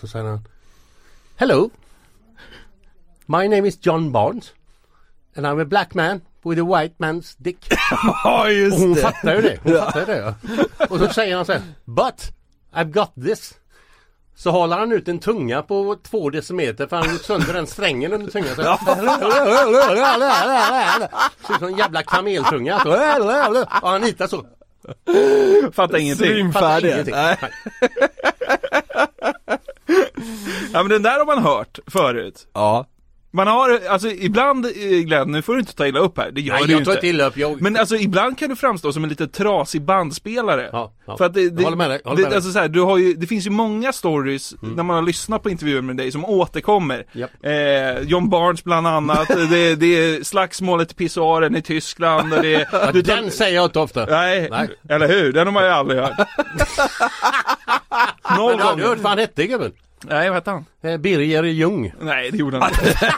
Så 0.00 0.08
säger 0.08 0.24
han 0.24 0.40
Hello 1.36 1.70
My 3.26 3.48
name 3.48 3.68
is 3.68 3.78
John 3.80 4.12
Barnes 4.12 4.52
And 5.36 5.46
I'm 5.46 5.62
a 5.62 5.64
black 5.64 5.94
man 5.94 6.20
with 6.44 6.60
a 6.60 6.64
white 6.64 6.94
man's 6.98 7.34
dick. 7.38 7.68
Ja 8.24 8.42
Och 8.44 8.52
just 8.52 8.78
hon 8.78 8.94
det. 8.94 9.00
fattar 9.00 9.34
ju 9.34 9.40
det. 9.42 9.58
Hon 9.62 9.74
fattar 9.78 10.00
ju 10.00 10.06
det 10.06 10.16
ja. 10.16 10.34
Och 10.88 10.98
så 10.98 11.08
säger 11.08 11.36
han 11.36 11.44
så 11.46 11.52
här 11.52 11.62
But 11.84 12.32
I've 12.74 12.90
got 12.92 13.14
this. 13.24 13.54
Så 14.36 14.50
håller 14.50 14.78
han 14.78 14.92
ut 14.92 15.08
en 15.08 15.18
tunga 15.18 15.62
på 15.62 15.96
två 16.10 16.30
decimeter 16.30 16.86
för 16.86 16.96
han 16.96 17.06
har 17.06 17.12
gjort 17.12 17.24
sönder 17.24 17.52
den 17.52 17.66
strängen 17.66 18.12
under 18.12 18.30
tungan. 18.30 18.54
Så 18.54 18.62
ut 21.52 21.58
som 21.58 21.68
en 21.68 21.76
jävla 21.76 22.02
kameltunga. 22.02 22.80
Så, 22.80 22.88
Och 23.82 23.90
Anita 23.90 24.28
så. 24.28 24.44
Fattar 25.72 25.98
ingenting. 25.98 26.52
Fattar 26.52 26.84
ingenting. 26.86 27.14
Nej. 27.14 27.38
Ja 30.72 30.82
men 30.82 30.88
den 30.88 31.02
där 31.02 31.18
har 31.18 31.26
man 31.26 31.42
hört 31.42 31.78
förut. 31.86 32.46
Ja. 32.52 32.86
Man 33.32 33.46
har, 33.46 33.80
alltså 33.88 34.08
ibland 34.08 34.66
eh, 34.66 34.72
Glenn, 35.04 35.30
nu 35.32 35.42
får 35.42 35.54
du 35.54 35.60
inte 35.60 35.74
ta 35.74 35.86
illa 35.86 36.00
upp 36.00 36.18
här, 36.18 36.30
det 36.30 36.40
gör 36.40 36.54
Nej 36.54 36.66
du 36.66 36.72
jag 36.72 36.84
tar 36.84 36.92
inte. 36.94 37.06
illa 37.06 37.26
upp. 37.26 37.36
Jag... 37.36 37.62
Men 37.62 37.76
alltså 37.76 37.96
ibland 37.96 38.38
kan 38.38 38.48
du 38.48 38.56
framstå 38.56 38.92
som 38.92 39.04
en 39.04 39.10
lite 39.10 39.28
trasig 39.28 39.82
bandspelare. 39.82 40.68
Ja, 40.72 40.92
ja. 41.06 41.16
För 41.16 41.24
att 41.24 41.34
det, 41.34 41.50
det, 41.50 41.62
Jag 41.62 41.64
håller 41.64 41.76
med 41.76 41.90
dig, 41.90 42.00
håller 42.04 42.16
med 42.16 42.24
dig. 42.24 42.26
Mm. 42.26 42.36
Alltså 42.36 42.52
så 42.52 42.58
här, 42.58 42.68
du 42.68 42.80
har 42.80 42.98
ju, 42.98 43.14
det 43.14 43.26
finns 43.26 43.46
ju 43.46 43.50
många 43.50 43.92
stories 43.92 44.54
när 44.60 44.82
man 44.82 44.96
har 44.96 45.02
lyssnat 45.02 45.42
på 45.42 45.50
intervjuer 45.50 45.82
med 45.82 45.96
dig 45.96 46.12
som 46.12 46.24
återkommer. 46.24 47.04
Japp. 47.12 47.30
Eh, 47.42 48.02
John 48.08 48.28
Barnes 48.28 48.64
bland 48.64 48.86
annat, 48.86 49.28
det, 49.50 49.74
det 49.74 49.86
är 49.86 50.24
slagsmålet 50.24 50.92
i 50.92 50.94
pissoaren 50.94 51.56
i 51.56 51.62
Tyskland 51.62 52.32
och 52.34 52.42
det 52.42 52.68
Ja, 52.72 52.92
du 52.92 53.02
den 53.02 53.30
säger 53.30 53.56
jag 53.56 53.64
inte 53.64 53.78
ofta. 53.78 54.06
Nej, 54.06 54.48
Nej. 54.50 54.68
eller 54.88 55.08
hur? 55.08 55.32
Den 55.32 55.46
har 55.46 55.52
man 55.52 55.64
ju 55.64 55.70
aldrig 55.70 56.00
hört. 56.00 56.18
Noll 58.36 58.56
Men 58.58 58.76
du 58.76 58.84
hört 58.84 58.98
vad 58.98 59.10
han 59.10 59.18
hette 59.18 59.46
gubben? 59.46 59.72
Nej, 60.04 60.28
vad 60.28 60.36
hette 60.36 60.50
han? 60.50 60.64
Eh, 60.82 60.96
Birger 60.96 61.42
Ljung. 61.42 61.92
Nej, 62.00 62.30
det 62.30 62.38
gjorde 62.38 62.58
han 62.58 62.70
inte. 62.70 63.12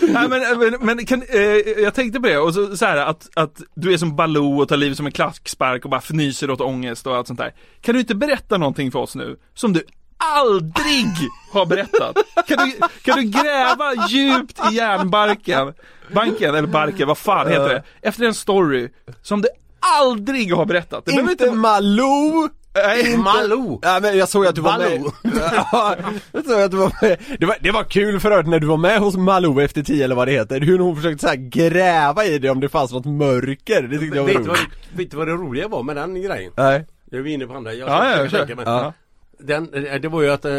Nej, 0.00 0.28
men, 0.28 0.58
men, 0.58 0.76
men 0.80 1.06
kan, 1.06 1.22
eh, 1.28 1.40
jag 1.82 1.94
tänkte 1.94 2.20
på 2.20 2.26
det, 2.26 2.38
och 2.38 2.54
så, 2.54 2.76
så 2.76 2.86
här 2.86 2.96
att, 2.96 3.28
att 3.34 3.62
du 3.74 3.92
är 3.92 3.96
som 3.96 4.16
Baloo 4.16 4.62
och 4.62 4.68
tar 4.68 4.76
livet 4.76 4.96
som 4.96 5.06
en 5.06 5.12
klackspark 5.12 5.84
och 5.84 5.90
bara 5.90 6.00
fnyser 6.00 6.50
åt 6.50 6.60
ångest 6.60 7.06
och 7.06 7.16
allt 7.16 7.26
sånt 7.26 7.38
där. 7.38 7.54
Kan 7.80 7.94
du 7.94 8.00
inte 8.00 8.14
berätta 8.14 8.58
någonting 8.58 8.92
för 8.92 8.98
oss 8.98 9.14
nu, 9.14 9.36
som 9.54 9.72
du 9.72 9.82
aldrig 10.16 11.06
har 11.52 11.66
berättat? 11.66 12.16
Kan 12.46 12.68
du, 12.68 12.72
kan 13.02 13.16
du 13.16 13.22
gräva 13.22 14.08
djupt 14.08 14.60
i 14.72 14.74
järnbarken, 14.74 15.74
banken, 16.12 16.54
eller 16.54 16.68
barken, 16.68 17.08
vad 17.08 17.18
fan 17.18 17.48
heter 17.48 17.68
det? 17.68 17.82
Efter 18.02 18.24
en 18.24 18.34
story 18.34 18.88
som 19.22 19.42
du 19.42 19.48
aldrig 19.80 20.52
har 20.54 20.66
berättat. 20.66 21.04
Det 21.04 21.12
behöver 21.12 21.30
Inte 21.30 21.50
Malou! 21.50 22.48
Nej, 22.86 23.16
Malou! 23.16 23.78
Ja, 23.82 23.98
men 24.02 24.18
jag 24.18 24.28
såg 24.28 24.46
att 24.46 24.54
du 24.54 24.60
var 24.60 24.78
Malou. 24.78 25.10
med. 25.22 25.32
Ja, 25.72 25.96
jag 26.32 26.44
såg 26.44 26.60
att 26.62 26.70
du 26.70 26.76
var 26.76 26.92
med. 27.02 27.18
Det 27.38 27.46
var, 27.46 27.56
det 27.60 27.70
var 27.70 27.84
kul 27.84 28.20
för 28.20 28.30
övrigt 28.30 28.48
när 28.48 28.58
du 28.60 28.66
var 28.66 28.76
med 28.76 28.98
hos 29.00 29.16
Malou 29.16 29.60
efter 29.60 29.82
tio 29.82 30.04
eller 30.04 30.14
vad 30.14 30.28
det 30.28 30.32
heter. 30.32 30.60
Hur 30.60 30.78
hon 30.78 30.96
försökte 30.96 31.20
så 31.20 31.28
här 31.28 31.36
gräva 31.36 32.24
i 32.24 32.38
det 32.38 32.50
om 32.50 32.60
det 32.60 32.68
fanns 32.68 32.92
något 32.92 33.04
mörker. 33.04 33.82
Det 33.82 33.98
tyckte 33.98 34.16
jag 34.16 34.22
var 34.24 34.32
Vet 34.32 34.42
du, 34.42 34.48
vad, 34.48 34.58
roligt. 34.58 34.68
vet 34.94 35.10
du 35.10 35.16
vad 35.16 35.26
det 35.26 35.32
roliga 35.32 35.68
var 35.68 35.82
med 35.82 35.96
den 35.96 36.22
grejen? 36.22 36.52
Nej. 36.56 36.86
Nu 37.10 37.18
är 37.18 37.22
vi 37.22 37.32
inne 37.32 37.46
på 37.46 37.54
andra. 37.54 37.72
Jag 37.74 37.88
Ja, 37.88 38.10
ja, 38.10 38.28
kör. 38.28 38.38
tänker, 38.38 38.54
men 38.54 38.64
Ja. 38.66 38.92
Den, 39.38 39.74
eh, 39.86 39.94
det 40.00 40.08
var 40.08 40.22
ju 40.22 40.30
att 40.30 40.44
eh, 40.44 40.52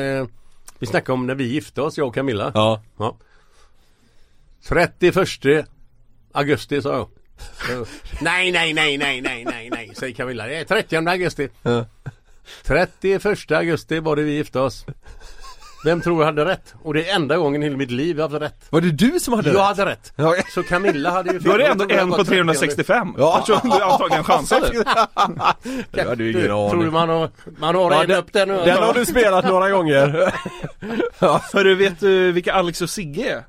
vi 0.79 0.85
snackade 0.87 1.13
om 1.13 1.27
när 1.27 1.35
vi 1.35 1.43
gifte 1.43 1.81
oss, 1.81 1.97
jag 1.97 2.07
och 2.07 2.15
Camilla. 2.15 2.51
Ja. 2.53 2.81
Ja. 2.97 3.17
31 4.67 5.15
augusti 6.31 6.81
sa 6.81 6.93
jag. 6.93 7.07
Så, 7.67 7.85
nej, 8.21 8.51
nej, 8.51 8.73
nej, 8.73 8.97
nej, 8.97 9.21
nej, 9.21 9.45
nej, 9.45 9.69
nej, 9.71 9.91
säger 9.95 10.13
Camilla. 10.15 10.45
Det 10.47 10.55
är 10.55 10.63
30 10.65 10.95
augusti. 11.09 11.49
Ja. 11.61 11.85
31 12.63 13.51
augusti 13.51 13.99
var 13.99 14.15
det 14.15 14.23
vi 14.23 14.31
gifte 14.31 14.59
oss. 14.59 14.85
Vem 15.85 16.01
tror 16.01 16.19
jag 16.21 16.25
hade 16.25 16.45
rätt? 16.45 16.73
Och 16.83 16.93
det 16.93 17.09
är 17.09 17.15
enda 17.15 17.37
gången 17.37 17.61
i 17.63 17.65
hela 17.65 17.77
mitt 17.77 17.91
liv 17.91 18.17
jag 18.19 18.29
hade 18.29 18.45
rätt. 18.45 18.65
Var 18.69 18.81
det 18.81 18.91
du 18.91 19.19
som 19.19 19.33
hade 19.33 19.49
Jag 19.49 19.55
rätt? 19.59 19.65
hade 19.77 19.85
rätt. 19.91 20.13
Ja. 20.15 20.35
Så 20.53 20.63
Camilla 20.63 21.09
hade 21.11 21.33
ju 21.33 21.39
fel. 21.39 21.43
då 21.49 21.53
är 21.53 21.57
det 21.57 21.65
ändå 21.65 21.85
Jag 21.89 21.91
en 21.91 21.97
jag 21.97 22.09
på 22.09 22.17
var 22.17 22.23
30. 22.23 22.29
365. 22.29 23.13
Ja. 23.17 23.43
Jag 23.47 23.61
tror 23.61 23.77
du 23.77 23.83
antagligen 23.83 24.23
chansade. 24.23 24.83
Det 25.91 26.01
hade 26.01 26.15
du 26.15 26.31
Du, 26.31 26.39
ingen 26.39 26.45
tror 26.47 26.69
du 26.69 26.77
aning. 26.79 26.91
man 26.93 27.09
har, 27.09 27.29
man 27.59 27.75
har 27.75 27.91
Ja, 27.91 28.01
redan 28.03 28.17
upp 28.23 28.33
den 28.33 28.47
nu? 28.47 28.55
Den 28.65 28.83
har 28.83 28.93
du 28.93 29.05
spelat 29.05 29.45
några 29.45 29.69
gånger. 29.69 30.33
Hörru, 31.53 31.75
vet 31.75 31.99
du 31.99 32.31
vilka 32.31 32.53
Alex 32.53 32.81
och 32.81 32.89
Sigge 32.89 33.31
är? 33.33 33.43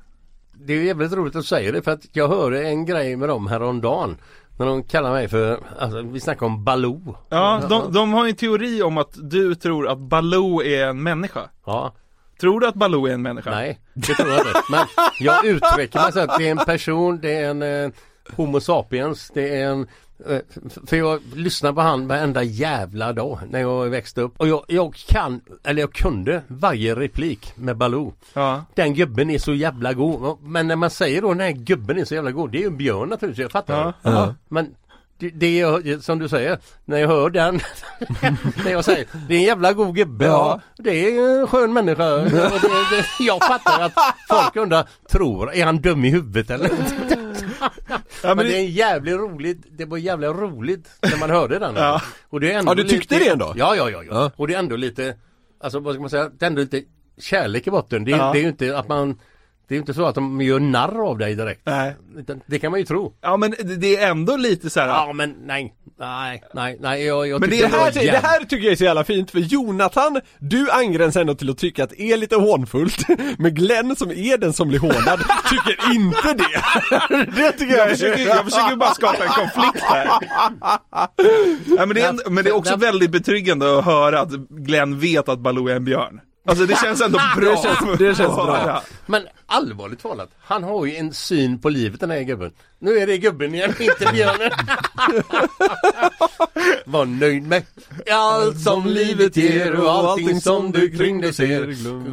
Det 0.53 0.73
är 0.73 0.81
jävligt 0.83 1.11
roligt 1.13 1.35
att 1.35 1.45
säga 1.45 1.71
det 1.71 1.81
för 1.81 1.91
att 1.91 2.01
jag 2.11 2.27
hörde 2.27 2.63
en 2.63 2.85
grej 2.85 3.15
med 3.15 3.29
dem 3.29 3.47
häromdagen. 3.47 4.17
När 4.61 4.67
de 4.67 4.83
kallar 4.83 5.11
mig 5.11 5.27
för, 5.27 5.59
alltså 5.79 6.01
vi 6.01 6.19
snackar 6.19 6.45
om 6.45 6.63
Baloo. 6.63 7.17
Ja, 7.29 7.61
de, 7.69 7.93
de 7.93 8.13
har 8.13 8.27
en 8.27 8.35
teori 8.35 8.81
om 8.81 8.97
att 8.97 9.09
du 9.31 9.55
tror 9.55 9.87
att 9.87 9.97
Baloo 9.97 10.63
är 10.63 10.85
en 10.87 11.03
människa. 11.03 11.49
Ja, 11.65 11.93
Tror 12.41 12.59
du 12.59 12.67
att 12.67 12.75
Baloo 12.75 13.07
är 13.07 13.13
en 13.13 13.21
människa? 13.21 13.51
nej 13.51 13.79
det 13.93 14.13
tror 14.13 14.29
jag 14.29 14.39
inte. 14.39 14.61
Men 14.71 14.85
jag 15.19 15.45
uttrycker 15.45 15.99
mig 16.01 16.11
så 16.11 16.19
att 16.19 16.37
det 16.37 16.47
är 16.47 16.51
en 16.51 16.57
person, 16.57 17.19
det 17.21 17.35
är 17.35 17.49
en 17.49 17.61
eh, 17.85 17.91
Homo 18.35 18.59
sapiens, 18.59 19.31
det 19.33 19.61
är 19.61 19.67
en 19.69 19.87
för 20.85 20.97
jag 20.97 21.21
lyssnar 21.35 21.73
på 21.73 21.81
han 21.81 22.07
varenda 22.07 22.43
jävla 22.43 23.13
dag 23.13 23.39
när 23.49 23.59
jag 23.59 23.89
växte 23.89 24.21
upp. 24.21 24.33
Och 24.37 24.47
jag, 24.47 24.65
jag 24.67 24.95
kan, 24.95 25.41
eller 25.63 25.81
jag 25.81 25.93
kunde 25.93 26.41
varje 26.47 26.95
replik 26.95 27.53
med 27.55 27.77
Baloo. 27.77 28.13
Ja. 28.33 28.65
Den 28.75 28.93
gubben 28.93 29.29
är 29.29 29.39
så 29.39 29.53
jävla 29.53 29.93
god. 29.93 30.37
Men 30.41 30.67
när 30.67 30.75
man 30.75 30.89
säger 30.89 31.21
då 31.21 31.27
den 31.27 31.39
här 31.39 31.51
gubben 31.51 31.97
är 31.97 32.05
så 32.05 32.15
jävla 32.15 32.31
god. 32.31 32.51
Det 32.51 32.57
är 32.57 32.61
ju 32.61 32.69
björn 32.69 33.09
naturligtvis, 33.09 33.43
jag 33.43 33.51
fattar. 33.51 33.77
Ja. 33.77 33.93
det. 34.01 34.09
Ja. 34.11 34.35
Men 34.49 34.75
det, 35.21 35.29
det 35.29 35.57
jag, 35.57 36.03
som 36.03 36.19
du 36.19 36.29
säger, 36.29 36.59
när 36.85 36.97
jag 36.97 37.07
hör 37.07 37.29
den, 37.29 37.55
när 38.63 38.71
jag 38.71 38.85
säger 38.85 39.07
det 39.27 39.35
är 39.35 39.37
en 39.37 39.43
jävla 39.43 39.73
god 39.73 39.95
gubbe, 39.95 40.25
ja. 40.25 40.61
Ja. 40.77 40.83
det 40.83 40.91
är 40.91 41.39
en 41.39 41.47
skön 41.47 41.73
människa. 41.73 42.13
Och 42.13 42.29
det, 42.29 42.67
det, 42.91 43.05
jag 43.19 43.43
fattar 43.43 43.81
att 43.81 43.93
folk 44.29 44.55
undrar, 44.55 44.87
tror, 45.11 45.53
är 45.53 45.65
han 45.65 45.81
dum 45.81 46.05
i 46.05 46.09
huvudet 46.09 46.49
eller? 46.49 46.69
Men, 48.23 48.37
men 48.37 48.45
det 48.45 48.55
är 48.55 48.59
en 48.59 48.71
jävligt 48.71 49.15
roligt, 49.15 49.57
det 49.71 49.85
var 49.85 49.97
jävligt 49.97 50.29
roligt 50.29 50.89
när 51.01 51.17
man 51.19 51.29
hörde 51.29 51.59
den. 51.59 51.75
Ja. 51.75 52.01
Och 52.29 52.39
det 52.39 52.51
är 52.51 52.59
ändå 52.59 52.71
Ja, 52.71 52.75
du 52.75 52.83
tyckte 52.83 53.13
lite, 53.15 53.25
det 53.25 53.31
ändå? 53.31 53.53
Ja, 53.55 53.75
ja, 53.75 53.89
ja, 53.89 54.03
ja. 54.09 54.31
Och 54.35 54.47
det 54.47 54.53
är 54.53 54.59
ändå 54.59 54.75
lite, 54.75 55.15
alltså 55.59 55.79
vad 55.79 55.93
ska 55.93 56.01
man 56.01 56.09
säga, 56.09 56.29
det 56.39 56.45
är 56.45 56.47
ändå 56.47 56.61
lite 56.61 56.83
kärlek 57.17 57.67
i 57.67 57.71
botten. 57.71 58.03
Det 58.03 58.11
är, 58.11 58.17
Ja. 58.17 58.31
det 58.33 58.39
är 58.39 58.41
ju 58.41 58.47
inte 58.49 58.77
att 58.77 58.87
man 58.87 59.19
det 59.67 59.73
är 59.73 59.77
ju 59.77 59.79
inte 59.79 59.93
så 59.93 60.05
att 60.05 60.15
de 60.15 60.41
gör 60.41 60.59
narr 60.59 61.07
av 61.09 61.17
dig 61.17 61.35
direkt. 61.35 61.61
nej. 61.65 61.95
Det 62.45 62.59
kan 62.59 62.71
man 62.71 62.79
ju 62.79 62.85
tro. 62.85 63.13
Ja 63.21 63.37
men 63.37 63.51
det- 63.51 63.75
det 63.75 63.97
är 63.97 64.11
ändå 64.11 64.35
lite 64.37 64.69
så 64.69 64.79
här. 64.79 64.87
Ja 64.87 65.13
men 65.13 65.35
nej. 65.45 65.75
Nej, 66.01 66.43
nej, 66.53 66.77
nej 66.79 67.05
jag, 67.05 67.27
jag 67.27 67.39
Men 67.41 67.49
tyckte 67.49 67.67
Det 67.67 67.77
här, 67.77 67.91
det 67.91 68.03
jävligt- 68.03 68.23
här 68.23 68.39
tycker 68.39 68.63
jag 68.65 68.71
är 68.71 68.75
så 68.75 68.83
jävla 68.83 69.03
fint 69.03 69.31
för 69.31 69.39
Jonathan, 69.39 70.21
du 70.39 70.71
angränsar 70.71 71.21
ändå 71.21 71.35
till 71.35 71.49
att 71.49 71.57
tycka 71.57 71.83
att 71.83 71.89
det 71.89 72.01
är 72.01 72.17
lite 72.17 72.35
hånfullt 72.35 73.05
Men 73.37 73.53
Glenn 73.55 73.95
som 73.95 74.11
är 74.11 74.37
den 74.37 74.53
som 74.53 74.67
blir 74.67 74.79
hånad 74.79 75.19
tycker 75.49 75.93
inte 75.95 76.33
det! 76.33 77.25
Det 77.35 77.51
tycker 77.51 77.77
jag 77.77 77.89
Jag 77.89 77.97
försöker, 77.97 78.27
jag 78.27 78.45
försöker 78.45 78.75
bara 78.75 78.93
skapa 78.93 79.23
en 79.23 79.29
konflikt 79.29 79.83
här. 79.83 80.07
Ja, 81.77 81.85
men, 81.85 81.89
det 81.95 82.01
är, 82.01 82.09
en- 82.09 82.33
men 82.33 82.43
det 82.43 82.49
är 82.49 82.55
också 82.55 82.75
väldigt 82.75 83.11
betryggande 83.11 83.77
att 83.79 83.85
höra 83.85 84.19
att 84.19 84.31
Glenn 84.49 84.99
vet 84.99 85.29
att 85.29 85.39
Baloo 85.39 85.67
är 85.67 85.75
en 85.75 85.85
björn. 85.85 86.19
Alltså 86.47 86.65
det 86.65 86.77
känns 86.77 87.01
ändå 87.01 87.19
bra. 87.37 87.49
Det 87.51 87.57
känns- 87.57 87.97
det 87.99 88.15
känns 88.15 88.35
bra. 88.35 88.59
Ja. 88.67 88.81
Men 89.05 89.21
allvarligt 89.51 90.01
talat, 90.01 90.29
han 90.41 90.63
har 90.63 90.85
ju 90.85 90.95
en 90.95 91.13
syn 91.13 91.59
på 91.61 91.69
livet 91.69 91.99
den 91.99 92.11
här 92.11 92.21
gubben. 92.21 92.51
Nu 92.79 92.97
är 92.97 93.07
det 93.07 93.17
gubben 93.17 93.55
igen, 93.55 93.73
inte 93.79 94.09
björnen. 94.13 94.51
Var 96.85 97.05
nöjd 97.05 97.47
med 97.47 97.63
allt 98.11 98.61
som 98.61 98.85
livet 98.87 99.37
ger 99.37 99.79
och 99.79 99.91
allting 99.91 100.41
som 100.41 100.71
du 100.71 100.89
kring 100.97 101.21
dig 101.21 101.33
ser. 101.33 101.65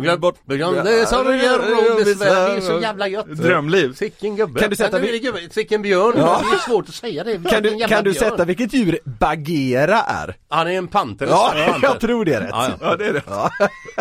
Glöm 0.03 0.21
bort 0.21 0.47
björnande 0.47 1.07
sorger 1.07 1.59
och 1.59 1.97
besvär. 2.05 2.49
Det 2.51 2.57
är 2.57 2.61
så 2.61 2.81
jävla 2.81 3.09
gött. 3.09 3.27
Drömliv. 3.29 3.93
Sicken 3.95 4.37
gubbe. 4.37 4.61
Kan 4.61 4.71
du 4.71 4.77
sätta 4.77 4.93
Men 4.93 5.01
nu 5.01 5.07
vi- 5.07 5.19
är 5.19 5.21
det 5.21 5.27
gubbe. 5.41 5.55
Sicken 5.55 5.83
björn. 5.83 6.15
Det 6.15 6.21
är 6.21 6.59
svårt 6.69 6.89
att 6.89 6.95
säga 6.95 7.25
det. 7.25 7.51
Kan 7.51 7.63
du, 7.63 7.79
kan 7.89 8.05
du 8.05 8.15
sätta 8.15 8.45
vilket 8.45 8.73
djur 8.73 8.99
Bagheera 9.05 10.01
är? 10.03 10.37
Han 10.49 10.67
är 10.69 10.73
en 10.73 10.89
panter. 10.89 11.27
Ja, 11.27 11.55
jag 11.83 12.01
tror 12.01 12.25
det 12.25 12.35
är 12.35 12.41
rätt. 12.41 12.49
Ja, 12.53 12.69
ja. 12.69 12.77
Ja 12.81 12.97
det 12.97 13.07
är 13.07 13.13
det. 13.13 13.23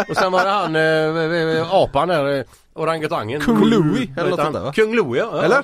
Och 0.09 0.17
sen 0.17 0.31
var 0.31 0.43
det 0.43 0.49
han, 0.49 0.75
äh, 1.61 1.73
apan 1.73 2.07
där, 2.07 2.45
orangutangen. 2.77 3.41
Kung 3.41 3.63
Louie, 3.65 4.13
eller 4.17 4.29
något 4.29 4.39
sånt 4.39 4.53
där, 4.53 4.61
va? 4.61 4.73
Kung 4.73 4.95
Louie, 4.95 5.21
ja. 5.21 5.41
Eller? 5.43 5.63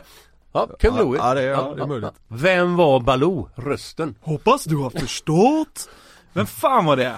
Ja, 0.54 0.67
kung 0.80 0.97
Louie. 0.97 1.19
ja, 1.23 1.34
det 1.34 1.41
är- 1.41 1.47
ja, 1.52 1.73
det 1.78 1.82
är 1.84 1.88
möjligt. 1.88 2.10
Vem 2.28 2.76
var 2.76 2.99
Baloo? 2.99 3.49
Rösten? 3.56 4.15
Hoppas 4.21 4.63
du 4.63 4.76
har 4.78 4.89
förstått. 4.89 5.89
Men 6.34 6.45
fan 6.45 6.86
var 6.86 6.95
det? 6.97 7.15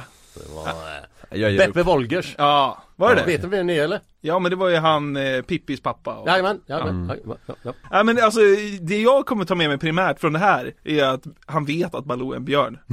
Jag 1.29 1.51
ger 1.51 1.67
upp. 1.67 1.73
Beppe 1.73 1.83
Wolgers. 1.83 2.35
Ja, 2.37 2.77
var 2.95 3.15
det 3.15 3.21
det? 3.21 3.27
Vet 3.27 3.41
du 3.41 3.47
vem 3.47 3.67
det 3.67 3.73
är 3.79 3.83
eller? 3.83 3.99
Ja 4.21 4.39
men 4.39 4.49
det 4.49 4.55
var 4.55 4.69
ju 4.69 4.75
han 4.77 5.17
eh, 5.17 5.41
Pippis 5.41 5.81
pappa. 5.81 6.13
Och... 6.15 6.27
Jajamän, 6.27 6.61
jajamän. 6.67 7.07
jajamän, 7.09 7.37
ja, 7.45 7.55
ja. 7.63 7.73
Ja 7.91 8.03
men 8.03 8.19
alltså 8.23 8.39
det 8.81 9.01
jag 9.01 9.25
kommer 9.25 9.45
ta 9.45 9.55
med 9.55 9.69
mig 9.69 9.77
primärt 9.77 10.19
från 10.19 10.33
det 10.33 10.39
här 10.39 10.73
är 10.83 11.03
att 11.03 11.21
han 11.45 11.65
vet 11.65 11.95
att 11.95 12.05
Baloo 12.05 12.31
är 12.31 12.35
en 12.35 12.45
björn. 12.45 12.79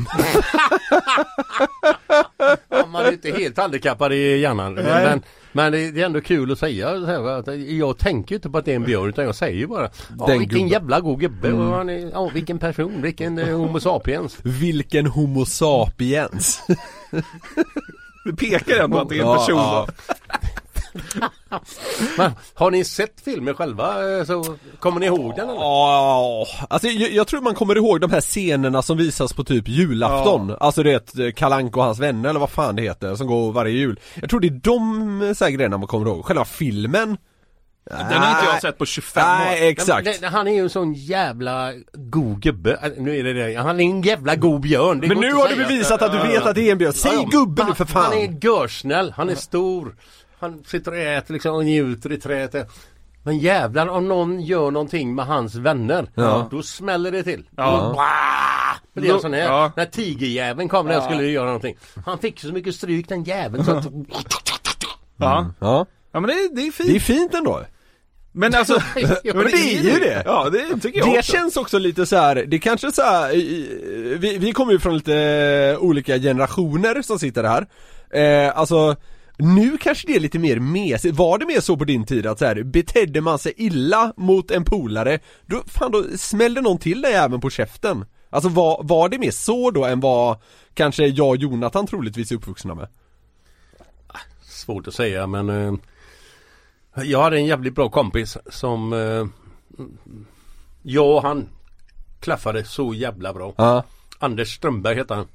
Ja, 2.68 2.86
Man 2.86 3.04
är 3.06 3.12
inte 3.12 3.30
helt 3.30 3.56
handikappad 3.58 4.12
i 4.12 4.36
hjärnan. 4.38 4.74
Nej. 4.74 4.84
Men, 4.84 5.22
men 5.52 5.72
det 5.72 5.78
är 5.78 5.98
ändå 6.06 6.20
kul 6.20 6.52
att 6.52 6.58
säga 6.58 7.00
så 7.00 7.06
här, 7.06 7.28
att 7.28 7.60
jag 7.70 7.98
tänker 7.98 8.34
inte 8.34 8.50
på 8.50 8.58
att 8.58 8.64
det 8.64 8.72
är 8.72 8.76
en 8.76 8.84
björn 8.84 9.08
utan 9.08 9.24
jag 9.24 9.34
säger 9.34 9.66
bara 9.66 9.90
ja, 10.18 10.26
Den 10.26 10.38
vilken 10.38 10.58
gubben. 10.58 10.68
jävla 10.68 11.00
god 11.00 11.20
gubbe 11.20 11.48
är, 11.48 12.10
ja, 12.12 12.30
vilken 12.34 12.58
person, 12.58 13.02
vilken 13.02 13.38
eh, 13.38 13.56
homo 13.56 13.80
sapiens. 13.80 14.38
Vilken 14.42 15.06
homo 15.06 15.44
sapiens. 15.44 16.60
Det 18.24 18.32
pekar 18.36 18.84
ändå 18.84 18.98
att 18.98 19.08
det 19.08 19.14
är 19.16 19.20
en 19.20 19.26
Ja, 19.26 19.34
person 19.36 19.56
ja. 19.56 19.86
då. 19.88 19.92
Men, 22.18 22.32
har 22.54 22.70
ni 22.70 22.84
sett 22.84 23.20
filmen 23.24 23.54
själva 23.54 24.18
eh, 24.18 24.24
så 24.24 24.56
kommer 24.78 25.00
ni 25.00 25.06
ihåg 25.06 25.32
den 25.36 25.48
eller? 25.48 25.60
Ja, 25.60 26.46
alltså 26.70 26.88
jag, 26.88 27.12
jag 27.12 27.26
tror 27.26 27.40
man 27.40 27.54
kommer 27.54 27.76
ihåg 27.76 28.00
de 28.00 28.10
här 28.10 28.20
scenerna 28.20 28.82
som 28.82 28.96
visas 28.96 29.32
på 29.32 29.44
typ 29.44 29.68
julafton 29.68 30.56
Alltså 30.60 30.82
det 30.82 31.18
är 31.18 31.30
Kalanko 31.30 31.78
och 31.80 31.84
hans 31.86 31.98
vänner 31.98 32.28
eller 32.30 32.40
vad 32.40 32.50
fan 32.50 32.76
det 32.76 32.82
heter 32.82 33.14
som 33.14 33.26
går 33.26 33.52
varje 33.52 33.72
jul 33.74 34.00
Jag 34.14 34.30
tror 34.30 34.40
det 34.40 34.48
är 34.48 34.60
de 34.62 35.22
eh, 35.22 35.32
så 35.34 35.44
här 35.44 35.50
grejerna 35.52 35.78
man 35.78 35.86
kommer 35.88 36.06
ihåg, 36.06 36.24
själva 36.24 36.44
filmen 36.44 37.16
Den 37.90 38.06
har 38.06 38.30
inte 38.30 38.44
jag 38.52 38.60
sett 38.60 38.78
på 38.78 38.86
25 38.86 39.22
år. 39.22 39.26
Nej 39.44 39.68
exakt 39.68 40.04
Men 40.06 40.14
det- 40.20 40.28
Han 40.28 40.48
är 40.48 40.52
ju 40.52 40.60
en 40.60 40.70
sån 40.70 40.94
jävla 40.94 41.72
god 41.92 42.42
gubbe. 42.42 42.78
Äh, 42.82 42.90
Nu 43.02 43.16
är 43.18 43.24
det 43.24 43.32
det. 43.32 43.54
Han 43.62 43.80
är 43.80 43.84
en 43.84 44.02
jävla 44.02 44.36
god 44.36 44.60
björn. 44.60 45.00
Det 45.00 45.08
Men 45.08 45.18
nu 45.20 45.32
har 45.32 45.48
du 45.48 45.56
bevisat 45.56 46.02
att 46.02 46.12
du 46.12 46.18
vet 46.18 46.46
att 46.46 46.54
det 46.54 46.68
är 46.68 46.72
en 46.72 46.78
björn, 46.78 46.92
säg 46.92 47.12
Ja, 47.14 47.20
ja. 47.32 47.38
gubbe 47.38 47.64
nu 47.64 47.74
för 47.74 47.84
Han- 47.94 48.02
Han 48.04 48.12
är 48.12 48.26
fan! 48.26 48.38
görsnäll. 48.42 49.12
Han 49.16 49.28
är 49.30 49.34
stor. 49.34 49.96
Han 50.42 50.64
sitter 50.66 50.92
och 50.92 50.98
äter 50.98 51.34
liksom 51.34 51.54
och 51.54 51.64
njuter 51.64 52.12
i 52.12 52.18
trädet. 52.18 52.68
Men 53.22 53.38
jävlar 53.38 53.86
om 53.86 54.08
någon 54.08 54.40
gör 54.40 54.70
någonting 54.70 55.14
med 55.14 55.26
hans 55.26 55.54
vänner. 55.54 56.10
Ja. 56.14 56.48
Då 56.50 56.62
smäller 56.62 57.12
det 57.12 57.22
till. 57.22 57.44
Ja. 57.56 57.96
Blir 58.94 59.08
det 59.08 59.14
en 59.14 59.20
sån 59.20 59.32
här. 59.32 59.40
Ja. 59.40 59.72
När 59.76 59.86
tigerjäveln 59.86 60.68
kom 60.68 60.86
när 60.86 60.94
jag 60.94 61.04
skulle 61.04 61.24
göra 61.26 61.46
någonting. 61.46 61.76
Han 62.06 62.18
fick 62.18 62.40
så 62.40 62.46
mycket 62.52 62.74
stryk 62.74 63.08
den 63.08 63.24
jäveln 63.24 63.64
så 63.64 63.70
att... 63.72 63.84
Ja. 65.16 65.46
Ja, 65.60 65.86
ja 66.12 66.20
men 66.20 66.28
det 66.28 66.32
är, 66.32 66.54
det 66.56 66.66
är 66.66 66.70
fint. 66.72 66.88
det 66.90 66.96
är 66.96 67.00
fint 67.00 67.34
ändå 67.34 67.60
Men 68.32 68.54
alltså, 68.54 68.74
Ja, 69.22 69.34
men 69.34 69.44
det 69.44 69.52
är 69.52 69.82
ju 69.82 69.98
det. 70.00 70.22
Ja 70.26 70.50
det 70.50 70.80
tycker 70.80 70.98
jag 70.98 71.08
Det 71.08 71.18
också. 71.18 71.32
känns 71.32 71.56
också 71.56 71.78
lite 71.78 72.06
så 72.06 72.16
här. 72.16 72.44
det 72.48 72.58
kanske 72.58 72.92
så 72.92 73.02
här, 73.02 73.28
vi, 74.18 74.38
vi 74.38 74.52
kommer 74.52 74.72
ju 74.72 74.78
från 74.78 74.96
lite 74.96 75.76
olika 75.80 76.18
generationer 76.18 77.02
som 77.02 77.18
sitter 77.18 77.44
här 77.44 77.66
eh, 78.46 78.58
Alltså 78.58 78.96
nu 79.42 79.78
kanske 79.78 80.06
det 80.06 80.16
är 80.16 80.20
lite 80.20 80.38
mer 80.38 80.58
mesigt, 80.58 81.16
var 81.16 81.38
det 81.38 81.46
mer 81.46 81.60
så 81.60 81.76
på 81.76 81.84
din 81.84 82.06
tid 82.06 82.26
att 82.26 82.38
så 82.38 82.44
här, 82.44 82.62
betedde 82.62 83.20
man 83.20 83.38
sig 83.38 83.52
illa 83.56 84.12
mot 84.16 84.50
en 84.50 84.64
polare, 84.64 85.18
då, 85.46 85.62
fan 85.66 85.92
då 85.92 86.04
smällde 86.16 86.60
någon 86.60 86.78
till 86.78 87.00
dig 87.00 87.12
även 87.12 87.40
på 87.40 87.50
käften 87.50 88.04
Alltså 88.32 88.48
var, 88.48 88.80
var 88.82 89.08
det 89.08 89.18
mer 89.18 89.30
så 89.30 89.70
då 89.70 89.84
än 89.84 90.00
vad 90.00 90.38
kanske 90.74 91.06
jag 91.06 91.28
och 91.28 91.36
Jonathan 91.36 91.86
troligtvis 91.86 92.32
är 92.32 92.36
uppvuxna 92.36 92.74
med? 92.74 92.88
Svårt 94.42 94.88
att 94.88 94.94
säga 94.94 95.26
men 95.26 95.48
eh, 95.48 95.74
Jag 97.04 97.22
hade 97.22 97.36
en 97.36 97.46
jävligt 97.46 97.74
bra 97.74 97.88
kompis 97.88 98.38
som 98.50 98.92
eh, 98.92 99.26
Jag 100.82 101.16
och 101.16 101.22
han 101.22 101.48
klaffade 102.20 102.64
så 102.64 102.94
jävla 102.94 103.32
bra. 103.32 103.54
Ja, 103.56 103.84
Anders 104.18 104.56
Strömberg 104.56 104.96
hette 104.96 105.14
han. 105.14 105.28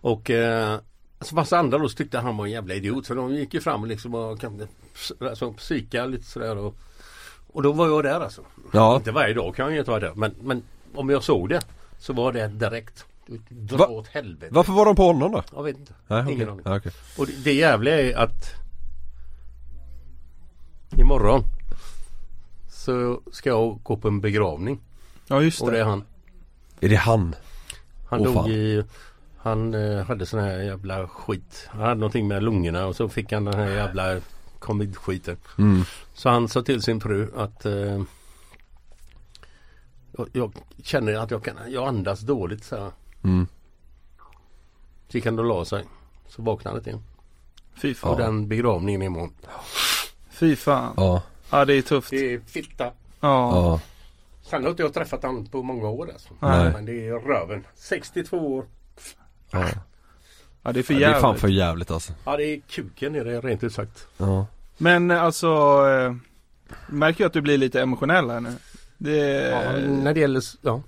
Och 0.00 0.30
eh, 0.30 0.78
så 1.26 1.34
massa 1.34 1.58
andra 1.58 1.78
då 1.78 1.88
tyckte 1.88 2.18
han 2.18 2.36
var 2.36 2.44
en 2.46 2.52
jävla 2.52 2.74
idiot 2.74 3.06
så 3.06 3.14
de 3.14 3.34
gick 3.34 3.54
ju 3.54 3.60
fram 3.60 3.84
liksom 3.84 4.14
och 4.14 4.44
alltså, 5.20 5.52
psyka 5.52 6.06
lite 6.06 6.24
sådär 6.24 6.56
och, 6.56 6.74
och 7.52 7.62
då 7.62 7.72
var 7.72 7.88
jag 7.88 8.04
där 8.04 8.20
alltså. 8.20 8.42
ja. 8.72 8.96
Inte 8.96 9.12
varje 9.12 9.34
dag 9.34 9.54
kan 9.54 9.64
jag 9.64 9.72
ju 9.72 9.78
inte 9.78 9.90
vara 9.90 10.00
där 10.00 10.12
men, 10.14 10.34
men 10.42 10.62
om 10.94 11.10
jag 11.10 11.22
såg 11.24 11.48
det 11.48 11.60
så 11.98 12.12
var 12.12 12.32
det 12.32 12.48
direkt. 12.48 13.04
Dra 13.48 13.76
Va- 13.76 13.86
åt 13.88 14.06
helvete. 14.08 14.54
Varför 14.54 14.72
var 14.72 14.84
de 14.84 14.96
på 14.96 15.02
honom 15.06 15.32
då? 15.32 15.42
Jag 15.54 15.62
vet 15.62 15.76
inte. 15.78 15.92
Nej. 16.06 16.32
Ingen 16.32 16.48
aning. 16.48 16.66
Okej. 16.66 16.92
Och 17.18 17.26
det, 17.26 17.32
det 17.44 17.52
jävliga 17.52 18.00
är 18.00 18.16
att 18.16 18.54
Imorgon 20.98 21.42
Så 22.70 23.20
ska 23.32 23.48
jag 23.48 23.80
gå 23.82 23.96
på 23.96 24.08
en 24.08 24.20
begravning 24.20 24.80
Ja 25.26 25.42
just 25.42 25.60
och 25.62 25.70
det 25.70 25.76
det. 25.76 25.80
är 25.80 25.84
han 25.84 26.04
Är 26.80 26.88
det 26.88 26.96
han? 26.96 27.34
Han 28.08 28.20
Åh, 28.20 28.24
dog 28.26 28.34
fan. 28.34 28.50
i 28.50 28.84
Han 29.44 29.74
eh, 29.74 30.04
hade 30.04 30.26
sån 30.26 30.40
här 30.40 30.58
jävla 30.58 31.08
skit 31.08 31.68
Han 31.70 31.80
hade 31.80 31.94
någonting 31.94 32.28
med 32.28 32.42
lungorna 32.42 32.86
och 32.86 32.96
så 32.96 33.08
fick 33.08 33.32
han 33.32 33.44
den 33.44 33.54
här 33.54 33.70
jävla 33.70 34.20
covid-skiten 34.58 35.36
Mm. 35.58 35.82
Så 36.14 36.28
han 36.28 36.48
sa 36.48 36.62
till 36.62 36.82
sin 36.82 37.00
fru 37.00 37.30
att 37.36 37.66
eh, 37.66 38.02
jag, 40.12 40.28
jag 40.32 40.52
känner 40.82 41.14
att 41.14 41.30
jag 41.30 41.44
kan 41.44 41.56
Jag 41.68 41.88
andas 41.88 42.20
dåligt 42.20 42.64
så 42.64 42.76
här. 42.76 42.90
Mm. 43.24 43.46
Så 45.08 45.16
gick 45.16 45.26
han 45.26 45.38
och 45.38 45.44
la 45.44 45.64
sig 45.64 45.84
Så 46.28 46.42
vaknade 46.42 46.76
han 46.76 46.86
igen 46.86 47.02
Fy 47.74 47.90
Och 47.90 47.96
fan. 47.96 48.18
den 48.18 48.48
begravningen 48.48 49.02
imorgon 49.02 49.34
Fy 50.30 50.56
fan. 50.56 50.94
Ja, 50.96 51.22
Ja 51.50 51.64
det 51.64 51.74
är 51.74 51.82
tufft. 51.82 52.10
Det 52.10 52.34
är 52.34 52.40
fitta 52.40 52.84
Ja. 52.84 52.90
ja. 53.20 53.80
Sen 54.42 54.62
har 54.62 54.70
inte 54.70 54.82
jag 54.82 54.94
träffat 54.94 55.22
han 55.22 55.46
på 55.46 55.62
många 55.62 55.88
år 55.88 56.10
alltså. 56.12 56.28
Nej. 56.40 56.72
Men 56.72 56.84
det 56.84 57.08
är 57.08 57.12
röven 57.12 57.64
62 57.74 58.36
år 58.38 58.64
ja. 59.60 59.68
Ja 60.62 60.72
det 60.72 60.78
är 60.80 60.82
för 60.82 60.94
Det 60.94 61.04
är 61.04 61.12
fan 61.12 61.22
jävligt. 61.22 61.40
för 61.40 61.48
jävligt 61.48 61.90
alltså 61.90 62.12
Ja 62.24 62.36
det 62.36 62.44
är 62.44 62.60
kuken 62.60 63.14
är 63.14 63.24
det 63.24 63.40
rent 63.40 63.64
ut 63.64 63.72
sagt 63.72 64.06
Ja 64.16 64.46
Men 64.76 65.10
alltså, 65.10 65.48
eh, 65.88 66.14
märker 66.86 67.20
ju 67.20 67.26
att 67.26 67.32
du 67.32 67.40
blir 67.40 67.58
lite 67.58 67.80
emotionell 67.82 68.30
här 68.30 68.40
nu. 68.40 68.52
Det, 68.98 69.16
Ja, 69.50 69.72
när 69.88 70.14
det 70.14 70.20
gäller, 70.20 70.42
ja. 70.62 70.82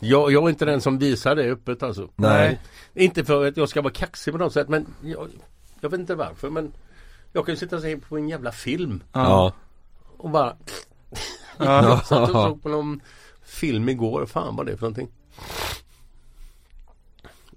Jag, 0.00 0.32
jag 0.32 0.44
är 0.44 0.48
inte 0.48 0.64
den 0.64 0.80
som 0.80 0.98
visar 0.98 1.34
det 1.36 1.50
öppet 1.52 1.82
alltså. 1.82 2.08
Nej. 2.16 2.60
Inte 2.94 3.24
för 3.24 3.46
att 3.48 3.56
jag 3.56 3.68
ska 3.68 3.82
vara 3.82 3.92
kaxig 3.92 4.32
på 4.32 4.38
något 4.38 4.52
sätt 4.52 4.68
men 4.68 4.86
jag, 5.00 5.28
jag 5.80 5.90
vet 5.90 6.00
inte 6.00 6.14
varför 6.14 6.50
men 6.50 6.72
Jag 7.32 7.46
kan 7.46 7.52
ju 7.54 7.56
sitta 7.58 7.76
och 7.76 7.82
se 7.82 7.96
på 7.96 8.16
en 8.18 8.28
jävla 8.28 8.52
film 8.52 9.02
Ja, 9.12 9.52
och 10.16 10.30
bara 10.30 10.56
ja. 11.58 11.82
Jag 11.82 12.06
satt 12.06 12.30
och 12.30 12.34
såg 12.42 12.62
på 12.62 12.68
någon 12.68 13.00
film 13.42 13.88
igår, 13.88 14.26
fan 14.26 14.56
vad 14.56 14.66
det 14.66 14.72
är 14.72 14.76
för 14.76 14.82
någonting. 14.82 15.08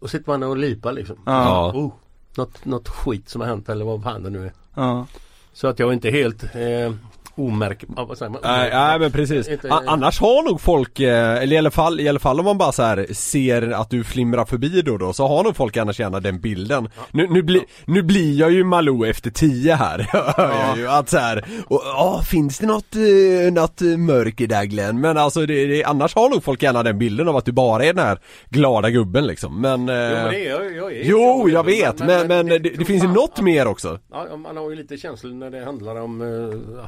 Och 0.02 0.10
sitter 0.10 0.32
man 0.32 0.44
och 0.44 0.58
lipar 0.58 0.92
liksom. 0.92 1.18
Ja. 1.26 1.72
Oh, 1.76 1.94
något, 2.36 2.66
något 2.66 2.90
skit 2.90 3.30
som 3.30 3.42
har 3.42 3.48
hänt 3.48 3.70
eller 3.70 3.86
vad 3.86 4.04
fan 4.04 4.24
det 4.24 4.30
nu 4.30 4.46
är. 4.46 4.54
ja. 4.76 5.08
Så 5.54 5.68
att 5.68 5.80
jag 5.80 5.90
är 5.90 5.94
inte 5.94 6.10
helt 6.10 6.44
eh, 6.44 6.94
omärk... 7.36 7.84
ja, 7.96 8.06
vad 8.06 8.18
säger 8.18 8.30
man? 8.30 8.42
Nej, 8.44 8.70
nej 8.74 9.00
men 9.00 9.12
precis. 9.12 9.48
Inte- 9.48 9.74
annars 9.74 10.20
har 10.20 10.44
nog 10.44 10.62
folk, 10.62 11.00
eh, 11.00 11.42
eller 11.42 11.56
i 11.56 11.58
alla 11.58 11.72
fall, 11.72 12.00
i 12.00 12.10
alla 12.10 12.20
fall 12.20 12.40
om 12.40 12.46
man 12.46 12.58
bara 12.58 12.72
så 12.72 12.84
här 12.84 13.14
ser 13.14 13.72
att 13.72 13.90
du 13.90 14.04
flimrar 14.04 14.46
förbi 14.46 14.82
då 14.82 14.98
då, 14.98 15.14
så 15.14 15.28
har 15.28 15.44
nog 15.44 15.56
folk 15.56 15.78
annars 15.78 16.00
gärna 16.00 16.20
den 16.20 16.40
bilden. 16.40 16.90
Nu, 17.12 17.28
nu, 17.28 17.44
bli, 17.44 17.62
nu 17.86 18.02
blir 18.04 18.40
jag 18.40 18.52
ju 18.52 18.64
Malou 18.64 19.06
efter 19.06 19.30
tio 19.32 19.76
här, 19.76 20.10
jag 20.38 20.78
ju. 20.78 20.88
Att 20.88 21.10
så 21.10 21.18
här, 21.18 21.46
och, 21.68 21.82
ja, 21.86 22.22
finns 22.26 22.60
det 22.60 22.68
något, 22.68 22.96
eh, 22.96 23.54
något 23.54 23.82
eh, 23.82 23.88
mörker 23.88 24.48
där 24.48 24.66
Glenn? 24.66 25.02
Men 25.02 25.18
alltså 25.18 25.46
det, 25.46 25.66
det, 25.66 25.84
annars 25.84 26.16
har 26.16 26.30
nog 26.30 26.44
folk 26.44 26.64
gärna 26.64 26.84
den 26.84 26.98
bilden 26.98 27.28
av 27.28 27.36
att 27.36 27.46
du 27.46 27.52
bara 27.52 27.86
är 27.86 27.94
den 27.94 28.06
här 28.06 28.20
glada 28.50 28.90
gubben 28.90 29.28
liksom. 29.28 29.62
Men... 29.62 29.80
Jo, 29.80 29.86
men 29.86 30.32
det 30.32 30.48
är 30.48 30.50
jag, 30.50 30.76
jag 30.76 30.94
är 30.94 31.04
jo, 31.04 31.50
jag 31.50 31.66
vet, 31.66 32.00
men, 32.00 32.28
men, 32.28 32.46
det, 32.46 32.60
det 32.60 32.86
finns 32.86 33.04
ju 33.04 33.08
något 33.08 33.42
mer 33.42 33.68
också. 33.68 34.00
Ja, 34.12 34.38
man 34.38 34.58
har 34.58 34.70
ju 34.70 34.76
lite 34.76 34.98
känslor 34.98 35.34
när 35.34 35.52
det 35.52 35.66
handlar 35.66 36.02
om 36.02 36.22
eh, 36.22 36.86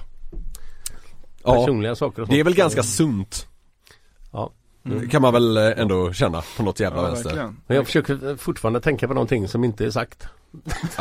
ja, 1.44 1.54
Ja, 1.56 1.60
personliga 1.66 1.96
saker 1.96 2.22
och 2.22 2.28
sånt. 2.28 2.30
det 2.36 2.40
är 2.40 2.44
väl 2.44 2.56
ganska 2.56 2.84
sunt. 2.84 3.48
Ja. 4.32 4.52
Kan 5.12 5.22
man 5.22 5.34
väl 5.34 5.58
eh, 5.58 5.64
ändå 5.80 6.14
känna 6.14 6.42
på 6.58 6.64
något 6.64 6.80
jävla 6.80 7.02
Ja, 7.02 7.06
vänster. 7.08 7.30
verkligen. 7.30 7.58
Men 7.68 7.78
jag 7.78 7.86
försöker 7.86 8.36
fortfarande 8.38 8.82
tänka 8.82 9.08
på 9.08 9.14
någonting 9.14 9.48
som 9.48 9.64
inte 9.64 9.86
är 9.86 9.90
sagt. 9.92 10.28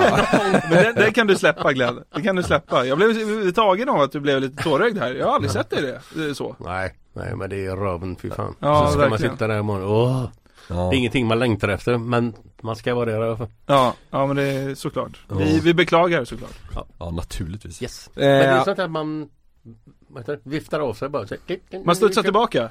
Men 0.71 0.71
det, 0.71 0.93
det 0.97 1.13
kan 1.13 1.27
du 1.27 1.37
släppa 1.37 1.73
Glenn. 1.73 2.03
Det 2.15 2.23
kan 2.23 2.37
du 2.37 2.43
släppa. 2.43 2.85
Jag 2.87 2.99
blev 2.99 3.51
tagen 3.53 3.89
av 3.89 4.01
att 4.01 4.13
du 4.13 4.21
blev 4.21 4.41
lite 4.41 4.63
tårögd 4.63 4.99
här. 4.99 5.15
Jag 5.15 5.27
har 5.27 5.35
aldrig 5.35 5.51
sett 5.53 5.71
dig 5.71 5.83
det. 5.83 6.01
det 6.15 6.25
är 6.31 6.35
så. 6.35 6.57
Nej, 6.59 6.95
nej 7.13 7.37
men 7.37 7.51
det 7.51 7.67
är 7.67 7.77
röven 7.77 8.17
fy 8.17 8.31
fan. 8.31 8.55
Ja, 8.59 8.85
så 8.87 8.91
ska 8.93 8.99
verkligen. 9.01 9.11
man 9.11 9.37
sitta 9.37 9.47
där 9.47 9.59
imorgon. 9.61 9.85
Åh, 9.89 10.25
Ja. 10.69 10.75
Det 10.75 10.97
är 10.97 10.99
ingenting 10.99 11.27
man 11.27 11.39
längtar 11.39 11.69
efter 11.69 11.99
men 11.99 12.35
man 12.63 12.77
ska 12.77 12.95
vara 12.95 13.05
där 13.11 13.37
för. 13.37 13.49
Ja, 13.67 13.95
ja 14.11 14.27
men 14.27 14.37
det 14.37 14.43
är 14.43 14.75
såklart. 14.75 15.19
Vi, 15.39 15.61
vi 15.61 15.75
beklagar 15.75 16.25
såklart. 16.25 16.59
Ja, 16.99 17.11
naturligtvis. 17.11 17.83
Yes. 17.83 18.09
Eh, 18.09 18.13
Men 18.21 18.39
det 18.39 18.45
är 18.45 18.65
sånt 18.65 18.79
att 18.79 18.91
man 18.91 19.21
det, 19.23 19.31
viftar 20.43 20.81
av 20.81 20.95
sig 20.95 21.09
bara. 21.09 21.27
Man 21.85 21.97
studsar 21.97 22.23
tillbaka. 22.23 22.71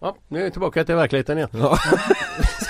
Ja, 0.00 0.16
nu 0.28 0.38
är 0.38 0.42
jag 0.44 0.52
tillbaka 0.52 0.84
till 0.84 0.94
verkligheten 0.94 1.38
igen. 1.38 1.50
Ja. 1.52 1.78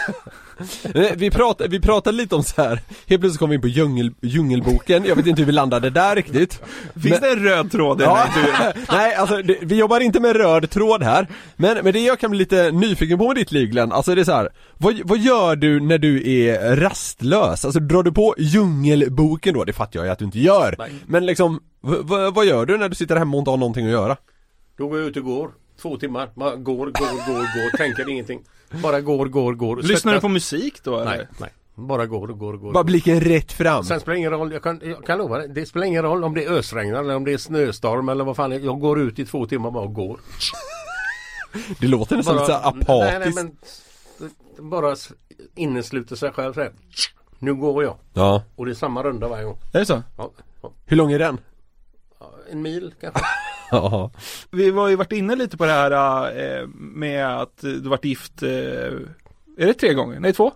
Eh, 0.95 1.11
vi, 1.17 1.31
pratade, 1.31 1.69
vi 1.71 1.81
pratade 1.81 2.17
lite 2.17 2.35
om 2.35 2.43
så 2.43 2.63
här. 2.63 2.81
helt 3.07 3.21
plötsligt 3.21 3.39
kom 3.39 3.51
vi 3.51 3.57
in 3.57 3.63
på 3.63 3.69
djungel, 3.69 4.11
djungelboken, 4.21 5.05
jag 5.05 5.17
vet 5.17 5.27
inte 5.27 5.41
hur 5.43 5.47
vi 5.47 5.53
landade 5.53 5.91
där 5.91 6.17
riktigt 6.17 6.61
Finns 6.95 7.05
Men- 7.05 7.21
det 7.21 7.31
en 7.31 7.45
röd 7.45 7.73
tråd 7.73 8.01
i 8.01 8.05
den 8.05 8.13
Ja, 8.15 8.27
intervjun? 8.27 8.85
nej 8.93 9.15
alltså 9.15 9.43
det, 9.43 9.59
vi 9.63 9.77
jobbar 9.77 10.01
inte 10.01 10.21
med 10.21 10.37
röd 10.37 10.71
tråd 10.71 11.03
här 11.03 11.27
Men, 11.57 11.79
men 11.85 11.93
det 11.93 12.01
jag 12.01 12.19
kan 12.21 12.31
bli 12.31 12.39
lite 12.39 12.71
nyfiken 12.71 13.19
på 13.19 13.27
med 13.27 13.37
ditt 13.37 13.53
liv 13.53 13.69
Glenn, 13.69 13.93
alltså 13.93 14.15
det 14.15 14.21
är 14.21 14.25
så 14.25 14.33
här. 14.33 14.49
Vad, 14.79 15.01
vad 15.05 15.19
gör 15.19 15.57
du 15.57 15.81
när 15.81 15.99
du 15.99 16.31
är 16.33 16.77
rastlös? 16.77 17.65
Alltså 17.65 17.81
drar 17.81 18.03
du 18.03 18.13
på 18.13 18.35
djungelboken 18.39 19.55
då? 19.55 19.65
Det 19.65 19.73
fattar 19.73 19.99
jag 20.01 20.07
ju 20.07 20.13
att 20.13 20.19
du 20.19 20.25
inte 20.25 20.39
gör 20.41 20.75
Nej. 20.79 20.91
Men 21.07 21.27
liksom, 21.27 21.61
vad 22.33 22.47
gör 22.47 22.67
du 22.67 22.79
när 22.79 22.89
du 22.89 22.95
sitter 22.95 23.17
hemma 23.17 23.37
och 23.37 23.39
inte 23.41 23.51
har 23.51 23.57
någonting 23.57 23.87
att 23.87 23.93
göra? 23.93 24.17
Då 24.79 24.89
går 24.89 24.99
jag 24.99 25.09
ut 25.09 25.17
och 25.17 25.25
går. 25.25 25.51
Två 25.83 25.97
timmar. 25.97 26.29
Bara 26.35 26.57
går, 26.57 26.77
går, 26.77 27.27
går, 27.27 27.35
går. 27.39 27.77
Tänker 27.77 28.11
ingenting. 28.11 28.41
Bara 28.71 29.01
går, 29.01 29.27
går, 29.27 29.55
går. 29.55 29.77
Lyssnar 29.77 29.93
du 29.95 29.99
Svettas. 29.99 30.21
på 30.21 30.29
musik 30.29 30.85
då 30.85 31.01
eller? 31.01 31.17
Nej, 31.17 31.27
nej. 31.39 31.51
Bara 31.75 32.07
går, 32.07 32.29
går, 32.29 32.57
går. 32.57 32.73
Bara 32.73 32.85
blicken 32.85 33.21
rätt 33.21 33.53
fram 33.53 33.85
Sen 33.85 34.01
spelar 34.01 34.15
det 34.15 34.19
ingen 34.19 34.31
roll, 34.31 34.53
jag 34.53 34.63
kan, 34.63 34.81
jag 34.85 35.07
kan 35.07 35.19
lova 35.19 35.39
det, 35.39 35.47
det 35.47 35.67
spelar 35.67 35.87
ingen 35.87 36.03
roll 36.03 36.25
om 36.25 36.35
det 36.35 36.45
är 36.45 36.51
ösregn 36.51 36.95
eller 36.95 37.17
om 37.17 37.25
det 37.25 37.33
är 37.33 37.39
snöstorm 37.39 38.09
eller 38.09 38.25
vad 38.25 38.37
fan. 38.37 38.65
Jag 38.65 38.81
går 38.81 39.01
ut 39.01 39.19
i 39.19 39.27
två 39.27 39.47
timmar 39.47 39.71
bara 39.71 39.85
och 39.85 39.95
går. 39.95 40.21
Det 41.81 41.87
låter 41.87 42.17
nästan 42.17 42.37
lite 42.37 42.57
apatiskt 42.57 42.89
Nej, 42.89 43.19
nej, 43.19 43.33
men 43.35 43.57
bara 44.71 44.97
innesluter 45.55 46.17
sig 46.17 46.33
själv 46.33 46.53
så 46.53 46.61
här. 46.61 46.73
Nu 47.39 47.55
går 47.55 47.85
jag. 47.85 47.97
Ja, 48.13 48.43
Och 48.57 48.67
det 48.67 48.73
är 48.73 48.75
samma 48.75 49.03
runda 49.03 49.29
varje 49.29 49.45
gång. 49.45 49.59
Är 49.73 49.79
det 49.79 49.87
så? 49.87 50.03
Ja, 50.19 50.31
ja. 50.63 50.73
hur 50.87 50.97
lång 50.97 51.13
är 51.13 51.19
den? 51.19 51.39
En 52.51 52.63
mil 52.63 52.95
kanske. 53.01 53.21
Ja, 53.71 54.11
Vi 54.51 54.71
har 54.71 54.89
ju 54.89 54.97
varit 54.97 55.13
inne 55.13 55.37
lite 55.37 55.57
på 55.57 55.65
det 55.67 55.73
här 55.73 55.91
eh, 56.61 56.67
med 56.75 57.27
att 57.41 57.59
du 57.61 57.81
varit 57.81 58.05
gift, 58.05 58.43
eh, 58.43 58.49
är 58.51 59.67
det 59.67 59.75
tre 59.75 59.95
gånger? 59.95 60.21
Nej 60.21 60.33
två? 60.33 60.53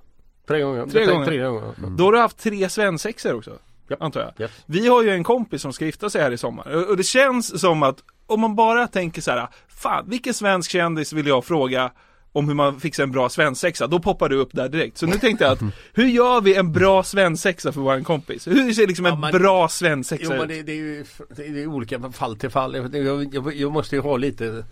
Tre 0.49 0.61
gånger. 0.61 0.87
Tre 0.87 1.05
gånger. 1.07 1.27
Tre 1.27 1.39
gånger. 1.39 1.63
Ja. 1.83 1.89
Då 1.89 2.05
har 2.05 2.13
du 2.13 2.19
haft 2.19 2.39
tre 2.39 2.69
svensexor 2.69 3.35
också, 3.35 3.59
Ja. 3.89 3.97
antar 4.01 4.21
jag. 4.21 4.33
Yes. 4.41 4.51
Vi 4.67 4.89
har 4.89 5.03
ju 5.03 5.11
en 5.11 5.25
kompis 5.25 5.63
som 5.63 5.73
ska 5.73 5.85
gifta 5.85 6.11
sig 6.11 6.23
här 6.23 6.31
i 6.31 6.39
sommar 6.39 6.75
och- 6.77 6.89
och 6.89 6.97
det 6.97 7.03
känns 7.05 7.61
som 7.61 7.83
att 7.83 7.97
om 8.27 8.41
man 8.41 8.55
bara 8.57 8.87
tänker 8.87 9.23
så 9.23 9.31
här, 9.31 9.49
fan 9.69 10.05
vilken 10.09 10.35
svensk 10.35 10.71
kändis 10.71 11.13
vill 11.13 11.27
jag 11.27 11.45
fråga 11.45 11.91
om 12.35 12.49
hur 12.49 12.55
man 12.55 12.81
fixar 12.81 13.03
en 13.03 13.11
bra 13.13 13.29
svensexa, 13.29 13.87
då 13.87 13.99
poppar 14.01 14.29
du 14.29 14.37
upp 14.37 14.49
där 14.53 14.69
direkt. 14.69 14.99
Så 14.99 15.07
nu 15.07 15.13
tänkte 15.19 15.45
jag 15.45 15.53
att, 15.53 15.61
hur 15.93 16.07
gör 16.07 16.41
vi 16.41 16.55
en 16.55 16.73
bra 16.73 17.03
svensexa 17.03 17.73
för 17.73 17.81
vår 17.81 18.01
kompis? 18.05 18.47
Hur 18.47 18.73
ser 18.73 18.87
liksom 18.87 19.07
en 19.07 19.13
Ja, 19.15 19.19
men- 19.19 19.33
bra 19.33 19.69
svensexa 19.69 20.25
Jo 20.25 20.31
men 20.31 20.41
ut? 20.43 20.49
det, 20.49 20.63
det 20.63 20.73
är 20.73 20.77
ju 20.77 21.05
det 21.37 21.63
är 21.63 21.67
olika 21.67 22.11
fall 22.13 22.37
till 22.37 22.51
fall. 22.51 22.75
Jag, 22.95 23.35
jag, 23.35 23.55
jag, 23.55 23.73
måste 23.73 23.97
ju 23.97 24.03
ha 24.03 24.17
lite 24.17 24.65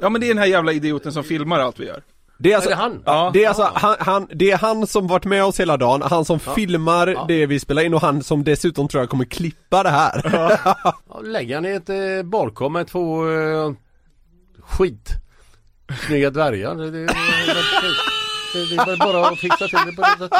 Ja 0.00 0.08
men 0.08 0.20
det 0.20 0.26
är 0.26 0.28
den 0.28 0.38
här 0.38 0.46
jävla 0.46 0.72
idioten 0.72 1.12
som 1.12 1.24
filmar 1.24 1.58
allt 1.60 1.80
vi 1.80 1.86
gör. 1.86 2.02
Det 2.38 2.52
är 2.52 2.56
alltså, 2.56 2.70
Är 2.70 2.74
det 2.76 2.82
han? 2.82 3.02
Ja. 3.06 3.30
det 3.34 3.44
är 3.44 3.48
alltså 3.48 3.70
han, 3.74 3.96
han, 3.98 4.28
det 4.32 4.50
är 4.50 4.58
han 4.58 4.86
som 4.86 5.06
varit 5.06 5.24
med 5.24 5.44
oss 5.44 5.60
hela 5.60 5.76
dagen, 5.76 6.02
han 6.02 6.24
som 6.24 6.38
filmar 6.40 7.06
Ja. 7.06 7.24
det 7.28 7.46
vi 7.46 7.60
spelar 7.60 7.82
in 7.82 7.94
och 7.94 8.00
han 8.00 8.22
som 8.22 8.44
dessutom 8.44 8.88
tror 8.88 9.02
jag 9.02 9.10
kommer 9.10 9.24
klippa 9.24 9.82
det 9.82 9.90
här. 9.90 10.30
Ja, 10.84 11.20
lägga 11.24 11.56
han 11.56 11.66
i 11.66 11.70
ett 11.70 11.88
eh, 11.88 12.22
badkar 12.24 12.68
med 12.68 12.86
två 12.86 13.28
eh, 13.30 13.72
skit 14.60 15.10
snygga 16.06 16.30
dvärgar. 16.30 16.74
Det, 16.74 16.90
det, 16.90 16.98
det, 16.98 17.06
det, 17.06 18.84
det 18.84 18.92
är 18.92 18.96
bara 18.96 19.28
att 19.28 19.38
fixa 19.38 19.68
till 19.68 19.78
det 19.86 19.92
på 19.92 20.02
det 20.02 20.08
sättet. 20.18 20.38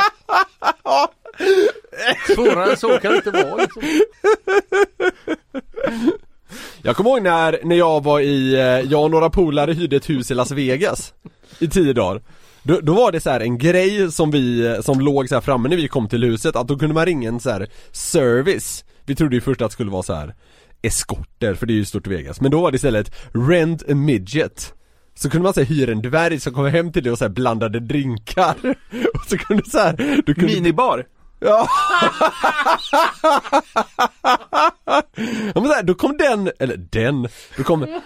Svårare 2.35 2.71
än 2.71 2.77
så 2.77 2.99
kan 2.99 3.13
det 3.13 3.17
inte 3.17 3.31
vara 3.31 3.57
liksom. 3.57 3.83
Jag 6.83 6.97
kommer 6.97 7.11
ihåg 7.11 7.23
när, 7.23 7.59
när 7.65 7.77
jag 7.77 8.03
var 8.03 8.21
i, 8.21 8.55
jag 8.89 9.03
och 9.03 9.11
några 9.11 9.31
polare 9.31 9.73
hyrde 9.73 9.97
ett 9.97 10.11
hus 10.11 10.31
i 10.31 10.35
Las 10.35 10.51
Vegas 10.51 11.15
I 11.59 11.69
tio 11.69 11.93
dagar 11.93 12.23
då, 12.63 12.81
då 12.81 12.95
var 12.95 13.13
det 13.13 13.21
så 13.21 13.31
här 13.31 13.41
en 13.41 13.59
grej 13.59 14.13
som 14.13 14.31
vi, 14.31 14.77
som 14.83 15.01
låg 15.01 15.29
så 15.29 15.35
här 15.35 15.43
framme 15.43 15.69
när 15.69 15.77
vi 15.77 15.89
kom 15.89 16.09
till 16.09 16.25
huset, 16.25 16.57
att 16.57 16.69
då 16.69 16.79
kunde 16.79 16.95
man 16.95 17.07
ringa 17.07 17.29
en 17.29 17.41
så 17.41 17.51
här 17.51 17.69
service 17.93 18.85
Vi 19.05 19.15
trodde 19.15 19.35
ju 19.35 19.41
först 19.41 19.63
att 19.63 19.71
det 19.71 19.73
skulle 19.73 19.91
vara 19.91 20.03
så 20.03 20.15
här 20.15 20.35
eskorter, 20.83 21.55
för 21.55 21.67
det 21.67 21.73
är 21.73 21.75
ju 21.75 21.85
stort 21.85 22.07
i 22.07 22.11
Vegas, 22.11 22.41
men 22.41 22.51
då 22.51 22.61
var 22.61 22.71
det 22.71 22.77
istället 22.77 23.15
Rent 23.49 23.83
a 23.91 23.95
midget 23.95 24.75
så 25.15 25.31
kunde 25.31 25.43
man 25.45 25.55
säga 25.55 25.65
hyra 25.65 25.93
en 25.93 26.03
dvärg 26.03 26.41
som 26.41 26.55
kom 26.55 26.67
hem 26.67 26.93
till 26.93 27.03
dig 27.03 27.13
och 27.13 27.19
så 27.19 27.25
här 27.25 27.31
blandade 27.31 27.81
drinkar 27.81 28.57
Och 29.15 29.25
så 29.29 29.39
kunde 29.39 29.71
så 29.71 29.79
här, 29.79 30.23
du 30.27 30.35
kunde 30.35 30.55
Minibar. 30.55 31.05
Ja! 31.41 31.69
ja 35.55 35.61
men 35.61 35.67
så 35.67 35.73
här, 35.73 35.83
då 35.83 35.95
kom 35.95 36.17
den, 36.17 36.51
eller 36.59 36.77
den, 36.77 37.29
då 37.57 37.63
kom, 37.63 38.01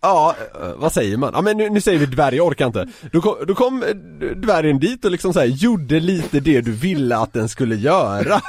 ja 0.00 0.36
eh, 0.60 0.72
vad 0.76 0.92
säger 0.92 1.16
man? 1.16 1.32
Ja 1.34 1.42
men 1.42 1.56
nu, 1.56 1.70
nu 1.70 1.80
säger 1.80 1.98
vi 1.98 2.06
dvärg, 2.06 2.36
jag 2.36 2.46
orkar 2.46 2.66
inte. 2.66 2.88
Då 3.12 3.20
kom, 3.20 3.36
då 3.46 3.54
kom 3.54 3.82
eh, 3.82 3.94
dvärgen 4.36 4.78
dit 4.78 5.04
och 5.04 5.10
liksom 5.10 5.32
så 5.32 5.40
här, 5.40 5.46
gjorde 5.46 6.00
lite 6.00 6.40
det 6.40 6.60
du 6.60 6.72
ville 6.72 7.16
att 7.16 7.32
den 7.32 7.48
skulle 7.48 7.76
göra. 7.76 8.40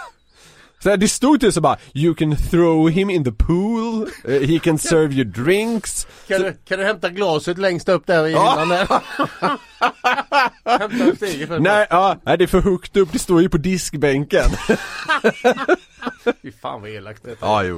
Så 0.83 0.95
det 0.95 1.07
stod 1.07 1.41
typ 1.41 1.53
så 1.53 1.61
bara, 1.61 1.77
you 1.93 2.15
can 2.15 2.35
throw 2.51 2.89
him 2.89 3.09
in 3.09 3.23
the 3.23 3.31
pool, 3.31 4.07
eh, 4.27 4.41
he 4.41 4.59
can 4.59 4.77
serve 4.77 5.13
you 5.13 5.23
drinks. 5.23 6.07
Kan 6.27 6.41
du, 6.41 6.53
kan 6.67 6.79
du 6.79 6.85
hämta 6.85 7.09
glaset 7.09 7.57
längst 7.57 7.89
upp 7.89 8.07
där 8.07 8.27
i 8.27 8.31
Ja. 8.31 8.51
hyllan 8.51 8.69
där? 8.69 8.87
hämta 10.65 11.15
steget 11.15 11.47
för 11.47 11.59
Nej, 11.59 11.87
ja, 11.89 12.17
nej 12.23 12.37
det 12.37 12.43
är 12.43 12.47
för 12.47 12.61
högt 12.61 12.97
upp, 12.97 13.09
det 13.11 13.19
står 13.19 13.41
ju 13.41 13.49
på 13.49 13.57
diskbänken. 13.57 14.49
Fy 16.41 16.51
fan 16.51 16.81
vad 16.81 16.89
elakt 16.89 17.23
det 17.23 17.31
är. 17.31 17.37
Ja, 17.41 17.63
jo. 17.63 17.77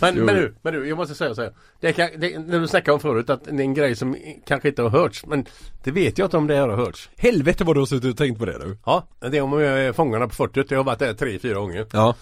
Men, 0.00 0.16
Jo. 0.16 0.24
men 0.24 0.34
du, 0.34 0.54
men 0.62 0.74
du, 0.74 0.88
jag 0.88 0.96
måste 0.96 1.14
säga 1.14 1.34
så 1.34 1.42
här. 1.42 1.52
Det 1.80 1.92
kan, 1.92 2.08
det, 2.18 2.38
när 2.38 2.60
du 2.60 2.68
snackade 2.68 2.92
om 2.94 3.00
förut 3.00 3.30
att 3.30 3.44
det 3.44 3.50
är 3.50 3.60
en 3.60 3.74
grej 3.74 3.96
som 3.96 4.16
kanske 4.46 4.68
inte 4.68 4.82
har 4.82 4.90
hörts. 4.90 5.26
Men 5.26 5.46
det 5.84 5.90
vet 5.90 6.18
jag 6.18 6.26
inte 6.26 6.36
om 6.36 6.46
det 6.46 6.54
här 6.56 6.68
har 6.68 6.76
hörts. 6.76 7.10
Helvete 7.16 7.64
vad 7.64 7.76
du 7.76 7.80
har 7.80 7.86
suttit 7.86 8.10
och 8.10 8.16
tänkt 8.16 8.38
på 8.38 8.44
det 8.44 8.58
nu. 8.58 8.76
Ja, 8.86 9.06
det 9.20 9.38
är 9.38 9.42
om 9.42 9.60
jag 9.60 9.80
är 9.80 9.92
Fångarna 9.92 10.28
på 10.28 10.34
fortet. 10.34 10.70
Jag 10.70 10.78
har 10.78 10.84
varit 10.84 10.98
där 10.98 11.14
tre, 11.14 11.38
fyra 11.38 11.54
gånger. 11.58 11.86
Ja. 11.92 12.14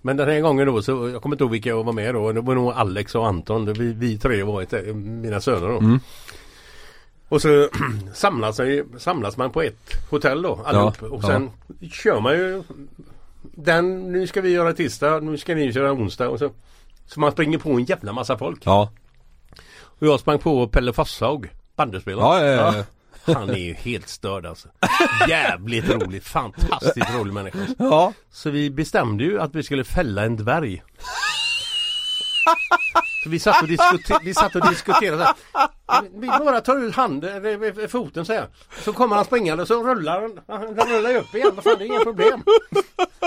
Men 0.00 0.16
den 0.16 0.28
här 0.28 0.40
gången 0.40 0.66
då 0.66 0.82
så, 0.82 1.08
jag 1.08 1.22
kommer 1.22 1.34
inte 1.36 1.44
ihåg 1.44 1.50
vilka 1.50 1.68
jag 1.68 1.84
var 1.84 1.92
med 1.92 2.14
då. 2.14 2.32
Det 2.32 2.40
var 2.40 2.54
nog 2.54 2.72
Alex 2.72 3.14
och 3.14 3.26
Anton. 3.26 3.72
Vi, 3.72 3.92
vi 3.92 4.18
tre 4.18 4.42
var 4.42 4.62
ett, 4.62 4.96
mina 4.96 5.40
söner 5.40 5.68
då. 5.68 5.98
Och 7.32 7.42
så 7.42 7.68
samlas, 8.14 8.60
samlas 8.98 9.36
man 9.36 9.50
på 9.50 9.62
ett 9.62 10.10
hotell 10.10 10.42
då 10.42 10.60
allihop. 10.64 10.96
Ja, 11.00 11.08
och 11.08 11.22
sen 11.22 11.50
kör 11.92 12.20
man 12.20 12.32
ju 12.32 12.62
den, 13.42 14.12
nu 14.12 14.26
ska 14.26 14.40
vi 14.40 14.50
göra 14.50 14.72
tisdag, 14.72 15.20
nu 15.20 15.38
ska 15.38 15.54
ni 15.54 15.72
köra 15.72 15.92
onsdag 15.92 16.28
och 16.28 16.38
så. 16.38 16.50
Så 17.06 17.20
man 17.20 17.32
springer 17.32 17.58
på 17.58 17.70
en 17.70 17.84
jävla 17.84 18.12
massa 18.12 18.38
folk. 18.38 18.62
Ja. 18.64 18.92
Och 19.82 20.06
jag 20.06 20.20
sprang 20.20 20.38
på 20.38 20.68
Pelle 20.68 20.92
Fosshaug, 20.92 21.50
bandyspelaren. 21.76 22.46
Ja, 22.46 22.46
ja, 22.46 22.84
ja. 23.26 23.34
Han 23.34 23.50
är 23.50 23.58
ju 23.58 23.74
helt 23.74 24.08
störd 24.08 24.46
alltså. 24.46 24.68
Jävligt 25.28 25.88
rolig, 25.88 26.22
fantastiskt 26.22 27.14
rolig 27.14 27.32
människa. 27.34 27.58
Ja. 27.78 28.12
Så 28.30 28.50
vi 28.50 28.70
bestämde 28.70 29.24
ju 29.24 29.40
att 29.40 29.54
vi 29.54 29.62
skulle 29.62 29.84
fälla 29.84 30.24
en 30.24 30.36
dvärg. 30.36 30.82
Så 33.24 33.28
vi 33.28 33.38
satt 33.38 33.62
och, 33.62 33.68
diskuter- 33.68 34.18
vi 34.24 34.34
satt 34.34 34.54
och 34.56 34.68
diskuterade. 34.68 35.34
Vi 36.14 36.26
bara 36.26 36.60
tar 36.60 36.78
ut 36.84 36.94
handen, 36.94 37.36
eller 37.46 37.88
foten 37.88 38.24
så 38.24 38.32
här. 38.32 38.46
Så 38.84 38.92
kommer 38.92 39.16
han 39.16 39.24
springande 39.24 39.62
och 39.62 39.68
så 39.68 39.84
rullar 39.84 40.20
han. 40.20 40.40
Han 40.48 40.88
rullar 40.88 41.10
ju 41.10 41.16
upp 41.18 41.34
igen. 41.34 41.50
Vad 41.54 41.64
fan, 41.64 41.74
det 41.78 41.84
är 41.84 41.86
inga 41.86 42.00
problem. 42.04 42.42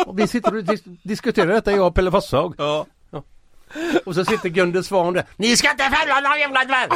Och 0.06 0.20
vi 0.20 0.28
sitter 0.28 0.56
och 0.56 0.64
dis- 0.64 0.98
diskuterar 1.04 1.48
detta 1.54 1.72
jag 1.72 1.88
och 1.88 1.96
Pelle 1.96 2.12
Fosshaug. 2.12 2.56
Ja. 2.58 2.86
Och 4.06 4.16
så 4.16 4.26
sitter 4.26 4.50
Gunde 4.50 4.84
Svan 4.84 5.14
där. 5.14 5.26
Ni 5.38 5.58
ska 5.58 5.72
inte 5.72 5.84
fälla 5.84 6.20
någon 6.20 6.40
jävla 6.40 6.66
dvärg! 6.66 6.90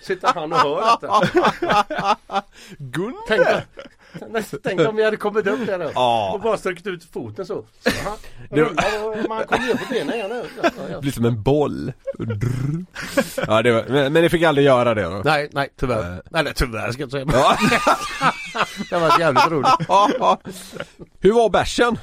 sitter 0.00 0.32
han 0.34 0.52
och 0.52 0.58
hör 0.58 0.98
detta. 1.00 1.28
Gunde! 2.78 3.18
tänk 3.28 3.46
om 4.88 4.96
vi 4.96 5.04
hade 5.04 5.16
kommit 5.16 5.46
upp 5.46 5.66
där 5.66 5.78
då. 5.78 5.90
Ja. 5.94 6.32
Och 6.34 6.40
bara 6.40 6.56
sträckt 6.56 6.86
ut 6.86 7.04
foten 7.04 7.46
så. 7.46 7.64
rullar 8.50 9.04
och 9.22 9.28
man 9.28 9.44
kommer 9.44 9.66
ner 9.66 9.74
på 9.74 9.84
benen 9.90 10.14
igen. 10.14 10.44
Ja, 10.62 10.70
ja. 10.90 11.00
Blir 11.00 11.12
som 11.12 11.24
en 11.24 11.42
boll. 11.42 11.92
Ja, 13.46 13.62
det 13.62 13.72
var, 13.72 13.84
men, 13.88 14.12
men 14.12 14.22
ni 14.22 14.28
fick 14.28 14.42
aldrig 14.42 14.66
göra 14.66 14.94
det 14.94 15.02
då? 15.02 15.22
Nej, 15.24 15.48
nej 15.52 15.68
tyvärr. 15.76 16.22
Nej, 16.30 16.44
nej 16.44 16.52
tyvärr 16.56 16.92
ska 16.92 17.02
jag 17.02 17.06
inte 17.06 17.10
säga. 17.10 17.26
Ja. 17.32 17.56
det 18.90 18.98
var 18.98 19.20
jävligt 19.20 19.50
roligt. 19.50 19.70
Hur 21.20 21.32
var 21.32 21.50
bärsen? 21.50 21.98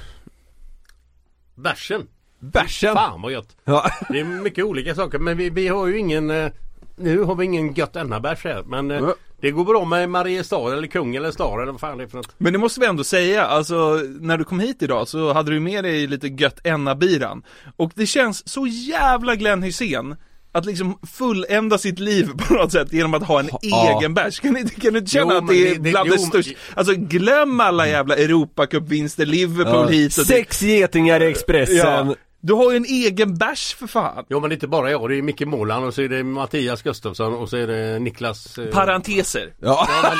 Bärsen. 1.56 2.08
Bärsen? 2.40 2.96
Fan 2.96 3.22
vad 3.22 3.32
gött. 3.32 3.58
Ja. 3.64 3.92
Det 4.10 4.20
är 4.20 4.24
mycket 4.24 4.66
olika 4.66 4.96
saker 4.96 5.20
men 5.20 5.38
vi, 5.38 5.50
vi 5.50 5.68
har 5.68 5.88
ju 5.88 5.98
ingen 5.98 6.30
eh, 6.30 6.52
Nu 6.96 7.24
har 7.24 7.36
vi 7.36 7.46
ingen 7.46 7.74
gött 7.74 7.94
bärs 7.94 8.44
här 8.44 8.64
men 8.64 8.90
Ja. 8.90 9.16
Det 9.42 9.52
går 9.52 9.66
bra 9.66 9.86
med 9.86 10.10
Mariestad 10.10 10.74
eller 10.74 10.88
Kung 10.88 11.16
eller 11.16 11.32
Star 11.32 11.62
eller 11.62 11.72
vad 11.72 11.82
fan 11.82 11.98
det 11.98 12.04
är 12.04 12.08
för 12.08 12.18
något. 12.18 12.36
Men 12.38 12.54
det 12.54 12.60
måste 12.60 12.80
vi 12.80 12.86
ändå 12.86 13.04
säga, 13.04 13.46
alltså 13.46 14.02
när 14.20 14.38
du 14.38 14.44
kom 14.44 14.60
hit 14.60 14.82
idag 14.82 15.08
så 15.08 15.34
hade 15.34 15.52
du 15.52 15.60
med 15.60 15.84
dig 15.84 16.08
lite 16.08 16.28
gött 16.28 16.60
enna-biran. 16.64 17.44
Och 17.78 17.92
det 17.96 18.06
känns 18.06 18.48
så 18.50 18.68
jävla 18.68 19.36
Glenn 19.36 19.64
Hysén 19.64 20.16
att 20.52 20.66
liksom 20.66 21.00
fullända 21.18 21.78
sitt 21.78 22.00
liv 22.00 22.30
på 22.48 22.54
något 22.54 22.72
sätt 22.72 22.94
genom 22.94 23.14
att 23.14 23.24
ha 23.24 23.40
en 23.40 23.50
Ja. 23.62 23.98
egen 24.00 24.14
bärs. 24.14 24.40
Kan, 24.40 24.54
ni- 24.54 24.70
kan 24.70 24.94
du 24.94 25.00
inte 25.00 25.12
känna 25.12 25.34
Jo, 25.34 25.38
att 25.40 25.48
det 25.48 25.56
är 25.56 25.66
det- 25.70 25.74
det- 25.84 25.92
bland 25.92 26.10
det 26.10 26.16
men- 26.16 26.20
största? 26.20 26.52
Alltså 26.76 26.94
glöm 26.94 27.60
alla 27.60 27.88
jävla 27.88 28.16
Europacupvinster, 28.16 29.26
Liverpool 29.26 29.88
hit 29.90 30.18
och. 30.18 30.26
Sex 30.26 30.62
getingar 30.62 31.22
i 31.24 31.26
Expressen. 31.26 31.78
Ja. 31.78 32.16
Du 32.40 32.54
har 32.54 32.72
ju 32.72 32.78
en 32.78 32.86
egen 32.86 33.36
bärs 33.36 33.76
för 33.76 33.88
fan. 33.88 34.26
Jo 34.30 34.40
men 34.40 34.50
det 34.50 34.54
är 34.54 34.56
inte 34.56 34.68
bara 34.68 34.92
jag, 34.92 35.10
det 35.10 35.16
är 35.16 35.22
Micke 35.22 35.46
Måland 35.46 35.86
och 35.86 35.94
så 35.94 36.02
är 36.02 36.10
det 36.10 36.24
Mattias 36.24 36.82
Gustafsson 36.82 37.34
och 37.34 37.50
så 37.50 37.58
är 37.58 37.68
det 37.68 38.00
Niklas 38.00 38.58
eh, 38.58 38.66
Parenteser. 38.66 39.54
Ja. 39.60 39.88
ja, 40.04 40.14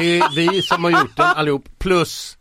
Det 0.00 0.18
är 0.18 0.36
vi 0.36 0.62
som 0.62 0.84
har 0.84 0.90
gjort 0.90 1.16
den 1.16 1.26
allihop 1.26 1.64
plus 1.78 2.38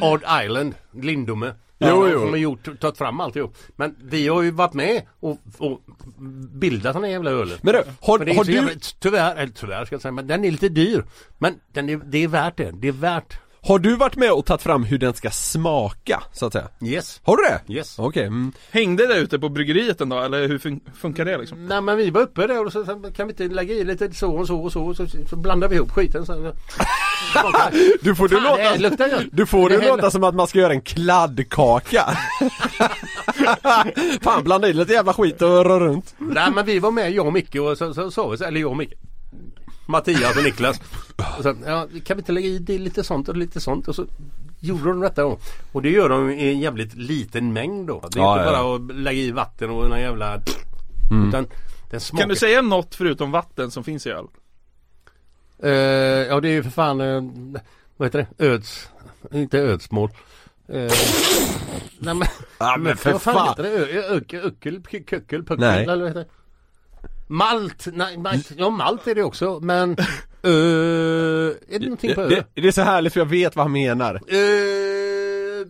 Odd 0.00 0.22
Island, 0.44 0.74
Lindome. 0.92 1.54
Jo, 1.78 2.08
jo. 2.08 2.20
Som 2.20 2.30
har 2.30 2.36
gjort, 2.36 2.80
tagit 2.80 2.98
fram 2.98 3.20
alltihop. 3.20 3.56
Men 3.76 3.96
vi 4.02 4.28
har 4.28 4.42
ju 4.42 4.50
varit 4.50 4.74
med 4.74 5.02
och, 5.20 5.38
och 5.58 5.80
bildat 6.54 6.94
den 6.94 7.04
här 7.04 7.10
jävla 7.10 7.30
ölen. 7.30 7.58
Men 7.62 7.74
du, 7.74 7.82
har, 8.00 8.18
Men 8.18 8.26
det 8.26 8.32
är 8.32 8.36
har 8.36 8.44
du, 8.44 8.52
jävla, 8.52 8.70
tyvärr, 9.00 9.36
eller 9.36 9.52
tyvärr 9.52 9.84
ska 9.84 9.94
jag 9.94 10.02
säga, 10.02 10.12
men 10.12 10.26
den 10.26 10.44
är 10.44 10.50
lite 10.50 10.68
dyr. 10.68 11.04
Men 11.38 11.54
den 11.72 11.88
är, 11.88 11.96
det 11.96 12.24
är 12.24 12.28
värt 12.28 12.56
det. 12.56 12.70
Det 12.70 12.88
är 12.88 12.92
värt. 12.92 13.38
Har 13.66 13.78
du 13.78 13.96
varit 13.96 14.16
med 14.16 14.32
och 14.32 14.46
tagit 14.46 14.62
fram 14.62 14.84
hur 14.84 14.98
den 14.98 15.14
ska 15.14 15.30
smaka, 15.30 16.22
så 16.32 16.46
att 16.46 16.52
säga? 16.52 16.68
Yes. 16.84 17.20
Har 17.24 17.36
du 17.36 17.42
det? 17.42 17.74
Yes. 17.74 17.98
Okej, 17.98 18.26
mm. 18.26 18.52
Hängde 18.70 19.06
det 19.06 19.14
ute 19.18 19.38
på 19.38 19.48
bryggeriet 19.48 20.00
en 20.00 20.08
dag 20.08 20.24
eller 20.24 20.48
hur 20.48 20.58
fun- 20.58 20.80
funkar 21.00 21.24
det 21.24 21.38
liksom? 21.38 21.66
Nej 21.66 21.80
men 21.80 21.96
vi 21.96 22.10
var 22.10 22.20
uppe 22.20 22.46
där 22.46 22.66
och 22.66 22.72
så, 22.72 22.84
så 22.84 23.02
kan 23.16 23.26
vi 23.26 23.32
inte 23.32 23.54
lägga 23.54 23.74
i 23.74 23.84
lite 23.84 24.12
så 24.14 24.32
och 24.36 24.46
så 24.46 24.60
och 24.60 24.72
så 24.72 24.94
så, 24.94 25.06
så 25.30 25.36
blandar 25.36 25.68
vi 25.68 25.76
ihop 25.76 25.90
skiten 25.90 26.26
sen. 26.26 26.36
Du 28.00 28.14
får 28.14 28.28
det 28.28 28.40
låta, 28.40 28.74
luktar 28.76 29.24
du 29.32 29.46
får 29.46 29.68
det 29.70 29.76
Det 29.78 29.88
låta 29.88 30.10
som 30.10 30.24
att 30.24 30.34
man 30.34 30.46
ska 30.46 30.58
göra 30.58 30.72
en 30.72 30.80
kladdkaka 30.80 32.04
Fan 34.22 34.44
blanda 34.44 34.68
i 34.68 34.72
lite 34.72 34.92
jävla 34.92 35.12
skit 35.12 35.42
och 35.42 35.48
rör 35.64 35.80
runt 35.80 36.14
Nej 36.18 36.50
men 36.54 36.66
vi 36.66 36.78
var 36.78 36.90
med 36.90 37.12
jag 37.12 37.26
och 37.26 37.32
Micke 37.32 37.54
och 37.54 37.78
så 37.78 37.94
så 37.94 38.10
sa 38.10 38.28
vi 38.28 38.36
så, 38.38 38.44
eller 38.44 38.60
jag 38.60 38.70
och 38.70 38.76
Micke. 38.76 38.92
Mattias 39.86 40.36
och 40.36 40.42
Niklas. 40.44 40.80
Och 41.38 41.42
så, 41.42 41.54
ja, 41.66 41.88
kan 42.04 42.16
vi 42.16 42.20
inte 42.20 42.32
lägga 42.32 42.48
i 42.48 42.58
det 42.58 42.78
lite 42.78 43.04
sånt 43.04 43.28
och 43.28 43.36
lite 43.36 43.60
sånt 43.60 43.88
och 43.88 43.94
så 43.94 44.06
gjorde 44.60 44.84
de 44.88 45.00
detta 45.00 45.22
då. 45.22 45.38
Och 45.72 45.82
det 45.82 45.90
gör 45.90 46.08
de 46.08 46.30
i 46.30 46.48
en 46.52 46.60
jävligt 46.60 46.94
liten 46.94 47.52
mängd 47.52 47.86
då. 47.86 48.00
Det 48.12 48.18
är 48.18 48.22
Ja, 48.22 48.38
inte 48.38 48.50
ja. 48.52 48.62
bara 48.62 48.74
att 48.76 48.96
lägga 49.00 49.20
i 49.20 49.30
vatten 49.30 49.70
och 49.70 49.96
en 49.96 50.00
jävla... 50.00 50.40
Utan 51.28 51.46
den 51.90 52.00
smakar... 52.00 52.22
Kan 52.22 52.28
du 52.28 52.36
säga 52.36 52.62
något 52.62 52.94
förutom 52.94 53.30
vatten 53.30 53.70
som 53.70 53.84
finns 53.84 54.06
i 54.06 54.10
öl? 54.10 54.26
Eh, 55.62 55.70
ja 55.70 56.40
det 56.40 56.48
är 56.48 56.52
ju 56.52 56.62
för 56.62 56.70
fan, 56.70 57.00
eh, 57.00 57.22
vad 57.96 58.06
heter 58.08 58.26
det? 58.38 58.44
Öds, 58.46 58.88
inte 59.32 59.58
ödsmål. 59.58 60.10
Uh, 60.74 60.90
nej 61.98 62.14
men, 62.14 62.22
Ja, 62.58 62.76
men 62.78 62.96
för 62.96 63.12
vad 63.12 63.22
fan, 63.22 63.34
fan. 63.34 63.48
heter 63.48 63.62
det? 63.62 63.68
Ö, 63.70 64.16
ökel, 64.16 64.40
ökel, 64.40 64.82
k- 64.90 64.98
köckel, 65.10 65.40
puckel 65.44 65.58
Nej. 65.60 65.82
eller 65.84 65.96
vad 65.96 66.06
heter 66.08 66.20
det? 66.20 66.26
Malt, 67.28 67.86
nej 67.92 68.18
malt, 68.18 68.50
ja 68.56 68.70
malt 68.70 69.06
är 69.06 69.14
det 69.14 69.22
också 69.22 69.60
men 69.62 69.90
uh, 69.90 69.96
Är 71.68 71.78
det 71.78 71.84
någonting 71.84 72.14
på 72.14 72.20
ö? 72.20 72.28
det, 72.28 72.62
det 72.62 72.68
är 72.68 72.72
så 72.72 72.82
härligt 72.82 73.12
för 73.12 73.20
jag 73.20 73.26
vet 73.26 73.56
vad 73.56 73.64
han 73.64 73.72
menar 73.72 74.14
Uh, 74.14 75.66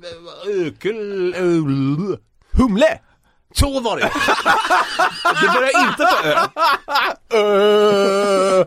ökel, 0.66 1.34
uh, 1.34 2.16
Humle! 2.52 2.98
så 3.54 3.80
var 3.80 3.96
det! 3.96 4.02
Det 5.40 5.48
börjar 5.54 5.88
inte 5.88 6.06
på 7.30 7.36
ö. 7.36 8.64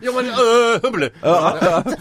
Ja 0.00 0.12
men 0.12 0.24
uh, 0.26 0.80
humle! 0.82 1.10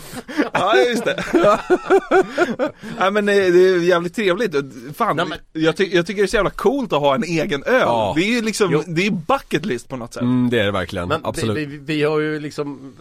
Ja, 0.53 0.75
just 0.89 1.05
det. 1.05 1.23
Nej 2.99 3.11
men 3.11 3.29
eh, 3.29 3.35
det 3.35 3.41
är 3.69 3.79
jävligt 3.79 4.15
trevligt. 4.15 4.55
Fan, 4.97 5.15
Nej, 5.15 5.25
men- 5.29 5.37
jag, 5.53 5.77
ty- 5.77 5.89
jag 5.95 6.05
tycker 6.07 6.21
det 6.21 6.25
är 6.25 6.27
så 6.27 6.35
jävla 6.35 6.49
coolt 6.49 6.93
att 6.93 6.99
ha 6.99 7.15
en 7.15 7.23
egen 7.23 7.63
öl. 7.63 7.79
Ja. 7.81 8.13
Det 8.17 8.23
är 8.23 8.27
ju 8.35 8.41
liksom, 8.41 8.71
Jo. 8.71 8.83
det 8.87 9.07
är 9.07 9.11
bucket 9.11 9.65
list 9.65 9.89
på 9.89 9.95
något 9.97 10.13
sätt. 10.13 10.21
mm, 10.23 10.49
det 10.49 10.59
är 10.59 10.65
det 10.65 10.71
verkligen, 10.71 11.07
Men 11.07 11.21
absolut 11.25 11.57
Vi, 11.57 11.65
vi, 11.65 11.77
vi 11.77 12.03
har 12.03 12.19
ju 12.19 12.39
liksom 12.39 12.93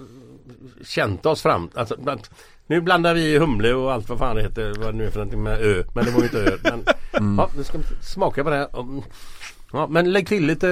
känt 0.85 1.27
oss 1.27 1.43
fram. 1.43 1.71
Alltså, 1.75 1.97
bland, 1.99 2.21
nu 2.67 2.81
blandar 2.81 3.15
vi 3.15 3.39
humle 3.39 3.75
och 3.75 3.93
allt 3.93 4.09
vad 4.09 4.19
fan 4.19 4.37
det 4.37 4.43
heter. 4.43 4.75
Vad 4.79 4.95
det 4.95 4.99
nu 4.99 5.05
är 5.07 5.11
för 5.11 5.19
någonting 5.19 5.43
med 5.43 5.63
ö. 5.63 5.83
Men 5.95 6.05
det 6.05 6.11
var 6.11 6.19
ju 6.19 6.25
inte 6.25 6.39
ö. 6.41 6.57
Men, 6.63 6.85
Mm. 7.13 7.39
ja, 7.39 7.51
nu 7.57 7.65
ska 7.65 7.79
vi 7.79 7.85
smaka 8.03 8.45
på 8.45 8.51
det 8.51 8.57
här. 8.57 8.69
Ja, 9.73 9.87
men 9.87 10.13
lägg 10.13 10.29
till 10.29 10.47
lite 10.47 10.69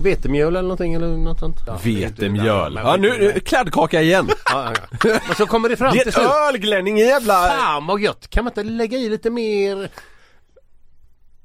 vetemjöl 0.00 0.48
eller 0.48 0.62
någonting 0.62 0.94
eller 0.94 1.06
något 1.08 1.38
sånt. 1.38 1.56
Ja, 1.66 1.78
det 1.82 1.90
är 1.90 2.08
Vetemjöl. 2.08 2.80
Ja 2.84 2.96
nu, 2.96 3.10
det. 3.34 3.40
kladdkaka 3.40 4.02
igen 4.02 4.28
Ja, 4.50 4.72
ja. 4.74 5.10
Men 5.26 5.36
så 5.36 5.46
kommer 5.46 5.68
det 5.68 5.76
fram 5.76 5.92
Det 5.92 5.98
till 5.98 6.08
är 6.08 6.12
slut. 6.12 6.26
ett 6.26 6.32
öl 6.54 6.58
Glenn, 6.58 6.86
ingen 6.86 7.06
jävla... 7.06 7.34
Fan 7.48 7.86
vad 7.86 8.00
gött! 8.00 8.30
Kan 8.30 8.44
man 8.44 8.50
inte 8.50 8.62
lägga 8.62 8.98
i 8.98 9.08
lite 9.08 9.30
mer 9.30 9.88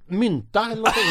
mynta 0.08 0.60
eller 0.60 0.76
någonting? 0.76 1.04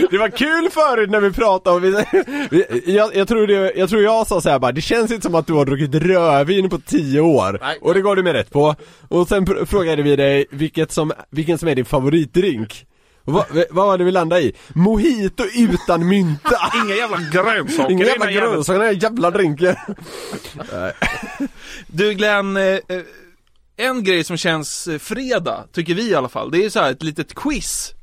Det 0.10 0.18
var 0.18 0.28
kul 0.28 0.70
förut 0.70 1.10
när 1.10 1.20
vi 1.20 1.32
pratade 1.32 1.76
och 1.76 1.84
vi, 1.84 2.04
vi 2.50 2.94
jag, 2.96 3.16
jag, 3.16 3.28
tror 3.28 3.46
det, 3.46 3.72
jag 3.76 3.88
tror 3.90 4.02
jag 4.02 4.26
sa 4.26 4.40
så 4.40 4.50
här 4.50 4.58
bara, 4.58 4.72
det 4.72 4.80
känns 4.80 5.10
inte 5.10 5.22
som 5.22 5.34
att 5.34 5.46
du 5.46 5.52
har 5.52 5.64
druckit 5.66 5.94
rödvin 5.94 6.70
på 6.70 6.78
tio 6.78 7.20
år. 7.20 7.58
Nej. 7.62 7.78
Och 7.82 7.94
det 7.94 8.00
gav 8.00 8.16
du 8.16 8.22
mig 8.22 8.32
rätt 8.32 8.50
på. 8.50 8.74
Och 9.08 9.28
sen 9.28 9.46
pr- 9.46 9.64
frågade 9.64 10.02
vi 10.02 10.16
dig 10.16 10.46
vilket 10.50 10.92
som, 10.92 11.12
vilken 11.30 11.58
som 11.58 11.68
är 11.68 11.74
din 11.74 11.84
favoritdrink. 11.84 12.86
Och 13.34 13.46
vad, 13.50 13.64
var 13.70 13.98
det 13.98 14.04
vi 14.04 14.10
landade 14.10 14.42
i? 14.42 14.52
Mojito 14.68 15.44
utan 15.54 16.08
mynta! 16.08 16.56
Inga 16.84 16.94
jävla 16.94 17.18
grönsaker. 17.32 17.90
Inga 17.92 18.04
jävla 18.04 18.32
grönsaker, 18.32 18.78
den 18.78 18.88
här 18.88 19.02
jävla 19.02 19.30
drinken. 19.30 19.76
Du 21.86 22.14
Glenn, 22.14 22.56
eh, 22.56 22.62
eh, 22.64 22.80
en 23.76 24.04
grej 24.04 24.24
som 24.24 24.36
känns 24.36 24.86
eh, 24.88 24.98
fredag, 24.98 25.64
tycker 25.72 25.94
vi 25.94 26.10
i 26.10 26.14
alla 26.14 26.28
fall, 26.28 26.50
det 26.50 26.64
är 26.64 26.70
så 26.70 26.80
här 26.80 26.90
ett 26.90 27.02
litet 27.02 27.34
quiz. 27.34 27.94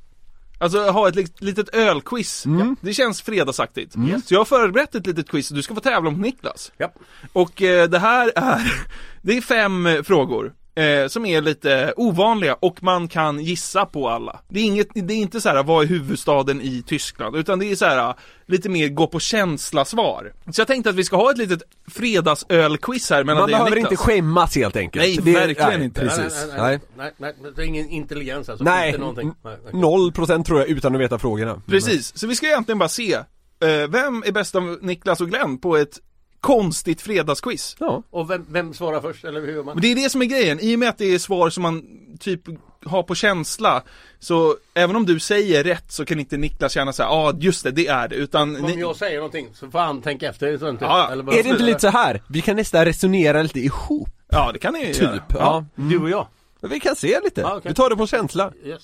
Alltså 0.60 0.80
ha 0.90 1.08
ett 1.08 1.16
lit- 1.16 1.42
litet 1.42 1.76
ölquiz. 1.76 2.46
Mm. 2.46 2.76
Det 2.82 2.94
känns 2.94 3.22
fredagsaktigt. 3.22 3.96
Så 4.26 4.34
jag 4.34 4.40
har 4.40 4.46
förberett 4.46 4.96
ett 4.96 5.08
litet 5.08 5.30
quiz 5.30 5.50
du 5.50 5.62
ska 5.62 5.76
få 5.76 5.82
tävla 5.82 6.10
mot 6.10 6.20
Niklas. 6.20 6.72
Ja. 6.78 6.94
Och 7.34 7.62
eh, 7.62 7.90
det 7.90 8.00
här 8.00 8.32
är, 8.36 8.74
det 9.22 9.38
är 9.38 9.42
fem 9.42 9.90
frågor. 10.04 10.54
Eh, 10.78 11.08
som 11.08 11.26
är 11.26 11.42
lite 11.42 11.94
ovanliga 11.98 12.54
och 12.54 12.84
man 12.84 13.08
kan 13.08 13.40
gissa 13.40 13.86
på 13.86 14.10
alla. 14.10 14.40
Det 14.50 14.60
är, 14.60 14.64
inget, 14.64 14.88
det 14.94 15.14
är 15.14 15.18
inte 15.18 15.42
så 15.42 15.50
här 15.50 15.64
vad 15.64 15.84
är 15.84 15.88
huvudstaden 15.88 16.62
i 16.62 16.84
Tyskland, 16.88 17.36
utan 17.36 17.60
det 17.60 17.72
är 17.72 17.76
så 17.76 17.86
här 17.86 18.14
lite 18.46 18.70
mer 18.70 18.88
gå 18.90 19.08
på 19.08 19.20
känsla-svar. 19.20 20.34
Så 20.52 20.62
jag 20.62 20.68
tänkte 20.68 20.90
att 20.90 20.96
vi 20.96 21.04
ska 21.04 21.18
ha 21.18 21.32
ett 21.32 21.38
litet 21.38 21.62
fredagsölquiz 21.88 23.10
här 23.10 23.24
mellan 23.24 23.42
Man 23.42 23.50
behöver 23.50 23.70
Niklas. 23.70 23.92
inte 23.92 24.04
skämmas 24.04 24.56
helt 24.56 24.76
enkelt. 24.76 25.26
Nej, 25.26 25.34
verkligen 25.34 25.84
inte. 25.84 26.02
Precis. 26.02 26.46
Nej, 26.48 26.58
nej, 26.58 26.80
nej, 26.98 27.12
nej, 27.18 27.34
nej, 27.42 27.52
det 27.56 27.62
är 27.62 27.66
ingen 27.66 27.90
intelligens 27.90 28.50
alltså. 28.50 28.64
Nej, 28.64 28.88
Inte 28.88 29.00
någonting. 29.00 29.34
Nej, 29.44 29.58
nej. 29.64 29.82
noll 29.82 30.12
procent 30.12 30.48
tror 30.48 30.60
jag 30.60 30.70
utan 30.70 30.96
att 30.96 31.02
veta 31.02 31.20
frågorna. 31.20 31.62
Precis, 31.68 32.18
så 32.18 32.28
vi 32.28 32.36
ska 32.36 32.46
egentligen 32.48 32.80
bara 32.80 32.90
se 32.90 33.14
eh, 33.14 33.88
Vem 33.90 34.24
är 34.26 34.32
bäst 34.32 34.56
av 34.56 34.78
Niklas 34.82 35.22
och 35.22 35.30
Glenn 35.30 35.58
på 35.58 35.78
ett 35.78 36.00
konstigt 36.42 37.02
fredagsquiz? 37.02 37.76
Ja. 37.80 38.04
Och 38.10 38.30
vem, 38.30 38.46
vem 38.50 38.74
svarar 38.74 39.02
först 39.02 39.26
eller 39.26 39.42
hur 39.42 39.54
gör 39.54 39.64
man? 39.64 39.76
Men 39.76 39.82
det 39.82 39.92
är 39.92 39.96
det 39.96 40.10
som 40.10 40.22
är 40.22 40.26
grejen, 40.26 40.60
i 40.60 40.76
och 40.76 40.80
med 40.80 40.90
att 40.90 40.98
det 40.98 41.14
är 41.14 41.20
svar 41.20 41.50
som 41.50 41.64
man 41.64 41.84
typ 42.20 42.42
har 42.86 43.04
på 43.04 43.16
känsla 43.16 43.84
Så 44.20 44.56
även 44.74 44.96
om 44.96 45.06
du 45.06 45.20
säger 45.20 45.64
rätt 45.64 45.92
så 45.92 46.06
kan 46.06 46.20
inte 46.20 46.38
Niklas 46.38 46.72
känna 46.74 46.94
såhär, 46.94 47.10
ja 47.10 47.16
ah, 47.16 47.34
just 47.40 47.64
det, 47.64 47.72
det 47.72 47.88
är 47.88 48.08
det, 48.08 48.16
utan 48.16 48.56
Om 48.56 48.62
ni, 48.72 48.80
jag 48.80 48.96
säger 48.96 49.18
någonting 49.18 49.50
så 49.54 49.72
får 49.72 49.80
han 49.80 50.02
tänka 50.02 50.30
efter. 50.30 50.58
Så 50.58 50.70
inte, 50.70 50.86
Ja, 50.86 51.12
eller 51.12 51.24
vad- 51.24 51.36
Är 51.36 51.44
det 51.44 51.50
inte 51.50 51.64
lite 51.64 51.80
så 51.80 51.88
här? 51.90 52.22
Vi 52.30 52.42
kan 52.42 52.56
nästan 52.56 52.86
resonera 52.86 53.42
lite 53.42 53.60
ihop, 53.60 54.10
Ja 54.30 54.50
det 54.54 54.60
kan 54.60 54.74
ni 54.74 54.86
typ. 54.94 55.02
göra. 55.02 55.22
Ja. 55.30 55.66
Du 55.76 56.00
och 56.00 56.10
jag? 56.10 56.28
Men 56.62 56.70
Vi 56.70 56.80
kan 56.80 56.96
se 56.96 57.20
lite. 57.24 57.42
Ja, 57.42 57.56
okej. 57.58 57.70
Vi 57.70 57.76
tar 57.76 57.90
det 57.90 57.96
på 57.96 58.08
känsla. 58.08 58.52
Yes, 58.58 58.66
yes. 58.66 58.82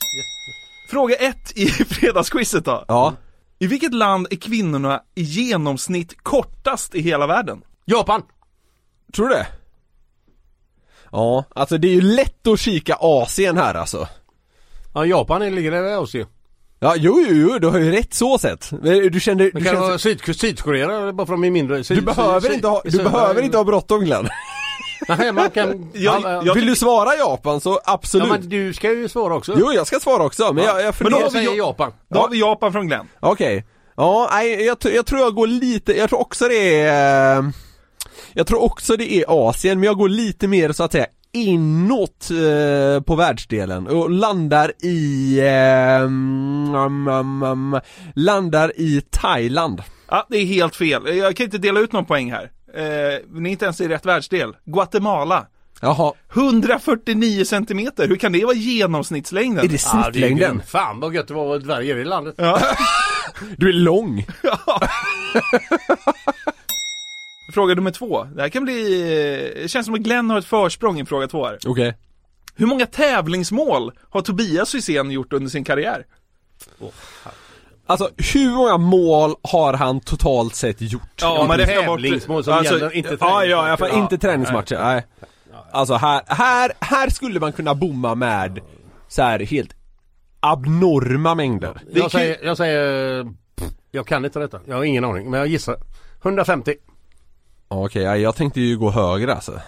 Fråga 0.89 1.15
ett 1.15 1.51
i 1.57 1.65
fredagsquizet 1.89 2.65
då 2.65 2.85
Ja. 2.87 3.13
I 3.64 3.68
vilket 3.68 3.93
land 3.93 4.28
är 4.32 4.36
kvinnorna 4.36 5.01
i 5.16 5.22
genomsnitt 5.22 6.24
kortast 6.24 6.95
i 6.95 7.01
hela 7.01 7.28
världen? 7.28 7.61
Japan! 7.86 8.22
Tror 9.16 9.28
du 9.28 9.34
det? 9.34 9.47
Ja, 11.11 11.43
alltså 11.55 11.78
det 11.78 11.88
är 11.88 11.93
ju 11.93 12.01
lätt 12.01 12.47
att 12.47 12.59
kika 12.59 12.97
Asien 12.99 13.57
här 13.57 13.74
alltså. 13.76 14.07
Ja, 14.93 15.05
Japan 15.05 15.41
är- 15.41 15.51
ligger 15.51 15.72
där 15.72 15.97
hos 15.97 16.14
ju. 16.16 16.26
Ja, 16.80 16.93
jo, 16.97 17.26
jo, 17.30 17.36
jo, 17.51 17.59
du 17.59 17.68
har 17.68 17.80
ju 17.80 17.91
rätt 17.91 18.14
så 18.14 18.38
sett. 18.38 18.70
Du 19.11 19.20
kände, 19.20 19.43
du, 19.43 19.51
kan 19.51 19.64
kände, 19.64 19.80
vara 19.80 19.97
Syd, 19.97 20.36
Sydkorea 20.36 21.14
bara 21.14 21.28
för 21.28 21.34
de 21.34 21.43
är 21.43 21.51
mindre. 21.51 21.84
Syd, 21.84 21.97
du 21.97 22.01
behöver 22.01 22.41
syd- 22.41 22.53
inte 22.53 22.68
ha, 22.68 22.82
du 22.86 22.91
syd- 22.91 23.03
behöver 23.03 23.41
inte 23.41 23.57
ha 23.57 23.64
bråttom 23.64 23.99
Glenn. 24.05 24.28
Nej, 25.07 25.31
man 25.31 25.49
kan... 25.49 25.91
Jag- 25.93 26.21
ja, 26.23 26.43
jag- 26.45 26.53
Vill 26.53 26.65
du 26.65 26.75
svara 26.75 27.15
Japan 27.15 27.61
så 27.61 27.69
ja, 27.85 27.93
absolut. 27.93 28.29
men 28.29 28.49
du 28.49 28.73
ska 28.73 28.91
ju 28.91 29.09
svara 29.09 29.35
också. 29.35 29.55
Jo, 29.59 29.71
jag 29.73 29.87
ska 29.87 29.99
svara 29.99 30.23
också, 30.23 30.53
men 30.53 30.63
jag, 30.63 30.77
jag 30.77 30.83
men 30.85 30.93
funderar... 30.93 31.21
då 31.23 31.29
säger 31.29 31.57
Japan. 31.57 31.91
Då 32.09 32.19
har 32.19 32.29
vi 32.29 32.39
Japan 32.39 32.71
från 32.71 32.87
Glenn. 32.87 33.07
Okej. 33.19 33.65
Ja, 33.97 34.29
nej, 34.31 34.65
jag, 34.65 34.77
jag 34.95 35.05
tror 35.05 35.21
jag 35.21 35.35
går 35.35 35.47
lite, 35.47 35.97
jag 35.97 36.09
tror 36.09 36.21
också 36.21 36.47
det 36.47 36.81
är 36.81 37.37
eh, 37.39 37.43
Jag 38.33 38.47
tror 38.47 38.63
också 38.63 38.95
det 38.97 39.13
är 39.13 39.49
Asien, 39.49 39.79
men 39.79 39.87
jag 39.87 39.97
går 39.97 40.09
lite 40.09 40.47
mer 40.47 40.71
så 40.71 40.83
att 40.83 40.91
säga 40.91 41.05
inåt 41.35 42.29
eh, 42.31 43.01
på 43.01 43.15
världsdelen 43.15 43.87
och 43.87 44.09
landar 44.09 44.71
i 44.83 45.39
eh, 45.39 45.95
mm, 45.95 46.75
mm, 46.75 47.43
mm, 47.43 47.81
Landar 48.15 48.71
i 48.75 49.01
Thailand 49.09 49.83
Ja, 50.09 50.25
det 50.29 50.37
är 50.37 50.45
helt 50.45 50.75
fel. 50.75 51.17
Jag 51.17 51.35
kan 51.35 51.43
inte 51.43 51.57
dela 51.57 51.79
ut 51.79 51.91
någon 51.91 52.05
poäng 52.05 52.31
här. 52.31 52.51
Eh, 52.74 52.84
ni 53.32 53.49
är 53.49 53.51
inte 53.51 53.65
ens 53.65 53.82
i 53.82 53.88
rätt 53.88 54.05
världsdel. 54.05 54.55
Guatemala. 54.65 55.47
Jaha, 55.82 56.13
149 56.34 57.45
centimeter, 57.45 58.07
hur 58.07 58.15
kan 58.15 58.32
det 58.32 58.45
vara 58.45 58.55
genomsnittslängden? 58.55 59.65
är 59.65 59.69
det 59.69 59.86
Ja, 59.86 59.91
det 59.93 59.99
är 59.99 60.03
snittlängden? 60.03 60.49
grymt. 60.51 60.69
Fan 60.69 60.99
vad 60.99 61.15
gött 61.15 61.28
det 61.28 61.34
var 61.34 61.43
att 61.43 61.47
vara 61.49 61.59
dvärg 61.59 61.89
i 61.89 61.93
det 61.93 62.03
landet. 62.03 62.36
Du 63.57 63.69
är 63.69 63.74
lång! 63.74 64.26
Fråga 67.53 67.76
nummer 67.76 67.91
två. 67.91 68.24
Det 68.24 68.41
här 68.41 68.49
kan 68.49 68.63
bli... 68.63 69.01
Det 69.61 69.71
känns 69.71 69.86
som 69.86 69.95
att 69.95 70.01
Glenn 70.01 70.30
har 70.30 70.38
ett 70.39 70.45
försprång 70.45 70.99
i 70.99 71.05
fråga 71.05 71.28
två 71.28 71.45
här. 71.45 71.57
Okej 71.65 71.97
Hur 72.55 72.65
många 72.65 72.86
tävlingsmål 72.86 73.91
har 74.09 74.21
Tobias 74.21 74.76
Hysén 74.76 75.11
gjort 75.11 75.34
under 75.34 75.49
sin 75.49 75.63
karriär? 75.63 76.05
Alltså 77.86 78.09
hur 78.34 78.49
många 78.55 78.77
mål 78.77 79.36
har 79.43 79.73
han 79.73 79.99
totalt 79.99 80.55
sett 80.55 80.81
gjort? 80.81 81.01
Ja, 81.21 81.39
om 81.39 81.47
man 81.47 81.57
räknar 81.57 81.86
bort... 81.86 81.99
Tävlingsmål 82.01 82.43
som 82.43 82.63
gäller, 82.63 82.95
inte 82.95 83.17
Ja, 83.19 83.45
ja, 83.45 83.77
får 83.77 83.86
träningsmål. 83.86 84.01
inte 84.03 84.17
träningsmatcher, 84.17 84.77
nej. 84.84 85.05
Alltså 85.71 85.93
här, 85.93 86.21
här, 86.27 86.71
här 86.79 87.09
skulle 87.09 87.39
man 87.39 87.51
kunna 87.53 87.75
bomma 87.75 88.15
med 88.15 88.59
så 89.07 89.21
här 89.21 89.39
helt 89.39 89.75
abnorma 90.39 91.36
mängder. 91.36 91.81
Jag 91.93 92.11
säger, 92.11 92.38
jag 92.45 92.57
säger... 92.57 93.25
Jag 93.91 94.07
kan 94.07 94.25
inte 94.25 94.39
detta. 94.39 94.59
Jag 94.65 94.75
har 94.75 94.84
ingen 94.84 95.03
aning. 95.05 95.29
Men 95.29 95.39
jag 95.39 95.47
gissar. 95.47 95.75
150. 96.23 96.73
Ja, 97.69 97.86
Okej, 97.86 98.03
ja, 98.03 98.17
jag 98.17 98.36
tänkte 98.36 98.61
ju 98.61 98.77
gå 98.77 98.89
högre 98.91 99.34
alltså. 99.34 99.59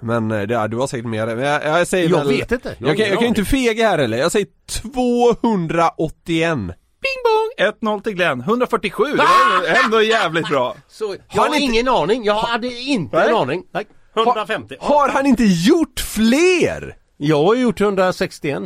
Men 0.00 0.30
eh, 0.30 0.42
det, 0.42 0.54
ja, 0.54 0.68
du 0.68 0.76
har 0.76 0.86
säkert 0.86 1.06
mer, 1.06 1.26
men 1.26 1.38
jag, 1.38 1.64
jag 1.64 1.86
säger 1.86 2.08
Jag 2.10 2.18
väl, 2.18 2.28
vet 2.28 2.52
inte. 2.52 2.76
Jag 2.78 2.88
Jag, 2.90 2.96
kan, 2.96 3.06
jag 3.08 3.18
kan 3.18 3.28
inte 3.28 3.44
fega 3.44 3.88
här 3.88 3.98
heller, 3.98 4.16
jag 4.18 4.32
säger 4.32 4.46
281 4.82 6.58
Bing 7.04 7.20
bong! 7.24 7.98
1-0 7.98 8.02
till 8.02 8.12
Glenn. 8.14 8.40
147, 8.40 9.04
det 9.04 9.16
var 9.16 9.84
ändå 9.84 10.02
jävligt 10.02 10.48
bra. 10.48 10.76
Så, 10.88 11.16
jag 11.32 11.42
har 11.42 11.48
ni 11.50 11.56
inte- 11.56 11.72
ingen 11.74 11.88
aning. 11.88 12.24
Jag 12.24 12.34
hade 12.34 12.66
inte 12.80 13.16
Nej. 13.16 13.28
en 13.28 13.34
aning. 13.36 13.64
Nej. 13.72 13.86
150. 14.16 14.76
Har 14.80 15.08
han 15.08 15.26
inte 15.26 15.44
gjort 15.44 16.00
fler? 16.00 16.96
Jag 17.16 17.44
har 17.44 17.54
gjort 17.54 17.80
161 17.80 18.62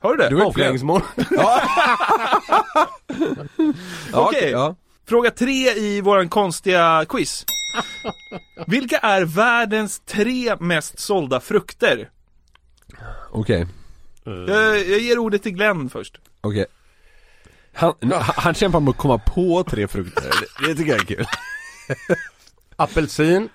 Har 0.00 0.14
du 0.14 0.22
det? 0.22 0.28
Du 0.30 0.40
är- 0.40 0.44
avklädningsmål. 0.44 1.02
Ja, 4.12 4.28
Okej. 4.28 4.50
ja. 4.50 4.74
Fråga 5.08 5.30
tre 5.30 5.72
i 5.72 6.00
våran 6.00 6.28
konstiga 6.28 7.04
quiz. 7.08 7.44
Vilka 8.66 8.98
är 8.98 9.24
världens 9.24 9.98
tre 10.00 10.56
mest 10.60 10.98
sålda 10.98 11.40
frukter? 11.40 12.10
Okej, 13.30 13.66
Jag, 14.24 14.78
jag 14.78 14.98
ger 15.00 15.18
ordet 15.18 15.42
till 15.42 15.52
Glenn 15.52 15.90
först. 15.90 16.18
okej 16.40 16.66
han, 17.76 17.94
han- 18.36 18.54
kämpar 18.54 18.80
med 18.80 18.90
att 18.90 18.96
komma 18.96 19.18
på 19.18 19.64
tre 19.64 19.88
frukter, 19.88 20.22
det, 20.60 20.66
det 20.68 20.74
tycker 20.74 20.90
jag 20.92 21.00
är 21.00 21.04
kul 21.04 21.26
Apelsin. 22.76 23.48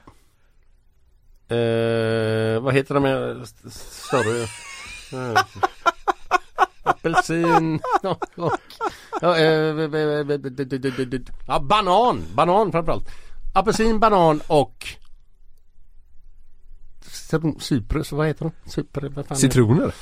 Eh, 1.48 2.62
vad 2.62 2.74
heter 2.74 2.94
de 2.94 3.04
med 3.04 3.42
st- 3.42 3.70
större? 3.72 4.42
Eh, 5.34 5.44
Apelsin. 6.84 7.80
Ja, 8.02 8.18
eh, 9.38 9.76
ja, 11.48 11.60
banan. 11.60 12.24
Banan 12.36 12.72
framförallt. 12.72 13.10
Apelsin, 13.54 14.00
banan 14.00 14.42
och 14.48 14.88
Cyprus, 17.60 18.12
vad 18.12 18.28
heter 18.28 18.46
de? 18.64 18.70
Cypre, 18.72 19.10
vad 19.10 19.26
fan? 19.26 19.38
Citroner? 19.38 19.94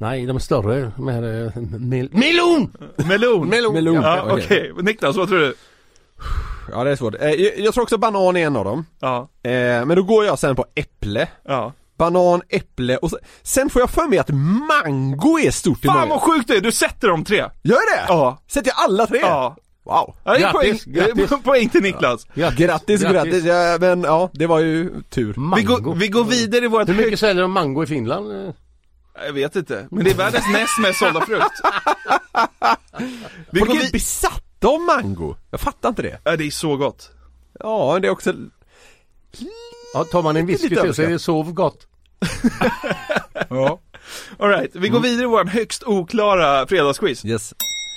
Nej, 0.00 0.26
de 0.26 0.36
är 0.36 0.40
större. 0.40 0.92
Här, 1.12 1.46
eh, 1.46 1.62
mel- 1.78 2.08
melon! 2.12 2.72
Melon. 2.96 3.48
Melon! 3.48 3.74
Melon. 3.74 3.94
Ja, 3.94 4.22
Okej. 4.30 4.44
okej. 4.44 4.72
Niklas, 4.84 5.16
vad 5.16 5.28
tror 5.28 5.38
du? 5.38 5.54
Ja 6.72 6.84
det 6.84 6.90
är 6.90 6.96
svårt, 6.96 7.14
eh, 7.20 7.30
jag, 7.30 7.74
tror 7.74 7.82
också 7.82 7.98
banan 7.98 8.36
är 8.36 8.46
en 8.46 8.56
av 8.56 8.64
dem 8.64 8.84
Ja, 9.00 9.28
eh, 9.42 9.50
Men 9.84 9.88
då 9.88 10.02
går 10.02 10.24
jag 10.24 10.38
sen 10.38 10.56
på 10.56 10.64
äpple 10.74 11.28
ja. 11.44 11.72
Banan, 11.98 12.42
äpple 12.48 12.96
och 12.96 13.10
sen, 13.10 13.18
sen 13.42 13.70
får 13.70 13.82
jag 13.82 13.90
för 13.90 14.08
mig 14.08 14.18
att 14.18 14.28
mango 14.68 15.38
är 15.38 15.50
stort 15.50 15.84
i 15.84 15.88
Fan 15.88 16.08
vad 16.08 16.20
sjukt 16.20 16.48
det 16.48 16.56
är, 16.56 16.60
du 16.60 16.72
sätter 16.72 17.08
de 17.08 17.24
tre. 17.24 17.36
Gör 17.62 17.96
det? 17.96 18.04
Ja. 18.08 18.42
Sätter 18.50 18.68
jag 18.76 18.84
alla 18.84 19.06
tre? 19.06 19.18
Ja. 19.22 19.56
Wow 19.84 20.14
Ja, 20.24 20.32
det 20.32 20.36
är 20.36 20.40
Grattis, 20.40 20.84
poäng, 20.84 20.94
grattis. 20.94 21.30
poäng 21.44 21.68
till 21.68 21.82
Niklas. 21.82 22.26
Grattis, 22.34 22.58
grattis, 22.66 23.02
Grattis. 23.02 23.44
Ja, 23.44 23.76
men 23.80 24.02
ja, 24.02 24.30
det 24.32 24.46
var 24.46 24.58
ju 24.60 24.90
tur 25.10 25.34
Mango. 25.34 25.56
Vi 25.56 25.62
går, 25.64 25.94
vi 25.94 26.08
går 26.08 26.24
vidare 26.24 26.64
i 26.64 26.68
vårt 26.68 26.88
Hur 26.88 26.94
mycket 26.94 27.10
hög... 27.10 27.18
säljer 27.18 27.42
de 27.42 27.52
mango 27.52 27.82
i 27.82 27.86
Finland? 27.86 28.54
Eh, 29.18 29.24
Jag 29.26 29.32
vet 29.32 29.56
inte, 29.56 29.88
men 29.90 30.04
det 30.04 30.10
är 30.10 30.14
världens 30.14 30.44
näst 30.52 30.78
mest 30.78 30.98
sålda 30.98 31.20
frukt. 31.20 31.60
Vi 33.50 33.58
Folk 33.58 33.70
går 33.70 33.78
är 33.78 33.82
vid... 33.82 33.92
besatta 33.92 34.68
av 34.68 34.80
mango, 34.80 35.36
jag 35.50 35.60
fattar 35.60 35.88
inte 35.88 36.02
det 36.02 36.18
Ja, 36.24 36.36
det 36.36 36.46
är 36.46 36.50
så 36.50 36.76
gott. 36.76 37.10
Ja, 37.60 37.98
det 38.02 38.08
är 38.08 38.12
också 38.12 38.32
Ja, 39.94 40.04
tar 40.04 40.22
man 40.22 40.36
en 40.36 40.46
whisky 40.46 40.68
till 40.68 40.94
så 40.94 41.02
är 41.02 41.08
det 41.10 41.18
sov 41.18 41.52
gott. 41.52 41.86
Ja 43.48 43.80
Alright, 44.38 44.70
vi 44.74 44.88
går 44.88 45.00
vidare 45.00 45.22
i 45.22 45.26
vår 45.26 45.44
högst 45.44 45.82
oklara 45.86 46.66
fredagsquiz. 46.66 47.24
Yes 47.24 47.54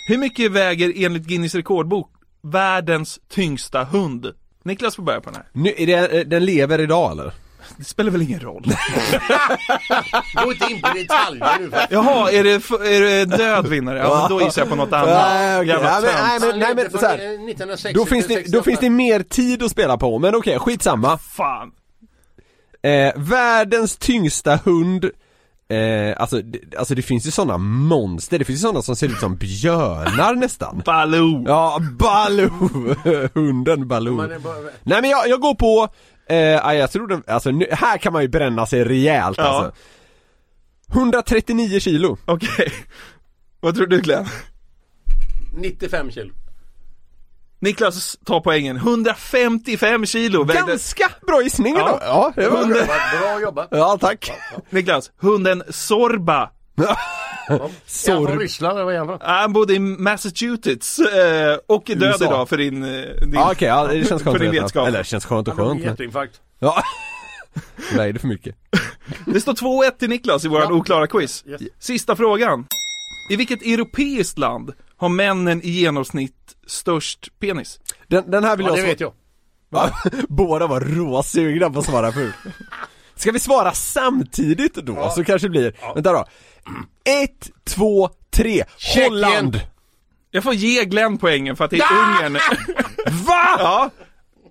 Hur 0.08 0.18
mycket 0.18 0.52
väger 0.52 0.94
enligt 0.96 1.24
Guinness 1.24 1.56
rekordbok 1.56 2.12
världens 2.42 3.20
tyngsta 3.30 3.84
hund? 3.84 4.34
Niklas 4.64 4.96
får 4.96 5.04
börja 5.04 5.22
på 5.22 5.30
den 5.30 5.36
här. 5.36 5.46
nu, 5.54 5.74
är 5.78 5.88
det, 5.88 6.24
Den 6.24 6.46
lever 6.46 6.80
idag 6.82 7.12
eller? 7.12 7.34
Det 7.78 7.84
spelar 7.84 8.12
väl 8.12 8.22
ingen 8.22 8.40
roll? 8.40 8.64
Gå 10.44 10.52
inte 10.52 10.72
in 10.72 10.82
på 10.82 10.88
detaljer 10.94 11.60
nu. 11.60 11.72
Jaha, 11.90 12.32
är 12.32 12.44
det, 12.44 12.50
är 12.96 13.02
det 13.02 13.26
död 13.38 13.68
vinnare? 13.68 13.98
Ja, 13.98 14.20
men 14.30 14.38
då 14.38 14.46
gissar 14.46 14.62
jag 14.62 14.70
på 14.70 14.76
något 14.76 14.94
annat. 14.94 15.08
Nej, 15.08 15.58
okej. 15.58 15.68
Jävla 15.70 15.90
Ja, 15.90 16.02
men- 16.02 16.12
nej, 16.14 16.40
men- 16.52 16.60
nej, 16.60 16.76
men 16.92 17.00
så 17.00 17.06
här. 17.08 17.16
1960 17.16 17.94
Då 17.94 18.06
finns, 18.06 18.28
det, 18.28 18.52
då 18.52 18.64
finns 18.64 18.80
det 18.80 18.90
mer 18.90 19.20
tid 19.20 19.64
att 19.64 19.72
spela 19.72 19.98
på, 19.98 20.20
men 20.20 20.36
okej, 20.36 20.60
skitsamma 20.60 21.18
Fan. 21.18 21.72
eh, 22.84 23.14
Världens 23.16 23.98
tyngsta 23.98 24.60
hund 24.66 25.06
eh, 25.70 26.22
alltså, 26.22 26.42
det, 26.42 26.78
alltså 26.78 26.96
det 26.96 27.02
finns 27.02 27.28
ju 27.28 27.32
sådana 27.32 27.58
monster, 27.58 28.40
det 28.40 28.46
finns 28.46 28.60
ju 28.60 28.62
sådana 28.62 28.82
som 28.82 28.96
ser 28.96 29.08
ut 29.08 29.20
som 29.20 29.36
björnar 29.36 30.36
nästan 30.36 30.82
Baloo. 30.86 31.44
Ja, 31.48 31.80
Baloo! 32.00 32.50
Hunden 33.34 33.88
Baloo 33.88 34.28
Nej 34.84 35.02
men 35.02 35.10
jag, 35.10 35.28
jag 35.28 35.40
går 35.42 35.56
på, 35.56 35.88
eh, 36.34 36.40
ja, 36.64 36.74
jag 36.74 36.92
tror 36.92 37.08
den, 37.08 37.24
alltså 37.28 37.52
nu, 37.52 37.68
här 37.72 37.98
kan 37.98 38.14
man 38.14 38.22
ju 38.22 38.28
bränna 38.28 38.66
sig 38.66 38.84
rejält 38.84 39.38
Ja. 39.38 39.44
alltså 39.44 39.72
139 40.94 41.80
kilo 41.80 42.18
Okej. 42.26 42.74
Vad 43.60 43.76
tror 43.76 43.88
du 43.88 44.02
Glenn? 44.02 44.26
95 45.56 46.12
kilo. 46.12 46.34
Niklas 47.60 48.18
tar 48.26 48.40
poängen. 48.40 48.76
155 48.78 50.06
kilo 50.06 50.44
vägde... 50.44 50.62
Ganska 50.68 51.10
bra 51.28 51.42
gissning 51.42 51.76
Ja. 51.78 51.88
då. 51.88 51.98
Ja, 52.02 52.34
det 52.36 52.50
var 52.50 52.58
Hunden- 52.58 52.86
bra. 52.88 52.96
Bra 53.22 53.42
jobbat. 53.42 53.68
Ja, 53.72 53.98
tack. 54.02 54.32
Niklas, 54.70 55.12
hunden 55.18 55.64
Sorba. 55.70 56.50
Är 57.50 57.60
han 57.60 58.28
från. 58.28 58.40
Ryssland 58.40 58.76
eller 58.78 58.86
vad 58.86 58.96
är 58.96 59.00
han? 59.00 59.18
Han 59.22 59.54
bodde 59.54 59.74
i 59.74 59.80
Massachusetts 59.80 61.00
eh, 61.00 61.58
och 61.68 61.90
är 61.90 61.96
död 61.96 62.10
USA. 62.10 62.26
idag 62.26 62.50
för 62.50 62.58
din... 62.58 62.84
eh, 62.84 62.90
din 63.22 63.34
Ja 63.34 63.52
okej, 63.52 63.68
ja, 63.68 63.88
det 63.88 64.08
känns 64.08 64.24
skönt 64.24 64.38
För 64.38 64.44
din 64.44 64.52
vetskap. 64.52 64.88
Eller 64.88 64.98
det 64.98 65.04
känns 65.04 65.26
skönt 65.26 65.48
och 65.48 65.54
Han 65.56 65.66
skönt 65.66 65.72
en 65.76 65.82
men... 65.82 65.90
hjärtinfarkt. 65.90 66.42
Ja 66.60 66.84
Vägde 67.96 68.20
för 68.20 68.28
mycket 68.28 68.56
Det 69.26 69.42
står 69.42 69.54
2-1 69.54 69.92
till 70.00 70.10
Niklas 70.10 70.46
i 70.46 70.48
våran 70.48 70.68
Ja. 70.70 70.76
oklara 70.76 71.08
quiz. 71.08 71.44
Yes. 71.48 71.62
Sista 71.80 72.16
frågan. 72.16 72.68
I 73.30 73.36
vilket 73.36 73.62
europeiskt 73.62 74.38
land 74.38 74.74
har 74.98 75.10
männen 75.10 75.62
i 75.62 75.70
genomsnitt 75.70 76.36
störst 76.68 77.40
penis? 77.40 77.80
Den, 78.08 78.32
den 78.32 78.44
här 78.44 78.58
vill 78.58 78.66
Ja, 78.66 78.78
jag 78.78 78.86
det 78.86 78.90
vet 78.92 79.00
jag. 79.00 79.14
Ja, 79.70 79.90
Båda 80.30 80.68
var 80.68 80.82
råsugna 80.82 81.70
på 81.70 81.80
att 81.80 81.86
svara 81.86 82.12
på 82.12 82.20
Ska 83.24 83.32
vi 83.32 83.40
svara 83.40 83.72
samtidigt 83.72 84.74
då? 84.76 85.10
Så 85.16 85.24
kanske 85.24 85.48
det 85.48 85.52
blir, 85.52 85.74
vänta 85.96 86.12
då 86.12 86.26
Ett, 87.24 87.50
två, 87.64 88.10
tre, 88.34 88.64
Tjeckien. 88.78 89.12
Holland! 89.12 89.62
Jag 90.32 90.44
får 90.44 90.54
ge 90.54 90.86
Glenn 90.86 91.18
poängen 91.18 91.56
för 91.56 91.66
att 91.66 91.72
det 91.72 91.78
är 91.78 92.18
Ungern. 92.26 92.34
Va? 93.26 93.56
Ja. 93.60 93.90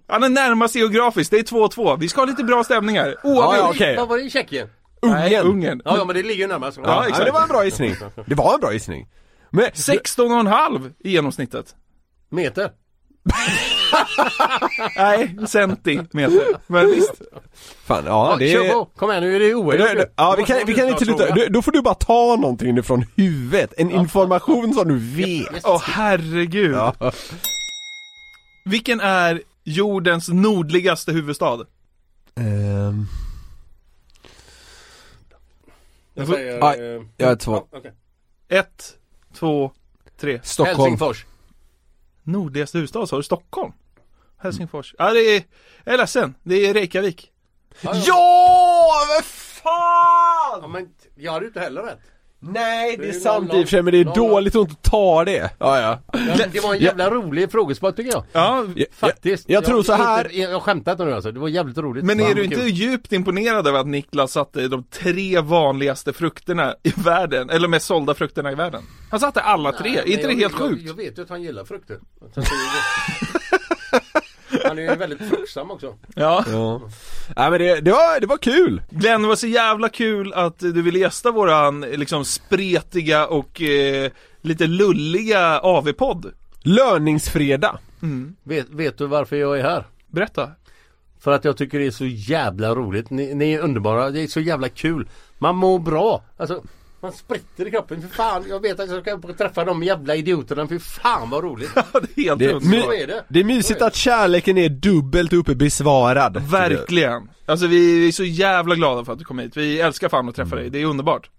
Han 0.08 0.22
är 0.22 0.28
närmast 0.28 0.74
geografiskt, 0.74 1.30
det 1.30 1.38
är 1.38 1.42
2-2. 1.42 1.96
Vi 2.00 2.08
ska 2.08 2.20
ha 2.20 2.26
lite 2.26 2.44
bra 2.44 2.64
stämningar. 2.64 3.16
Ja, 3.22 3.30
Oavgjort. 3.30 3.56
ja, 3.56 3.70
okej. 3.70 3.96
Vad 3.96 4.08
var 4.08 4.16
det 4.18 4.22
i 4.24 4.30
Tjeckien? 4.30 4.68
Ungern. 5.02 5.46
Ungern. 5.46 5.82
Ja, 5.84 5.96
ja 5.96 6.04
men 6.04 6.16
det 6.16 6.22
ligger 6.22 6.42
ju 6.44 6.46
närmast. 6.48 6.76
Ja, 6.76 6.82
Ja, 6.86 7.08
exakt. 7.08 7.24
det 7.26 7.32
var 7.32 7.42
en 7.42 7.48
bra 7.48 7.64
gissning. 7.64 7.94
Det 8.26 8.34
var 8.34 8.54
en 8.54 8.60
bra 8.60 8.72
gissning. 8.72 9.08
Men, 9.50 9.64
16,5 9.64 10.92
i 10.98 11.10
genomsnittet. 11.10 11.74
Meter. 12.30 12.70
Nej, 14.96 15.36
centimeter. 15.46 16.44
Men 16.66 16.86
visst. 16.86 17.12
fan, 17.84 18.04
ja 18.06 18.30
Ja, 18.30 18.36
det 18.38 18.52
Kör 18.52 18.64
är... 18.64 18.70
på, 18.72 18.84
kom 18.84 19.10
igen 19.10 19.22
nu 19.22 19.36
är 19.36 19.40
det 19.40 19.54
OS. 19.54 19.76
Det- 19.76 20.12
Ja, 20.16 20.34
vi 20.38 20.44
kan, 20.44 20.56
vi 20.66 20.74
kan 20.74 20.88
inte 20.88 21.04
sluta. 21.04 21.34
Du- 21.34 21.48
Då 21.48 21.62
får 21.62 21.72
du 21.72 21.82
bara 21.82 21.94
ta 21.94 22.36
någonting 22.40 22.82
från 22.82 23.04
huvudet. 23.16 23.74
En 23.76 23.90
information 23.90 24.74
som 24.74 24.88
du 24.88 24.98
vet. 24.98 25.64
Åh 25.66 25.82
herregud. 25.84 26.74
Ja. 26.74 26.94
Vilken 28.64 29.00
är 29.00 29.42
jordens 29.64 30.28
nordligaste 30.28 31.12
huvudstad? 31.12 31.58
Ehm, 32.36 33.06
Jag 36.14 36.28
säger... 36.28 36.64
Aj, 36.64 36.78
eh, 36.96 37.02
jag 37.16 37.30
är 37.30 37.36
två. 37.36 37.52
ja, 37.70 37.78
okej. 37.78 37.92
Ett, 38.48 38.94
två, 39.38 39.72
tre. 40.20 40.40
Stockholm. 40.42 40.78
Helsingfors. 40.78 41.24
Nordligaste 42.22 42.78
huvudstad, 42.78 43.06
sa 43.06 43.16
du 43.16 43.22
Stockholm? 43.22 43.72
Helsingfors. 44.38 44.94
Ja, 44.98 45.12
det 45.12 45.20
är... 45.20 45.42
Jag 45.84 45.94
är 45.94 45.98
ledsen. 45.98 46.34
Det 46.42 46.54
är 46.66 46.74
Reykjavik. 46.74 47.32
Ja, 47.80 47.92
Ja, 48.06 48.90
fan! 49.24 50.70
men 50.72 50.94
jag 51.14 51.32
hade 51.32 51.44
ju 51.44 51.48
inte 51.48 51.60
heller 51.60 51.82
rätt. 51.82 51.98
Nej, 52.44 52.96
det 52.96 53.02
Det 53.02 53.08
är 53.08 53.14
är 53.14 53.20
sant 53.20 53.54
i 53.54 53.56
och 53.56 53.60
för 53.60 53.66
sig, 53.66 53.82
men 53.82 53.92
det 53.92 54.00
är 54.00 54.04
noll, 54.04 54.14
dåligt 54.14 54.56
att 54.56 54.68
inte 54.70 54.90
ta 54.90 55.24
det. 55.24 55.50
Ja, 55.58 55.80
ja. 55.80 56.18
Det 56.52 56.60
var 56.62 56.74
en 56.74 56.80
jävla 56.80 57.10
rolig 57.10 57.52
frågesport 57.52 57.96
tycker 57.96 58.10
jag. 58.10 58.24
Ja, 58.32 58.64
Jag, 58.76 58.86
Faktiskt. 58.92 59.48
jag, 59.48 59.56
jag 59.56 59.64
tror 59.64 59.82
så 59.82 59.92
här. 59.92 60.24
Inte, 60.24 60.36
jag 60.36 60.62
skämtar 60.62 60.92
inte 60.92 61.04
nu 61.04 61.12
alltså. 61.14 61.32
Det 61.32 61.40
var 61.40 61.48
jävligt 61.48 61.78
roligt. 61.78 62.04
men 62.04 62.18
Ja, 62.18 62.24
är 62.30 62.34
du 62.34 62.42
kul. 62.48 62.52
inte 62.52 62.66
djupt 62.66 63.12
imponerad 63.12 63.66
över 63.66 63.78
att 63.78 63.86
Niklas 63.86 64.32
satte 64.32 64.68
de 64.68 64.84
tre 64.84 65.40
vanligaste 65.40 66.12
frukterna 66.12 66.74
i 66.82 66.92
världen? 66.96 67.50
Eller 67.50 67.68
mest 67.68 67.86
sålda 67.86 68.14
frukterna 68.14 68.52
i 68.52 68.54
världen? 68.54 68.82
Han 69.10 69.20
satte 69.20 69.40
alla 69.40 69.72
tre, 69.72 69.90
Nej, 69.90 69.98
är 69.98 70.06
inte 70.06 70.26
det 70.26 70.32
jag, 70.32 70.40
helt 70.40 70.54
sjukt? 70.54 70.82
Jag, 70.82 70.88
jag 70.90 70.94
vet 71.04 71.18
ju 71.18 71.22
att 71.22 71.28
han 71.30 71.42
gillar 71.42 71.64
frukter. 71.64 71.96
Han 74.64 74.78
är 74.78 74.82
ju 74.82 74.96
väldigt 74.96 75.28
fruktsam 75.28 75.70
också. 75.70 75.94
Ja. 76.14 76.44
Ja. 76.52 76.80
Nej 77.36 77.50
men 77.50 77.60
det, 77.60 77.80
det, 77.80 77.90
var, 77.90 78.20
det 78.20 78.26
var 78.26 78.36
kul. 78.36 78.82
Glenn, 78.90 79.22
det 79.22 79.28
var 79.28 79.36
så 79.36 79.46
jävla 79.46 79.88
kul 79.88 80.32
att 80.32 80.58
du 80.58 80.82
ville 80.82 80.98
gästa 80.98 81.30
våran 81.30 81.80
liksom 81.80 82.24
spretiga 82.24 83.26
och 83.26 83.62
eh, 83.62 84.10
lite 84.40 84.66
lulliga 84.66 85.60
AV-podd. 85.60 86.32
Löningsfredag. 86.62 87.78
Vet, 88.42 88.68
vet 88.70 88.98
du 88.98 89.06
varför 89.06 89.36
jag 89.36 89.58
är 89.58 89.62
här? 89.62 89.84
Berätta. 90.06 90.50
För 91.20 91.32
att 91.32 91.44
jag 91.44 91.56
tycker 91.56 91.78
det 91.78 91.86
är 91.86 91.90
så 91.90 92.06
jävla 92.06 92.74
roligt. 92.74 93.10
Ni, 93.10 93.34
ni 93.34 93.52
är 93.52 93.60
underbara. 93.60 94.10
Det 94.10 94.22
är 94.22 94.26
så 94.26 94.40
jävla 94.40 94.68
kul. 94.68 95.08
Man 95.38 95.56
mår 95.56 95.78
bra. 95.78 96.24
Alltså, 96.36 96.62
man 97.02 97.12
spritter 97.12 97.66
i 97.66 97.70
kroppen. 97.70 98.02
För 98.02 98.08
fan, 98.08 98.44
jag 98.48 98.60
vet 98.62 98.80
att 98.80 98.90
jag 98.90 99.02
ska 99.02 99.32
träffa 99.32 99.64
de 99.64 99.82
jävla 99.82 100.14
idioterna. 100.16 100.66
För 100.68 100.78
fan 100.78 101.30
vad 101.30 101.44
roligt. 101.44 101.70
Ja, 101.76 101.84
det 102.14 102.20
är 102.22 102.24
helt 102.24 102.38
Det. 102.38 102.82
Så 102.82 102.92
är 102.92 103.06
det. 103.06 103.24
det 103.28 103.40
är 103.40 103.44
mysigt 103.44 103.82
att 103.82 103.94
kärleken 103.94 104.58
är 104.58 104.68
dubbelt 104.68 105.32
uppe 105.32 105.54
besvarad. 105.54 106.42
Verkligen. 106.50 107.28
Alltså 107.46 107.66
vi 107.66 108.08
är 108.08 108.12
så 108.12 108.24
jävla 108.24 108.74
glada 108.74 109.04
för 109.04 109.12
att 109.12 109.18
du 109.18 109.24
kom 109.24 109.38
hit. 109.38 109.56
Vi 109.56 109.80
älskar 109.80 110.08
fan 110.08 110.28
att 110.28 110.36
träffa 110.36 110.56
dig. 110.56 110.70
Det 110.70 110.78
är 110.82 110.84
underbart. 110.86 111.30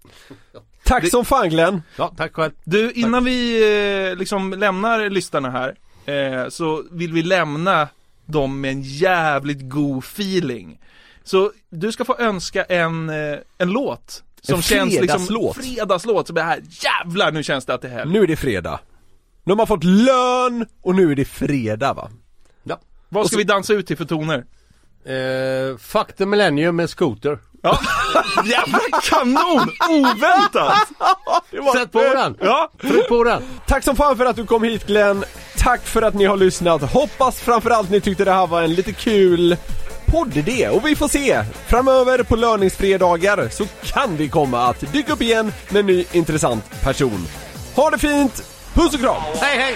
Tack 0.83 1.03
Det- 1.03 1.09
som 1.09 1.25
fan 1.25 1.49
Glenn. 1.49 1.81
Ja, 1.97 2.13
tack 2.17 2.33
själv. 2.35 2.51
Du, 2.63 2.91
innan 2.91 3.23
vi 3.25 3.63
eh, 4.09 4.15
liksom 4.15 4.53
lämnar 4.53 5.09
lyssnarna 5.09 5.49
här 5.49 5.75
eh, 6.05 6.49
så 6.49 6.83
vill 6.91 7.13
vi 7.13 7.21
lämna 7.23 7.87
dem 8.25 8.61
med 8.61 8.71
en 8.71 8.81
jävligt 8.81 9.69
god 9.69 10.03
feeling. 10.03 10.79
Så 11.23 11.51
du 11.69 11.91
ska 11.91 12.05
få 12.05 12.15
önska 12.19 12.63
en, 12.63 13.09
eh, 13.09 13.37
en 13.57 13.69
låt. 13.71 14.23
Som 14.43 14.55
En 14.55 14.61
känns 14.61 14.93
liksom 14.93 15.07
fredagslåt. 15.19 15.55
fredagslåt. 15.55 16.27
Som 16.27 16.37
är 16.37 16.43
här, 16.43 16.61
jävlar 16.69 17.31
nu 17.31 17.43
känns 17.43 17.65
det 17.65 17.73
att 17.73 17.81
det 17.81 17.87
är 17.87 17.91
helg. 17.91 18.11
Nu 18.11 18.23
är 18.23 18.27
det 18.27 18.35
fredag. 18.35 18.79
Nu 19.43 19.51
har 19.51 19.57
man 19.57 19.67
fått 19.67 19.83
lön 19.83 20.65
och 20.83 20.95
nu 20.95 21.11
är 21.11 21.15
det 21.15 21.25
fredag 21.25 21.93
va? 21.93 22.09
Ja. 22.63 22.79
Vad 23.09 23.27
ska 23.27 23.37
vi 23.37 23.43
dansa 23.43 23.73
ut 23.73 23.87
till 23.87 23.97
för 23.97 24.05
toner? 24.05 24.43
Eh, 25.05 25.77
fuck 25.77 26.15
the 26.17 26.25
millennium 26.25 26.75
med 26.75 26.89
skoter. 26.89 27.39
Ja, 27.63 27.79
jävla 28.45 28.79
kanon! 29.03 29.69
Oväntat! 29.89 30.77
Sätt 31.75 31.91
på 31.91 31.99
den! 31.99 32.37
Ja, 32.41 32.71
Tryck 32.81 33.07
på 33.07 33.23
den! 33.23 33.43
Tack 33.67 33.83
som 33.83 33.95
fan 33.95 34.17
för 34.17 34.25
att 34.25 34.35
du 34.35 34.45
kom 34.45 34.63
hit 34.63 34.87
Glenn. 34.87 35.23
Tack 35.57 35.81
för 35.85 36.01
att 36.01 36.13
ni 36.13 36.25
har 36.25 36.37
lyssnat. 36.37 36.81
Hoppas 36.91 37.39
framförallt 37.39 37.89
ni 37.89 38.01
tyckte 38.01 38.25
det 38.25 38.31
här 38.31 38.47
var 38.47 38.61
en 38.61 38.73
lite 38.73 38.93
kul 38.93 39.57
poddidé. 40.13 40.69
Och 40.69 40.87
vi 40.87 40.95
får 40.95 41.07
se. 41.07 41.43
Framöver 41.67 42.23
på 42.23 42.35
löningsfredagar 42.35 43.49
så 43.49 43.65
kan 43.83 44.17
vi 44.17 44.29
komma 44.29 44.67
att 44.67 44.93
dyka 44.93 45.13
upp 45.13 45.21
igen 45.21 45.53
med 45.69 45.79
en 45.79 45.85
ny 45.85 46.05
intressant 46.11 46.81
person. 46.81 47.27
Ha 47.75 47.89
det 47.89 47.97
fint! 47.97 48.43
Puss 48.73 48.93
och 48.93 48.99
kram! 48.99 49.21
Hej 49.41 49.57
hej! 49.59 49.75